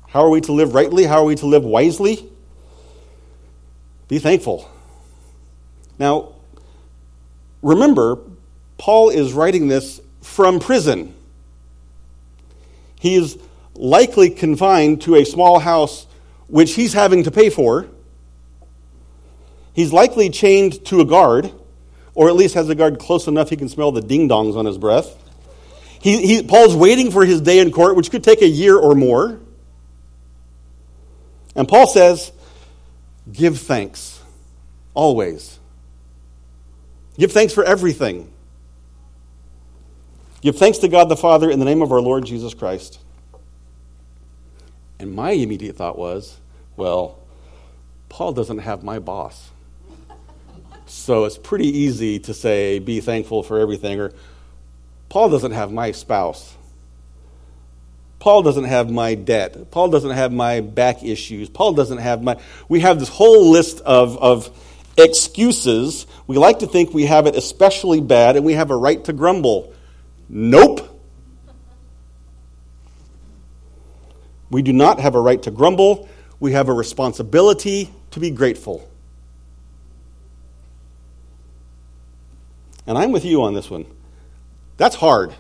How 0.08 0.24
are 0.24 0.30
we 0.30 0.40
to 0.42 0.52
live 0.52 0.74
rightly? 0.74 1.04
How 1.04 1.22
are 1.22 1.24
we 1.24 1.36
to 1.36 1.46
live 1.46 1.64
wisely? 1.64 2.28
Be 4.08 4.18
thankful. 4.18 4.70
Now, 5.98 6.34
remember, 7.62 8.18
Paul 8.78 9.10
is 9.10 9.32
writing 9.32 9.68
this 9.68 10.00
from 10.20 10.60
prison. 10.60 11.14
He 13.00 13.14
is 13.14 13.38
likely 13.74 14.30
confined 14.30 15.02
to 15.02 15.16
a 15.16 15.24
small 15.24 15.58
house 15.58 16.06
which 16.48 16.74
he's 16.74 16.92
having 16.92 17.24
to 17.24 17.30
pay 17.30 17.50
for. 17.50 17.86
He's 19.72 19.92
likely 19.92 20.30
chained 20.30 20.84
to 20.86 21.00
a 21.00 21.04
guard, 21.04 21.52
or 22.14 22.28
at 22.28 22.34
least 22.34 22.54
has 22.54 22.68
a 22.68 22.74
guard 22.74 22.98
close 22.98 23.26
enough 23.26 23.50
he 23.50 23.56
can 23.56 23.68
smell 23.68 23.92
the 23.92 24.00
ding 24.00 24.28
dongs 24.28 24.56
on 24.56 24.66
his 24.66 24.78
breath. 24.78 25.16
He, 26.00 26.26
he, 26.26 26.42
Paul's 26.42 26.76
waiting 26.76 27.10
for 27.10 27.24
his 27.24 27.40
day 27.40 27.58
in 27.60 27.70
court, 27.72 27.96
which 27.96 28.10
could 28.10 28.22
take 28.22 28.42
a 28.42 28.46
year 28.46 28.76
or 28.76 28.94
more. 28.94 29.40
And 31.56 31.66
Paul 31.66 31.86
says, 31.86 32.32
Give 33.32 33.58
thanks. 33.58 34.20
Always. 34.92 35.58
Give 37.18 37.32
thanks 37.32 37.52
for 37.52 37.64
everything. 37.64 38.30
Give 40.40 40.56
thanks 40.56 40.78
to 40.78 40.88
God 40.88 41.08
the 41.08 41.16
Father 41.16 41.50
in 41.50 41.58
the 41.58 41.64
name 41.64 41.80
of 41.80 41.90
our 41.90 42.02
Lord 42.02 42.26
Jesus 42.26 42.52
Christ. 42.52 43.00
And 44.98 45.14
my 45.14 45.30
immediate 45.30 45.76
thought 45.76 45.98
was, 45.98 46.38
well, 46.76 47.18
Paul 48.08 48.32
doesn't 48.32 48.58
have 48.58 48.82
my 48.82 48.98
boss. 48.98 49.50
So 50.86 51.24
it's 51.24 51.38
pretty 51.38 51.68
easy 51.68 52.18
to 52.20 52.34
say, 52.34 52.78
be 52.78 53.00
thankful 53.00 53.42
for 53.42 53.58
everything, 53.58 54.00
or 54.00 54.12
Paul 55.08 55.30
doesn't 55.30 55.52
have 55.52 55.72
my 55.72 55.92
spouse. 55.92 56.56
Paul 58.18 58.42
doesn't 58.42 58.64
have 58.64 58.90
my 58.90 59.14
debt. 59.14 59.70
Paul 59.70 59.90
doesn't 59.90 60.10
have 60.10 60.32
my 60.32 60.60
back 60.60 61.02
issues. 61.02 61.48
Paul 61.50 61.74
doesn't 61.74 61.98
have 61.98 62.22
my. 62.22 62.40
We 62.68 62.80
have 62.80 62.98
this 62.98 63.10
whole 63.10 63.50
list 63.50 63.80
of, 63.82 64.16
of 64.16 64.50
excuses. 64.96 66.06
We 66.26 66.38
like 66.38 66.60
to 66.60 66.66
think 66.66 66.94
we 66.94 67.04
have 67.04 67.26
it 67.26 67.36
especially 67.36 68.00
bad 68.00 68.36
and 68.36 68.44
we 68.44 68.54
have 68.54 68.70
a 68.70 68.76
right 68.76 69.04
to 69.04 69.12
grumble. 69.12 69.74
Nope. 70.28 70.90
We 74.50 74.62
do 74.62 74.72
not 74.72 75.00
have 75.00 75.14
a 75.14 75.20
right 75.20 75.42
to 75.42 75.50
grumble. 75.50 76.08
We 76.40 76.52
have 76.52 76.68
a 76.68 76.72
responsibility 76.72 77.92
to 78.12 78.20
be 78.20 78.30
grateful. 78.30 78.88
And 82.86 82.98
I'm 82.98 83.12
with 83.12 83.24
you 83.24 83.42
on 83.42 83.54
this 83.54 83.70
one. 83.70 83.86
That's 84.76 84.96
hard. 84.96 85.34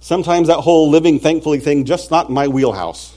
Sometimes 0.00 0.48
that 0.48 0.58
whole 0.58 0.90
living 0.90 1.20
thankfully 1.20 1.60
thing 1.60 1.84
just 1.84 2.10
not 2.10 2.30
my 2.30 2.48
wheelhouse. 2.48 3.16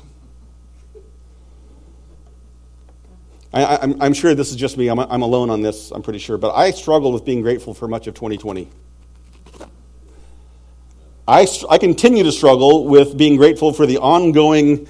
I, 3.52 3.96
am 4.02 4.14
sure 4.14 4.36
this 4.36 4.52
is 4.52 4.58
just 4.58 4.78
me. 4.78 4.90
I'm, 4.90 5.00
I'm 5.00 5.22
alone 5.22 5.50
on 5.50 5.62
this, 5.62 5.92
I'm 5.92 6.04
pretty 6.04 6.20
sure. 6.20 6.38
But 6.38 6.54
I 6.54 6.72
struggled 6.72 7.14
with 7.14 7.24
being 7.24 7.42
grateful 7.42 7.74
for 7.74 7.88
much 7.88 8.06
of 8.06 8.14
2020. 8.14 8.70
I, 11.28 11.48
I 11.70 11.78
continue 11.78 12.24
to 12.24 12.32
struggle 12.32 12.86
with 12.86 13.18
being 13.18 13.38
grateful 13.38 13.74
for 13.74 13.86
the 13.86 13.98
ongoing 13.98 14.88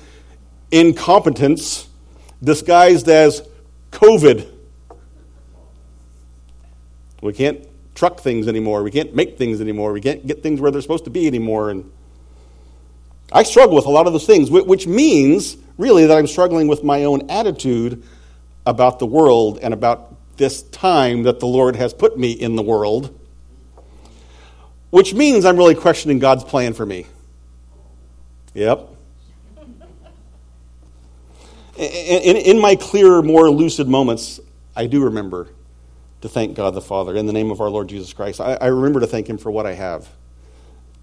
incompetence 0.71 1.87
disguised 2.43 3.07
as 3.07 3.47
COVID. 3.91 4.54
We 7.21 7.33
can't 7.33 7.67
truck 7.95 8.19
things 8.19 8.47
anymore. 8.47 8.83
We 8.83 8.91
can't 8.91 9.15
make 9.15 9.37
things 9.37 9.61
anymore. 9.61 9.93
We 9.93 10.01
can't 10.01 10.25
get 10.27 10.43
things 10.43 10.61
where 10.61 10.69
they're 10.69 10.81
supposed 10.81 11.05
to 11.05 11.09
be 11.09 11.27
anymore. 11.27 11.69
And 11.69 11.91
I 13.31 13.43
struggle 13.43 13.75
with 13.75 13.85
a 13.85 13.89
lot 13.89 14.05
of 14.05 14.13
those 14.13 14.25
things, 14.25 14.51
which 14.51 14.85
means 14.85 15.57
really 15.77 16.05
that 16.05 16.17
I'm 16.17 16.27
struggling 16.27 16.67
with 16.67 16.83
my 16.83 17.05
own 17.05 17.29
attitude 17.29 18.03
about 18.65 18.99
the 18.99 19.05
world 19.05 19.59
and 19.61 19.73
about 19.73 20.15
this 20.37 20.63
time 20.63 21.23
that 21.23 21.39
the 21.39 21.47
Lord 21.47 21.75
has 21.75 21.93
put 21.93 22.17
me 22.17 22.31
in 22.31 22.55
the 22.55 22.61
world, 22.61 23.17
which 24.89 25.13
means 25.13 25.45
I'm 25.45 25.57
really 25.57 25.75
questioning 25.75 26.19
God's 26.19 26.43
plan 26.43 26.73
for 26.73 26.85
me. 26.85 27.07
Yep. 28.53 28.89
In, 31.77 32.59
my 32.59 32.75
clearer, 32.75 33.21
more 33.21 33.49
lucid 33.49 33.87
moments, 33.87 34.39
I 34.75 34.87
do 34.87 35.03
remember 35.03 35.49
to 36.25 36.29
thank 36.29 36.55
God 36.55 36.73
the 36.73 36.81
Father 36.81 37.15
in 37.15 37.27
the 37.27 37.33
name 37.33 37.51
of 37.51 37.61
our 37.61 37.69
Lord 37.69 37.87
Jesus 37.87 38.11
Christ. 38.11 38.41
I, 38.41 38.55
I 38.55 38.67
remember 38.67 38.99
to 38.99 39.05
thank 39.05 39.29
Him 39.29 39.37
for 39.37 39.51
what 39.51 39.67
I 39.67 39.73
have. 39.73 40.09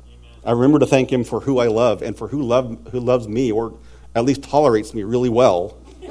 Amen. 0.08 0.30
I 0.44 0.50
remember 0.50 0.80
to 0.80 0.86
thank 0.86 1.12
Him 1.12 1.22
for 1.22 1.38
who 1.38 1.60
I 1.60 1.68
love 1.68 2.02
and 2.02 2.18
for 2.18 2.26
who, 2.26 2.42
love, 2.42 2.88
who 2.90 2.98
loves 2.98 3.28
me, 3.28 3.52
or 3.52 3.78
at 4.16 4.24
least 4.24 4.42
tolerates 4.42 4.92
me 4.92 5.04
really 5.04 5.28
well. 5.28 5.78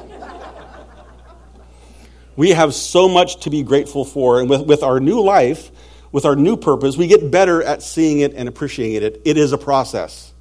we 2.38 2.52
have 2.52 2.74
so 2.74 3.10
much 3.10 3.42
to 3.42 3.50
be 3.50 3.64
grateful 3.64 4.06
for, 4.06 4.40
and 4.40 4.50
with, 4.50 4.62
with 4.62 4.82
our 4.82 5.02
new 5.02 5.20
life, 5.20 5.72
with 6.14 6.24
our 6.24 6.38
new 6.38 6.56
purpose, 6.56 6.96
we 6.96 7.08
get 7.08 7.30
better 7.30 7.62
at 7.62 7.84
seeing 7.84 8.22
it 8.22 8.34
and 8.34 8.48
appreciating 8.48 9.04
it. 9.04 9.22
It 9.26 9.36
is 9.36 9.52
a 9.52 9.58
process. 9.58 10.32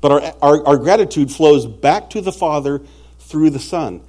But 0.00 0.10
our, 0.10 0.34
our, 0.40 0.66
our 0.68 0.76
gratitude 0.78 1.30
flows 1.30 1.66
back 1.66 2.08
to 2.10 2.22
the 2.22 2.32
Father 2.32 2.80
through 3.18 3.50
the 3.50 3.60
Son. 3.60 4.00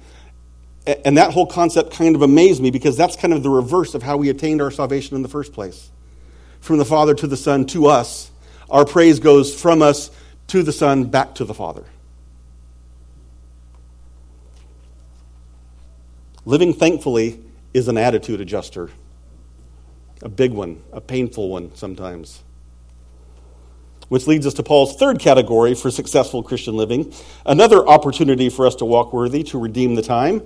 And 0.86 1.16
that 1.16 1.32
whole 1.32 1.46
concept 1.46 1.92
kind 1.92 2.14
of 2.14 2.22
amazed 2.22 2.60
me 2.62 2.70
because 2.70 2.96
that's 2.96 3.16
kind 3.16 3.32
of 3.32 3.42
the 3.42 3.48
reverse 3.48 3.94
of 3.94 4.02
how 4.02 4.18
we 4.18 4.28
attained 4.28 4.60
our 4.60 4.70
salvation 4.70 5.16
in 5.16 5.22
the 5.22 5.28
first 5.28 5.52
place. 5.52 5.90
From 6.60 6.76
the 6.76 6.84
Father 6.84 7.14
to 7.14 7.26
the 7.26 7.36
Son 7.36 7.64
to 7.66 7.86
us, 7.86 8.30
our 8.68 8.84
praise 8.84 9.18
goes 9.18 9.58
from 9.58 9.82
us 9.82 10.10
to 10.48 10.62
the 10.62 10.72
Son 10.72 11.04
back 11.04 11.34
to 11.36 11.44
the 11.44 11.54
Father. 11.54 11.84
Living 16.44 16.74
thankfully 16.74 17.40
is 17.72 17.88
an 17.88 17.96
attitude 17.96 18.40
adjuster, 18.40 18.90
a 20.20 20.28
big 20.28 20.52
one, 20.52 20.82
a 20.92 21.00
painful 21.00 21.48
one 21.48 21.74
sometimes. 21.74 22.42
Which 24.08 24.26
leads 24.26 24.46
us 24.46 24.52
to 24.54 24.62
Paul's 24.62 24.96
third 24.96 25.18
category 25.18 25.74
for 25.74 25.90
successful 25.90 26.42
Christian 26.42 26.76
living. 26.76 27.14
Another 27.46 27.86
opportunity 27.88 28.50
for 28.50 28.66
us 28.66 28.74
to 28.76 28.84
walk 28.84 29.14
worthy, 29.14 29.42
to 29.44 29.58
redeem 29.58 29.94
the 29.94 30.02
time, 30.02 30.42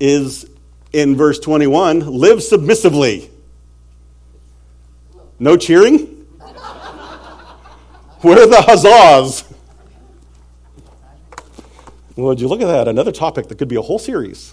is 0.00 0.48
in 0.92 1.14
verse 1.14 1.38
21 1.38 2.00
live 2.00 2.42
submissively. 2.42 3.30
No 5.38 5.56
cheering? 5.56 6.26
Where 8.20 8.38
are 8.38 8.46
the 8.46 8.56
huzzahs? 8.56 9.50
Would 12.16 12.40
you 12.40 12.48
look 12.48 12.60
at 12.60 12.66
that? 12.66 12.88
Another 12.88 13.12
topic 13.12 13.48
that 13.48 13.56
could 13.56 13.68
be 13.68 13.76
a 13.76 13.82
whole 13.82 13.98
series. 13.98 14.52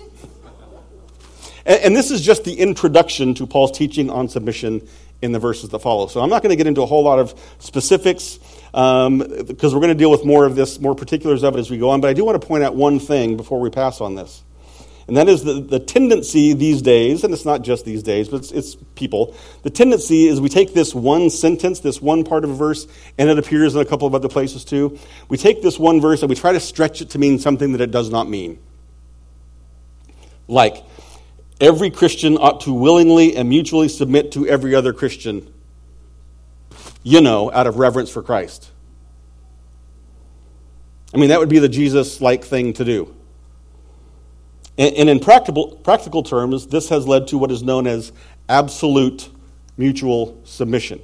And, 1.66 1.82
and 1.82 1.96
this 1.96 2.12
is 2.12 2.22
just 2.22 2.46
the 2.46 2.54
introduction 2.54 3.34
to 3.36 3.46
Paul's 3.46 3.78
teaching 3.78 4.10
on 4.10 4.30
submission 4.30 4.88
in 5.22 5.32
the 5.34 5.40
verses 5.40 5.70
that 5.70 5.80
follow. 5.80 6.08
So 6.08 6.22
I'm 6.22 6.30
not 6.30 6.44
going 6.44 6.52
to 6.52 6.56
get 6.56 6.68
into 6.68 6.82
a 6.82 6.86
whole 6.86 7.04
lot 7.04 7.20
of 7.20 7.38
specifics 7.60 8.38
because 8.72 9.08
um, 9.08 9.20
we're 9.20 9.70
going 9.70 9.90
to 9.90 9.96
deal 9.96 10.12
with 10.12 10.24
more 10.24 10.46
of 10.46 10.56
this, 10.56 10.80
more 10.80 10.96
particulars 10.96 11.44
of 11.44 11.56
it 11.56 11.60
as 11.60 11.70
we 11.70 11.78
go 11.78 11.90
on. 11.90 12.00
But 12.00 12.10
I 12.10 12.14
do 12.14 12.24
want 12.24 12.40
to 12.42 12.48
point 12.48 12.64
out 12.64 12.76
one 12.76 13.00
thing 13.00 13.36
before 13.36 13.60
we 13.60 13.70
pass 13.70 14.00
on 14.00 14.16
this. 14.16 14.44
And 15.08 15.16
that 15.16 15.30
is 15.30 15.44
the, 15.44 15.62
the 15.62 15.80
tendency 15.80 16.54
these 16.54 16.82
days, 16.82 17.24
and 17.24 17.34
it's 17.34 17.46
not 17.46 17.62
just 17.62 17.86
these 17.86 18.04
days, 18.04 18.28
but 18.28 18.38
it's, 18.38 18.52
it's 18.52 18.76
people. 18.96 19.36
The 19.64 19.70
tendency 19.70 20.28
is 20.28 20.42
we 20.42 20.50
take 20.50 20.74
this 20.74 20.94
one 20.94 21.30
sentence, 21.30 21.80
this 21.80 22.02
one 22.02 22.26
part 22.26 22.44
of 22.44 22.50
a 22.50 22.56
verse, 22.56 22.88
and 23.18 23.30
it 23.30 23.40
appears 23.40 23.74
in 23.74 23.82
a 23.82 23.86
couple 23.86 24.06
of 24.06 24.14
other 24.14 24.28
places 24.28 24.66
too. 24.66 25.00
We 25.30 25.38
take 25.38 25.62
this 25.62 25.80
one 25.80 26.02
verse 26.02 26.24
and 26.24 26.30
we 26.30 26.36
try 26.36 26.52
to 26.52 26.60
stretch 26.60 27.02
it 27.02 27.12
to 27.12 27.20
mean 27.20 27.40
something 27.40 27.72
that 27.72 27.82
it 27.82 27.92
does 27.92 28.10
not 28.10 28.30
mean. 28.30 28.60
Like, 30.50 30.84
Every 31.60 31.90
Christian 31.90 32.38
ought 32.38 32.62
to 32.62 32.74
willingly 32.74 33.36
and 33.36 33.50
mutually 33.50 33.90
submit 33.90 34.32
to 34.34 34.48
every 34.48 34.76
other 34.76 34.94
Christian, 34.94 35.52
you 37.02 37.20
know, 37.20 37.52
out 37.52 37.66
of 37.66 37.78
reverence 37.78 38.12
for 38.12 38.22
Christ. 38.22 38.72
I 41.14 41.18
mean, 41.18 41.30
that 41.30 41.40
would 41.40 41.50
be 41.50 41.58
the 41.58 41.70
Jesus 41.70 42.22
like 42.22 42.44
thing 42.44 42.74
to 42.74 42.86
do. 42.86 43.16
And, 44.78 45.10
in 45.10 45.20
practical, 45.20 45.76
practical 45.78 46.22
terms, 46.22 46.68
this 46.68 46.90
has 46.90 47.08
led 47.08 47.28
to 47.30 47.38
what 47.38 47.52
is 47.52 47.64
known 47.64 47.88
as 47.88 48.12
absolute 48.48 49.30
mutual 49.76 50.40
submission, 50.44 51.02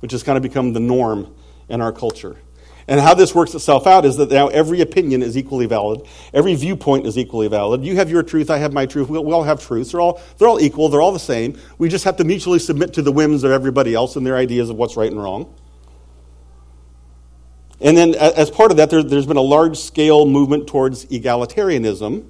which 0.00 0.10
has 0.12 0.22
kind 0.24 0.36
of 0.36 0.42
become 0.42 0.72
the 0.72 0.80
norm 0.80 1.32
in 1.68 1.80
our 1.80 1.92
culture. 1.92 2.36
And 2.88 3.00
how 3.00 3.14
this 3.14 3.36
works 3.36 3.54
itself 3.54 3.86
out 3.86 4.04
is 4.04 4.16
that 4.16 4.32
now 4.32 4.48
every 4.48 4.80
opinion 4.80 5.22
is 5.22 5.38
equally 5.38 5.66
valid. 5.66 6.02
Every 6.34 6.56
viewpoint 6.56 7.06
is 7.06 7.16
equally 7.16 7.46
valid. 7.46 7.84
You 7.84 7.94
have 7.94 8.10
your 8.10 8.24
truth, 8.24 8.50
I 8.50 8.58
have 8.58 8.72
my 8.72 8.84
truth. 8.84 9.08
We 9.08 9.18
all 9.18 9.44
have 9.44 9.64
truths. 9.64 9.92
They're 9.92 10.00
all, 10.00 10.20
they're 10.38 10.48
all 10.48 10.60
equal, 10.60 10.88
they're 10.88 11.00
all 11.00 11.12
the 11.12 11.20
same. 11.20 11.56
We 11.78 11.88
just 11.88 12.04
have 12.04 12.16
to 12.16 12.24
mutually 12.24 12.58
submit 12.58 12.92
to 12.94 13.02
the 13.02 13.12
whims 13.12 13.44
of 13.44 13.52
everybody 13.52 13.94
else 13.94 14.16
and 14.16 14.26
their 14.26 14.36
ideas 14.36 14.70
of 14.70 14.76
what's 14.76 14.96
right 14.96 15.10
and 15.10 15.22
wrong. 15.22 15.54
And 17.80 17.96
then, 17.96 18.14
as 18.16 18.50
part 18.50 18.72
of 18.72 18.76
that, 18.76 18.90
there, 18.90 19.00
has 19.02 19.26
been 19.26 19.36
a 19.36 19.40
large 19.40 19.78
scale 19.78 20.26
movement 20.26 20.66
towards 20.66 21.06
egalitarianism, 21.06 22.26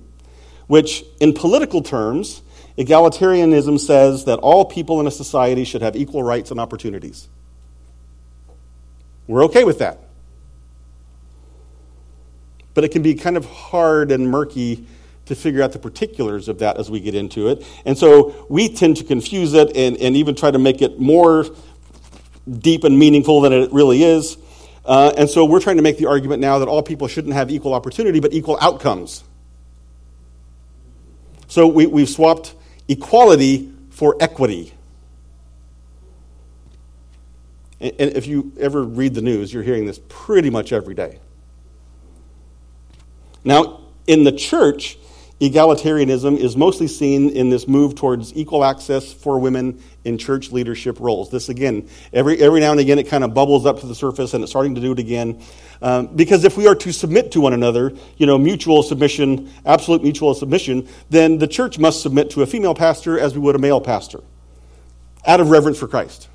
which, 0.71 1.05
in 1.19 1.33
political 1.33 1.83
terms, 1.83 2.43
egalitarianism 2.79 3.79
says 3.79 4.25
that 4.27 4.39
all 4.39 4.65
people 4.65 5.01
in 5.01 5.07
a 5.07 5.11
society 5.11 5.65
should 5.65 5.83
have 5.83 5.97
equal 5.97 6.23
rights 6.23 6.51
and 6.51 6.61
opportunities. 6.61 7.29
We're 9.27 9.45
okay 9.45 9.65
with 9.65 9.79
that 9.81 9.99
but 12.75 12.85
it 12.85 12.91
can 12.91 13.03
be 13.03 13.15
kind 13.15 13.37
of 13.37 13.45
hard 13.47 14.11
and 14.11 14.29
murky 14.31 14.87
to 15.27 15.35
figure 15.35 15.63
out 15.63 15.73
the 15.73 15.79
particulars 15.79 16.49
of 16.49 16.59
that 16.59 16.77
as 16.77 16.91
we 16.91 17.01
get 17.01 17.15
into 17.15 17.49
it. 17.49 17.65
And 17.85 17.97
so 17.97 18.47
we 18.49 18.75
tend 18.75 18.97
to 18.99 19.05
confuse 19.05 19.55
it 19.55 19.77
and, 19.77 19.97
and 19.99 20.17
even 20.17 20.35
try 20.35 20.51
to 20.51 20.59
make 20.59 20.83
it 20.83 20.99
more 20.99 21.47
deep 22.51 22.85
and 22.85 22.99
meaningful 22.99 23.41
than 23.43 23.53
it 23.53 23.73
really 23.73 24.03
is. 24.03 24.37
Uh, 24.85 25.13
and 25.17 25.29
so 25.29 25.45
we're 25.45 25.61
trying 25.61 25.77
to 25.77 25.83
make 25.83 25.99
the 25.99 26.07
argument 26.07 26.41
now 26.41 26.59
that 26.59 26.69
all 26.69 26.83
people 26.83 27.07
shouldn't 27.07 27.35
have 27.35 27.51
equal 27.51 27.75
opportunity, 27.75 28.19
but 28.19 28.33
equal 28.33 28.59
outcomes. 28.61 29.23
So 31.51 31.67
we, 31.67 31.85
we've 31.85 32.09
swapped 32.09 32.55
equality 32.87 33.73
for 33.91 34.17
equity. 34.21 34.73
And 37.81 37.93
if 37.99 38.29
you 38.29 38.53
ever 38.61 38.85
read 38.85 39.15
the 39.15 39.21
news, 39.21 39.53
you're 39.53 39.65
hearing 39.65 39.85
this 39.85 40.01
pretty 40.09 40.49
much 40.49 40.73
every 40.73 40.95
day. 40.95 41.19
Now, 43.43 43.81
in 44.07 44.23
the 44.23 44.31
church, 44.31 44.97
egalitarianism 45.41 46.37
is 46.37 46.55
mostly 46.55 46.87
seen 46.87 47.31
in 47.31 47.49
this 47.49 47.67
move 47.67 47.95
towards 47.95 48.35
equal 48.37 48.63
access 48.63 49.11
for 49.11 49.39
women 49.39 49.83
in 50.05 50.19
church 50.19 50.53
leadership 50.53 51.01
roles. 51.01 51.31
This, 51.31 51.49
again, 51.49 51.89
every, 52.13 52.39
every 52.39 52.61
now 52.61 52.73
and 52.73 52.81
again 52.81 52.99
it 52.99 53.09
kind 53.09 53.25
of 53.25 53.33
bubbles 53.33 53.65
up 53.65 53.81
to 53.81 53.87
the 53.87 53.95
surface 53.95 54.35
and 54.35 54.43
it's 54.43 54.53
starting 54.53 54.75
to 54.75 54.81
do 54.83 54.93
it 54.93 54.99
again. 54.99 55.43
Um, 55.81 56.15
because 56.15 56.45
if 56.45 56.59
we 56.59 56.67
are 56.67 56.75
to 56.75 56.93
submit 56.93 57.33
to 57.33 57.41
one 57.41 57.55
another, 57.55 57.93
you 58.19 58.27
know, 58.27 58.37
mutual 58.37 58.83
submission, 58.83 59.51
absolute 59.65 60.03
mutual 60.03 60.35
submission, 60.35 60.87
then 61.09 61.39
the 61.39 61.49
church 61.49 61.79
must 61.79 62.03
submit 62.03 62.31
to 62.31 62.43
a 62.43 62.47
female 62.47 62.75
pastor 62.75 63.19
as 63.19 63.35
we 63.35 63.41
would 63.41 63.57
a 63.57 63.59
male 63.59 63.81
pastor, 63.81 64.23
out 65.27 65.41
of 65.41 65.49
reverence 65.49 65.79
for 65.79 65.89
Christ. 65.89 66.29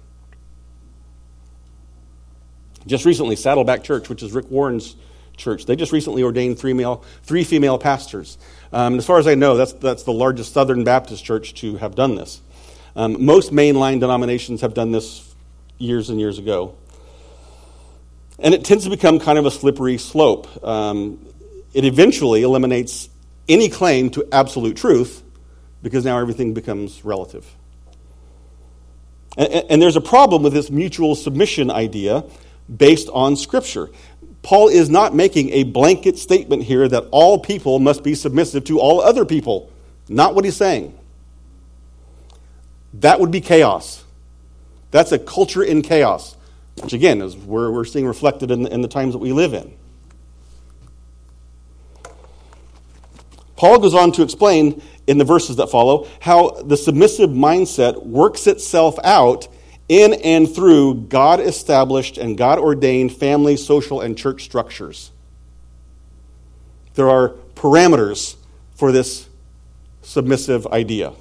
Just 2.87 3.05
recently, 3.05 3.35
Saddleback 3.35 3.83
Church, 3.83 4.09
which 4.09 4.23
is 4.23 4.31
Rick 4.31 4.49
Warren's 4.49 4.95
church. 5.37 5.65
They 5.65 5.75
just 5.75 5.91
recently 5.91 6.23
ordained 6.23 6.57
three, 6.57 6.73
male, 6.73 7.03
three 7.23 7.43
female 7.43 7.77
pastors. 7.77 8.37
Um, 8.75 8.97
as 8.97 9.05
far 9.05 9.19
as 9.19 9.25
I 9.25 9.35
know, 9.35 9.55
that's, 9.55 9.71
that's 9.71 10.03
the 10.03 10.11
largest 10.11 10.51
Southern 10.51 10.83
Baptist 10.83 11.23
church 11.23 11.53
to 11.61 11.77
have 11.77 11.95
done 11.95 12.15
this. 12.15 12.41
Um, 12.97 13.23
most 13.23 13.53
mainline 13.53 14.01
denominations 14.01 14.59
have 14.59 14.73
done 14.73 14.91
this 14.91 15.33
years 15.77 16.09
and 16.09 16.19
years 16.19 16.39
ago. 16.39 16.75
And 18.37 18.53
it 18.53 18.65
tends 18.65 18.83
to 18.83 18.89
become 18.89 19.19
kind 19.19 19.39
of 19.39 19.45
a 19.45 19.51
slippery 19.51 19.97
slope. 19.97 20.61
Um, 20.61 21.25
it 21.73 21.85
eventually 21.85 22.41
eliminates 22.41 23.07
any 23.47 23.69
claim 23.69 24.09
to 24.09 24.27
absolute 24.33 24.75
truth 24.75 25.23
because 25.81 26.03
now 26.03 26.19
everything 26.19 26.53
becomes 26.53 27.05
relative. 27.05 27.49
And, 29.37 29.53
and, 29.69 29.81
there's 29.81 29.95
a 29.95 30.01
problem 30.01 30.43
with 30.43 30.51
this 30.51 30.69
mutual 30.69 31.15
submission 31.15 31.71
idea 31.71 32.25
based 32.73 33.09
on 33.13 33.35
Scripture. 33.35 33.89
Paul 34.41 34.67
is 34.67 34.89
not 34.89 35.15
making 35.15 35.49
a 35.49 35.63
blanket 35.63 36.19
statement 36.19 36.63
here 36.63 36.87
that 36.87 37.07
all 37.11 37.39
people 37.39 37.79
must 37.79 38.03
be 38.03 38.13
submissive 38.13 38.63
to 38.65 38.79
all 38.79 39.01
other 39.01 39.25
people. 39.25 39.71
Not 40.07 40.35
what 40.35 40.45
he's 40.45 40.55
saying. 40.55 40.97
That 42.93 43.19
would 43.19 43.31
be 43.31 43.41
chaos. 43.41 44.03
That's 44.91 45.11
a 45.11 45.19
culture 45.19 45.63
in 45.63 45.81
chaos, 45.81 46.37
which 46.81 46.93
again 46.93 47.21
is 47.21 47.35
where 47.35 47.71
we're 47.71 47.85
seeing 47.85 48.05
reflected 48.05 48.51
in 48.51 48.63
the, 48.63 48.73
in 48.73 48.81
the 48.81 48.87
times 48.87 49.13
that 49.13 49.19
we 49.19 49.33
live 49.33 49.53
in. 49.53 49.75
Paul 53.55 53.79
goes 53.79 53.93
on 53.93 54.11
to 54.13 54.21
explain 54.21 54.81
in 55.07 55.17
the 55.17 55.23
verses 55.23 55.55
that 55.55 55.69
follow 55.69 56.07
how 56.19 56.51
the 56.51 56.77
submissive 56.77 57.29
mindset 57.29 58.05
works 58.05 58.47
itself 58.47 58.97
out 59.03 59.47
in 59.87 60.13
and 60.13 60.53
through 60.53 60.95
God 61.09 61.39
established 61.39 62.17
and 62.17 62.37
God 62.37 62.59
ordained 62.59 63.13
family, 63.13 63.55
social, 63.55 64.01
and 64.01 64.17
church 64.17 64.43
structures. 64.43 65.11
There 66.95 67.09
are 67.09 67.29
parameters 67.55 68.35
for 68.75 68.91
this 68.91 69.27
submissive 70.01 70.65
idea. 70.67 71.13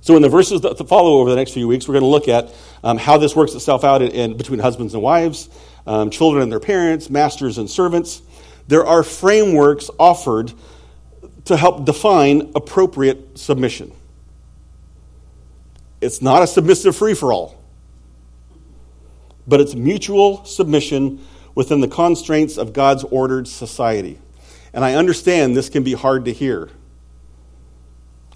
So, 0.00 0.16
in 0.16 0.22
the 0.22 0.28
verses 0.28 0.60
that 0.62 0.76
follow 0.86 1.20
over 1.20 1.30
the 1.30 1.36
next 1.36 1.52
few 1.52 1.66
weeks, 1.66 1.88
we're 1.88 1.94
going 1.94 2.02
to 2.02 2.08
look 2.08 2.28
at 2.28 2.54
um, 2.82 2.98
how 2.98 3.16
this 3.16 3.34
works 3.34 3.54
itself 3.54 3.84
out 3.84 4.02
in, 4.02 4.10
in 4.10 4.36
between 4.36 4.58
husbands 4.58 4.92
and 4.92 5.02
wives, 5.02 5.48
um, 5.86 6.10
children 6.10 6.42
and 6.42 6.52
their 6.52 6.60
parents, 6.60 7.08
masters 7.08 7.58
and 7.58 7.70
servants. 7.70 8.20
There 8.68 8.84
are 8.84 9.02
frameworks 9.02 9.88
offered 9.98 10.52
to 11.46 11.56
help 11.56 11.84
define 11.84 12.52
appropriate 12.54 13.38
submission. 13.38 13.92
It's 16.04 16.20
not 16.20 16.42
a 16.42 16.46
submissive 16.46 16.94
free 16.94 17.14
for 17.14 17.32
all, 17.32 17.62
but 19.46 19.60
it's 19.60 19.74
mutual 19.74 20.44
submission 20.44 21.24
within 21.54 21.80
the 21.80 21.88
constraints 21.88 22.58
of 22.58 22.72
God's 22.72 23.04
ordered 23.04 23.48
society. 23.48 24.18
And 24.72 24.84
I 24.84 24.94
understand 24.94 25.56
this 25.56 25.68
can 25.68 25.82
be 25.82 25.94
hard 25.94 26.26
to 26.26 26.32
hear. 26.32 26.68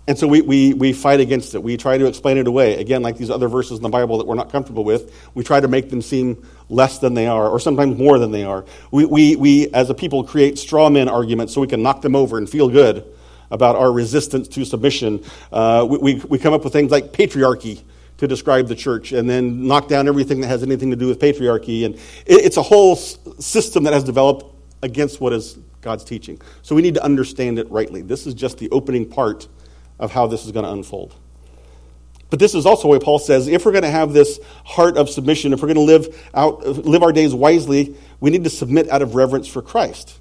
And 0.06 0.16
so 0.16 0.26
we, 0.26 0.40
we, 0.40 0.72
we 0.72 0.94
fight 0.94 1.20
against 1.20 1.54
it. 1.54 1.62
We 1.62 1.76
try 1.76 1.98
to 1.98 2.06
explain 2.06 2.38
it 2.38 2.46
away. 2.46 2.80
Again, 2.80 3.02
like 3.02 3.18
these 3.18 3.28
other 3.28 3.48
verses 3.48 3.76
in 3.76 3.82
the 3.82 3.90
Bible 3.90 4.16
that 4.16 4.26
we're 4.26 4.36
not 4.36 4.50
comfortable 4.50 4.84
with, 4.84 5.14
we 5.34 5.44
try 5.44 5.60
to 5.60 5.68
make 5.68 5.90
them 5.90 6.00
seem 6.00 6.48
less 6.70 6.98
than 6.98 7.12
they 7.12 7.26
are, 7.26 7.48
or 7.48 7.60
sometimes 7.60 7.98
more 7.98 8.18
than 8.18 8.30
they 8.30 8.44
are. 8.44 8.64
We, 8.90 9.04
we, 9.04 9.36
we 9.36 9.68
as 9.74 9.90
a 9.90 9.94
people, 9.94 10.24
create 10.24 10.58
straw 10.58 10.88
man 10.88 11.08
arguments 11.08 11.52
so 11.52 11.60
we 11.60 11.66
can 11.66 11.82
knock 11.82 12.00
them 12.00 12.16
over 12.16 12.38
and 12.38 12.48
feel 12.48 12.70
good 12.70 13.04
about 13.50 13.76
our 13.76 13.92
resistance 13.92 14.48
to 14.48 14.64
submission. 14.64 15.24
Uh, 15.52 15.86
we, 15.88 16.16
we, 16.28 16.38
come 16.38 16.52
up 16.52 16.64
with 16.64 16.72
things 16.72 16.90
like 16.90 17.12
patriarchy 17.12 17.82
to 18.18 18.26
describe 18.26 18.68
the 18.68 18.74
church 18.74 19.12
and 19.12 19.28
then 19.28 19.66
knock 19.66 19.88
down 19.88 20.08
everything 20.08 20.40
that 20.40 20.48
has 20.48 20.62
anything 20.62 20.90
to 20.90 20.96
do 20.96 21.06
with 21.06 21.18
patriarchy. 21.18 21.86
And 21.86 21.94
it, 22.26 22.44
it's 22.44 22.56
a 22.56 22.62
whole 22.62 22.96
system 22.96 23.84
that 23.84 23.92
has 23.92 24.04
developed 24.04 24.54
against 24.82 25.20
what 25.20 25.32
is 25.32 25.58
God's 25.80 26.04
teaching. 26.04 26.40
So 26.62 26.74
we 26.74 26.82
need 26.82 26.94
to 26.94 27.04
understand 27.04 27.58
it 27.58 27.70
rightly. 27.70 28.02
This 28.02 28.26
is 28.26 28.34
just 28.34 28.58
the 28.58 28.68
opening 28.70 29.08
part 29.08 29.48
of 29.98 30.12
how 30.12 30.26
this 30.26 30.44
is 30.44 30.52
going 30.52 30.64
to 30.64 30.72
unfold. 30.72 31.14
But 32.30 32.38
this 32.38 32.54
is 32.54 32.66
also 32.66 32.88
why 32.88 32.98
Paul 32.98 33.18
says 33.18 33.48
if 33.48 33.64
we're 33.64 33.72
going 33.72 33.84
to 33.84 33.90
have 33.90 34.12
this 34.12 34.38
heart 34.64 34.98
of 34.98 35.08
submission, 35.08 35.52
if 35.52 35.62
we're 35.62 35.72
going 35.72 35.86
to 35.86 35.92
live 35.92 36.30
out 36.34 36.66
live 36.66 37.02
our 37.02 37.12
days 37.12 37.34
wisely, 37.34 37.96
we 38.20 38.30
need 38.30 38.44
to 38.44 38.50
submit 38.50 38.88
out 38.90 39.00
of 39.00 39.14
reverence 39.14 39.48
for 39.48 39.62
Christ. 39.62 40.18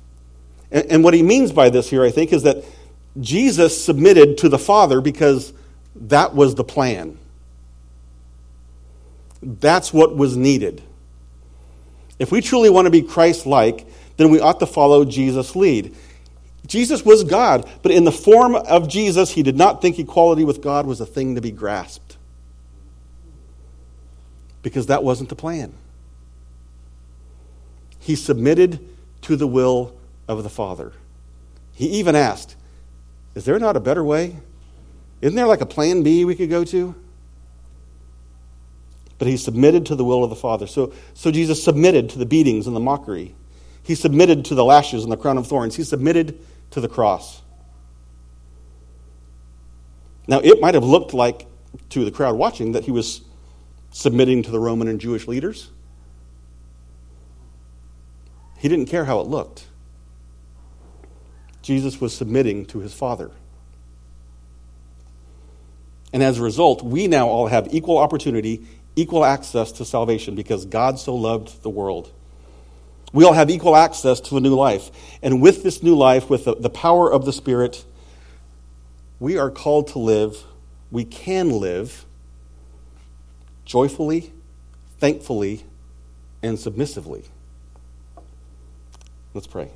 And, 0.72 0.86
and 0.92 1.04
what 1.04 1.14
he 1.14 1.22
means 1.22 1.52
by 1.52 1.70
this 1.70 1.90
here, 1.90 2.04
I 2.04 2.12
think, 2.12 2.32
is 2.32 2.44
that 2.44 2.64
Jesus 3.20 3.84
submitted 3.84 4.38
to 4.40 4.50
the 4.50 4.60
Father 4.60 5.02
because 5.02 5.54
that 5.96 6.36
was 6.36 6.56
the 6.56 6.64
plan. 6.64 7.18
That's 9.42 9.94
what 9.94 10.16
was 10.16 10.36
needed. 10.36 10.82
If 12.20 12.32
we 12.32 12.42
truly 12.42 12.70
want 12.70 12.86
to 12.86 12.92
be 12.92 13.02
Christ 13.02 13.46
like, 13.46 13.88
then 14.18 14.30
we 14.30 14.40
ought 14.40 14.60
to 14.60 14.66
follow 14.66 15.06
Jesus' 15.06 15.56
lead. 15.56 15.96
Jesus 16.66 17.06
was 17.06 17.24
God, 17.24 17.70
but 17.82 17.92
in 17.92 18.04
the 18.04 18.12
form 18.12 18.56
of 18.56 18.90
Jesus, 18.90 19.32
he 19.32 19.42
did 19.42 19.56
not 19.56 19.82
think 19.82 19.98
equality 19.98 20.44
with 20.44 20.62
God 20.62 20.86
was 20.86 21.00
a 21.00 21.06
thing 21.06 21.36
to 21.36 21.42
be 21.42 21.52
grasped. 21.52 22.18
Because 24.64 24.88
that 24.88 25.04
wasn't 25.04 25.30
the 25.30 25.36
plan. 25.36 25.74
He 28.00 28.16
submitted 28.16 28.86
to 29.22 29.36
the 29.36 29.48
will 29.48 29.96
of 30.28 30.44
the 30.44 30.50
Father. 30.50 30.92
He 31.74 31.88
even 32.00 32.16
asked, 32.16 32.57
is 33.38 33.46
there 33.46 33.60
not 33.60 33.78
a 33.78 33.80
better 33.80 34.04
way? 34.04 34.36
Isn't 35.22 35.36
there 35.36 35.46
like 35.46 35.62
a 35.62 35.66
plan 35.68 36.02
B 36.02 36.26
we 36.26 36.34
could 36.34 36.50
go 36.50 36.64
to? 36.64 36.96
But 39.20 39.28
he 39.28 39.38
submitted 39.38 39.86
to 39.86 39.96
the 39.96 40.04
will 40.04 40.24
of 40.24 40.32
the 40.32 40.36
Father. 40.36 40.66
So, 40.66 40.92
so 41.14 41.30
Jesus 41.30 41.64
submitted 41.64 42.10
to 42.10 42.18
the 42.18 42.26
beatings 42.26 42.66
and 42.66 42.76
the 42.76 42.80
mockery. 42.80 43.36
He 43.84 43.94
submitted 43.94 44.46
to 44.46 44.56
the 44.56 44.66
lashes 44.66 45.04
and 45.04 45.12
the 45.12 45.18
crown 45.18 45.38
of 45.38 45.46
thorns. 45.46 45.76
He 45.76 45.84
submitted 45.84 46.40
to 46.72 46.82
the 46.82 46.88
cross. 46.88 47.44
Now, 50.28 50.40
it 50.40 50.60
might 50.60 50.74
have 50.74 50.84
looked 50.84 51.14
like 51.14 51.46
to 51.90 52.04
the 52.04 52.12
crowd 52.12 52.38
watching 52.38 52.72
that 52.72 52.86
he 52.86 52.92
was 52.92 53.22
submitting 53.92 54.42
to 54.42 54.50
the 54.50 54.60
Roman 54.60 54.88
and 54.88 55.00
Jewish 55.00 55.28
leaders. 55.28 55.70
He 58.58 58.68
didn't 58.68 58.88
care 58.88 59.06
how 59.06 59.20
it 59.20 59.28
looked. 59.28 59.68
Jesus 61.68 62.00
was 62.00 62.16
submitting 62.16 62.66
to 62.68 62.80
his 62.80 62.94
Father. 62.94 63.30
And 66.14 66.24
as 66.24 66.40
a 66.40 66.42
result, 66.42 66.82
we 66.82 67.08
now 67.08 67.28
all 67.28 67.48
have 67.48 67.68
equal 67.74 67.98
opportunity, 67.98 68.66
equal 68.96 69.26
access 69.26 69.74
to 69.74 69.84
salvation 69.84 70.34
because 70.34 70.64
God 70.64 70.98
so 70.98 71.14
loved 71.14 71.64
the 71.64 71.70
world. 71.70 72.10
We 73.12 73.26
all 73.26 73.34
have 73.34 73.50
equal 73.50 73.76
access 73.76 74.22
to 74.22 74.38
a 74.38 74.40
new 74.40 74.56
life. 74.56 74.92
And 75.22 75.42
with 75.42 75.62
this 75.62 75.84
new 75.84 75.98
life, 75.98 76.30
with 76.30 76.46
the, 76.46 76.56
the 76.56 76.70
power 76.70 77.12
of 77.12 77.26
the 77.26 77.34
Spirit, 77.34 77.84
we 79.20 79.38
are 79.38 79.52
called 79.52 79.90
to 79.90 80.00
live, 80.00 80.42
we 80.90 81.04
can 81.04 81.50
live 81.50 82.06
joyfully, 83.66 84.32
thankfully, 85.00 85.66
and 86.42 86.58
submissively. 86.58 87.26
Let's 89.34 89.48
pray. 89.48 89.70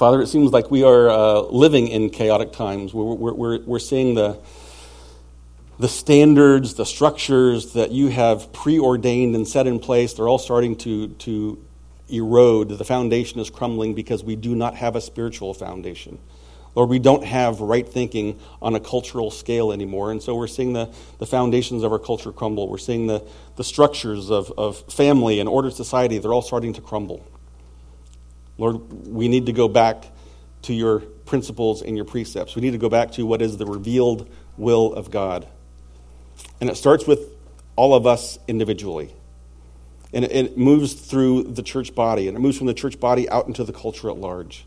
Father, 0.00 0.22
it 0.22 0.28
seems 0.28 0.50
like 0.50 0.70
we 0.70 0.82
are 0.82 1.10
uh, 1.10 1.40
living 1.40 1.88
in 1.88 2.08
chaotic 2.08 2.54
times. 2.54 2.94
We're, 2.94 3.12
we're, 3.12 3.58
we're, 3.58 3.78
seeing 3.78 4.14
the, 4.14 4.40
the 5.78 5.88
standards, 5.88 6.72
the 6.72 6.86
structures 6.86 7.74
that 7.74 7.90
you 7.90 8.08
have 8.08 8.50
preordained 8.50 9.36
and 9.36 9.46
set 9.46 9.66
in 9.66 9.78
place, 9.78 10.14
they're 10.14 10.26
all 10.26 10.38
starting 10.38 10.74
to, 10.76 11.08
to 11.08 11.62
erode. 12.08 12.70
The 12.70 12.84
foundation 12.86 13.40
is 13.40 13.50
crumbling 13.50 13.92
because 13.92 14.24
we 14.24 14.36
do 14.36 14.54
not 14.54 14.74
have 14.76 14.96
a 14.96 15.02
spiritual 15.02 15.52
foundation. 15.52 16.18
Lord, 16.74 16.88
we 16.88 16.98
don't 16.98 17.24
have 17.24 17.60
right 17.60 17.86
thinking 17.86 18.40
on 18.62 18.74
a 18.76 18.80
cultural 18.80 19.30
scale 19.30 19.70
anymore. 19.70 20.12
And 20.12 20.22
so 20.22 20.34
we're 20.34 20.46
seeing 20.46 20.72
the, 20.72 20.90
the 21.18 21.26
foundations 21.26 21.82
of 21.82 21.92
our 21.92 21.98
culture 21.98 22.32
crumble. 22.32 22.70
We're 22.70 22.78
seeing 22.78 23.06
the, 23.06 23.22
the 23.56 23.64
structures 23.64 24.30
of, 24.30 24.50
of 24.56 24.78
family 24.90 25.40
and 25.40 25.46
ordered 25.46 25.74
society, 25.74 26.16
they're 26.16 26.32
all 26.32 26.40
starting 26.40 26.72
to 26.72 26.80
crumble. 26.80 27.22
Lord, 28.60 29.06
we 29.06 29.28
need 29.28 29.46
to 29.46 29.52
go 29.52 29.68
back 29.68 30.04
to 30.62 30.74
your 30.74 31.00
principles 31.00 31.80
and 31.80 31.96
your 31.96 32.04
precepts. 32.04 32.54
We 32.54 32.60
need 32.60 32.72
to 32.72 32.78
go 32.78 32.90
back 32.90 33.12
to 33.12 33.24
what 33.24 33.40
is 33.40 33.56
the 33.56 33.64
revealed 33.64 34.28
will 34.58 34.92
of 34.92 35.10
God. 35.10 35.48
And 36.60 36.68
it 36.68 36.76
starts 36.76 37.06
with 37.06 37.20
all 37.74 37.94
of 37.94 38.06
us 38.06 38.38
individually. 38.46 39.14
And 40.12 40.26
it 40.26 40.58
moves 40.58 40.92
through 40.92 41.44
the 41.44 41.62
church 41.62 41.94
body, 41.94 42.28
and 42.28 42.36
it 42.36 42.40
moves 42.40 42.58
from 42.58 42.66
the 42.66 42.74
church 42.74 43.00
body 43.00 43.30
out 43.30 43.46
into 43.46 43.64
the 43.64 43.72
culture 43.72 44.10
at 44.10 44.18
large. 44.18 44.66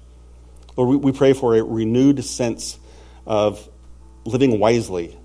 Lord, 0.75 1.03
we 1.03 1.11
pray 1.11 1.33
for 1.33 1.55
a 1.55 1.63
renewed 1.63 2.25
sense 2.25 2.79
of 3.27 3.69
living 4.25 4.59
wisely 4.59 5.15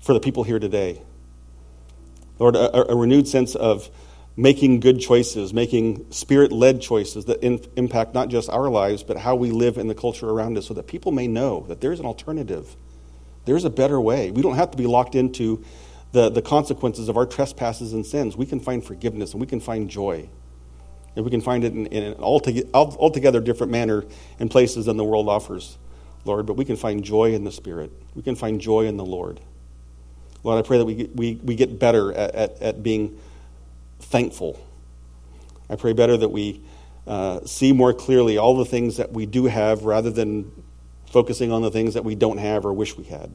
for 0.00 0.14
the 0.14 0.20
people 0.20 0.42
here 0.42 0.58
today. 0.58 1.00
Lord, 2.40 2.56
a, 2.56 2.90
a 2.90 2.96
renewed 2.96 3.28
sense 3.28 3.54
of 3.54 3.88
making 4.36 4.80
good 4.80 5.00
choices, 5.00 5.54
making 5.54 6.10
spirit 6.10 6.50
led 6.50 6.80
choices 6.80 7.26
that 7.26 7.42
in, 7.42 7.64
impact 7.76 8.14
not 8.14 8.28
just 8.28 8.50
our 8.50 8.68
lives, 8.68 9.02
but 9.02 9.16
how 9.16 9.36
we 9.36 9.50
live 9.50 9.78
in 9.78 9.86
the 9.86 9.94
culture 9.94 10.28
around 10.28 10.58
us 10.58 10.66
so 10.66 10.74
that 10.74 10.86
people 10.86 11.12
may 11.12 11.28
know 11.28 11.64
that 11.68 11.80
there's 11.80 12.00
an 12.00 12.06
alternative. 12.06 12.76
There's 13.44 13.64
a 13.64 13.70
better 13.70 14.00
way. 14.00 14.30
We 14.30 14.42
don't 14.42 14.56
have 14.56 14.70
to 14.72 14.76
be 14.76 14.86
locked 14.86 15.14
into 15.14 15.64
the, 16.12 16.30
the 16.30 16.42
consequences 16.42 17.08
of 17.08 17.16
our 17.16 17.26
trespasses 17.26 17.92
and 17.92 18.04
sins. 18.04 18.36
We 18.36 18.46
can 18.46 18.58
find 18.58 18.84
forgiveness 18.84 19.32
and 19.32 19.40
we 19.40 19.46
can 19.46 19.60
find 19.60 19.88
joy. 19.88 20.28
And 21.14 21.24
we 21.24 21.30
can 21.30 21.40
find 21.40 21.62
it 21.62 21.72
in, 21.72 21.86
in 21.86 22.02
an 22.02 22.14
altogether, 22.14 22.68
altogether 22.74 23.40
different 23.40 23.70
manner 23.70 24.04
and 24.40 24.50
places 24.50 24.86
than 24.86 24.96
the 24.96 25.04
world 25.04 25.28
offers, 25.28 25.78
Lord. 26.24 26.46
But 26.46 26.54
we 26.54 26.64
can 26.64 26.76
find 26.76 27.04
joy 27.04 27.34
in 27.34 27.44
the 27.44 27.52
Spirit. 27.52 27.92
We 28.14 28.22
can 28.22 28.34
find 28.34 28.60
joy 28.60 28.86
in 28.86 28.96
the 28.96 29.04
Lord. 29.04 29.40
Lord, 30.42 30.58
I 30.62 30.66
pray 30.66 30.78
that 30.78 30.84
we, 30.84 31.08
we, 31.14 31.34
we 31.36 31.54
get 31.54 31.78
better 31.78 32.12
at, 32.12 32.34
at, 32.34 32.62
at 32.62 32.82
being 32.82 33.18
thankful 34.04 34.58
I 35.68 35.76
pray 35.76 35.92
better 35.92 36.16
that 36.16 36.28
we 36.28 36.62
uh, 37.06 37.44
see 37.46 37.72
more 37.72 37.92
clearly 37.92 38.38
all 38.38 38.56
the 38.56 38.64
things 38.64 38.98
that 38.98 39.12
we 39.12 39.26
do 39.26 39.46
have 39.46 39.84
rather 39.84 40.10
than 40.10 40.50
focusing 41.10 41.52
on 41.52 41.62
the 41.62 41.70
things 41.70 41.94
that 41.94 42.04
we 42.04 42.14
don't 42.14 42.38
have 42.38 42.64
or 42.64 42.72
wish 42.72 42.96
we 42.96 43.04
had. 43.04 43.34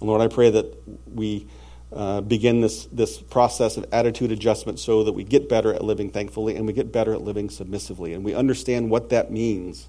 And 0.00 0.08
Lord, 0.08 0.20
I 0.20 0.28
pray 0.28 0.50
that 0.50 0.76
we 1.12 1.46
uh, 1.92 2.20
begin 2.20 2.60
this, 2.60 2.86
this 2.86 3.18
process 3.18 3.76
of 3.76 3.86
attitude 3.92 4.32
adjustment 4.32 4.78
so 4.78 5.04
that 5.04 5.12
we 5.12 5.24
get 5.24 5.48
better 5.48 5.72
at 5.72 5.82
living 5.82 6.10
thankfully 6.10 6.56
and 6.56 6.66
we 6.66 6.72
get 6.72 6.92
better 6.92 7.12
at 7.12 7.22
living 7.22 7.50
submissively. 7.50 8.12
And 8.12 8.24
we 8.24 8.34
understand 8.34 8.90
what 8.90 9.10
that 9.10 9.30
means 9.30 9.88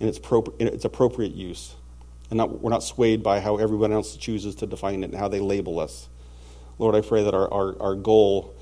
in 0.00 0.08
its, 0.08 0.18
pro- 0.18 0.54
in 0.58 0.68
its 0.68 0.84
appropriate 0.84 1.34
use. 1.34 1.74
And 2.30 2.36
not, 2.36 2.60
we're 2.60 2.70
not 2.70 2.82
swayed 2.82 3.22
by 3.22 3.40
how 3.40 3.56
everyone 3.56 3.92
else 3.92 4.16
chooses 4.16 4.54
to 4.56 4.66
define 4.66 5.02
it 5.02 5.10
and 5.10 5.14
how 5.14 5.28
they 5.28 5.40
label 5.40 5.80
us. 5.80 6.08
Lord, 6.78 6.94
I 6.94 7.00
pray 7.00 7.24
that 7.24 7.34
our, 7.34 7.52
our, 7.52 7.82
our 7.82 7.94
goal 7.94 8.54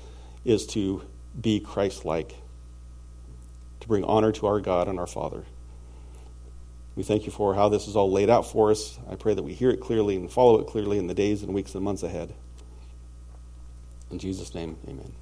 is 0.43 0.65
to 0.67 1.03
be 1.39 1.59
Christ 1.59 2.05
like, 2.05 2.35
to 3.81 3.87
bring 3.87 4.03
honor 4.03 4.31
to 4.33 4.47
our 4.47 4.59
God 4.59 4.87
and 4.87 4.99
our 4.99 5.07
Father. 5.07 5.43
We 6.95 7.03
thank 7.03 7.27
you 7.27 7.31
for 7.31 7.53
how 7.53 7.69
this 7.69 7.87
is 7.87 7.95
all 7.95 8.11
laid 8.11 8.29
out 8.29 8.49
for 8.49 8.71
us. 8.71 8.97
I 9.07 9.15
pray 9.15 9.35
that 9.35 9.43
we 9.43 9.53
hear 9.53 9.69
it 9.69 9.79
clearly 9.79 10.15
and 10.15 10.31
follow 10.31 10.59
it 10.59 10.67
clearly 10.67 10.97
in 10.97 11.05
the 11.05 11.13
days 11.13 11.43
and 11.43 11.53
weeks 11.53 11.75
and 11.75 11.83
months 11.83 12.01
ahead. 12.01 12.33
In 14.09 14.17
Jesus' 14.17 14.55
name, 14.55 14.77
amen. 14.87 15.13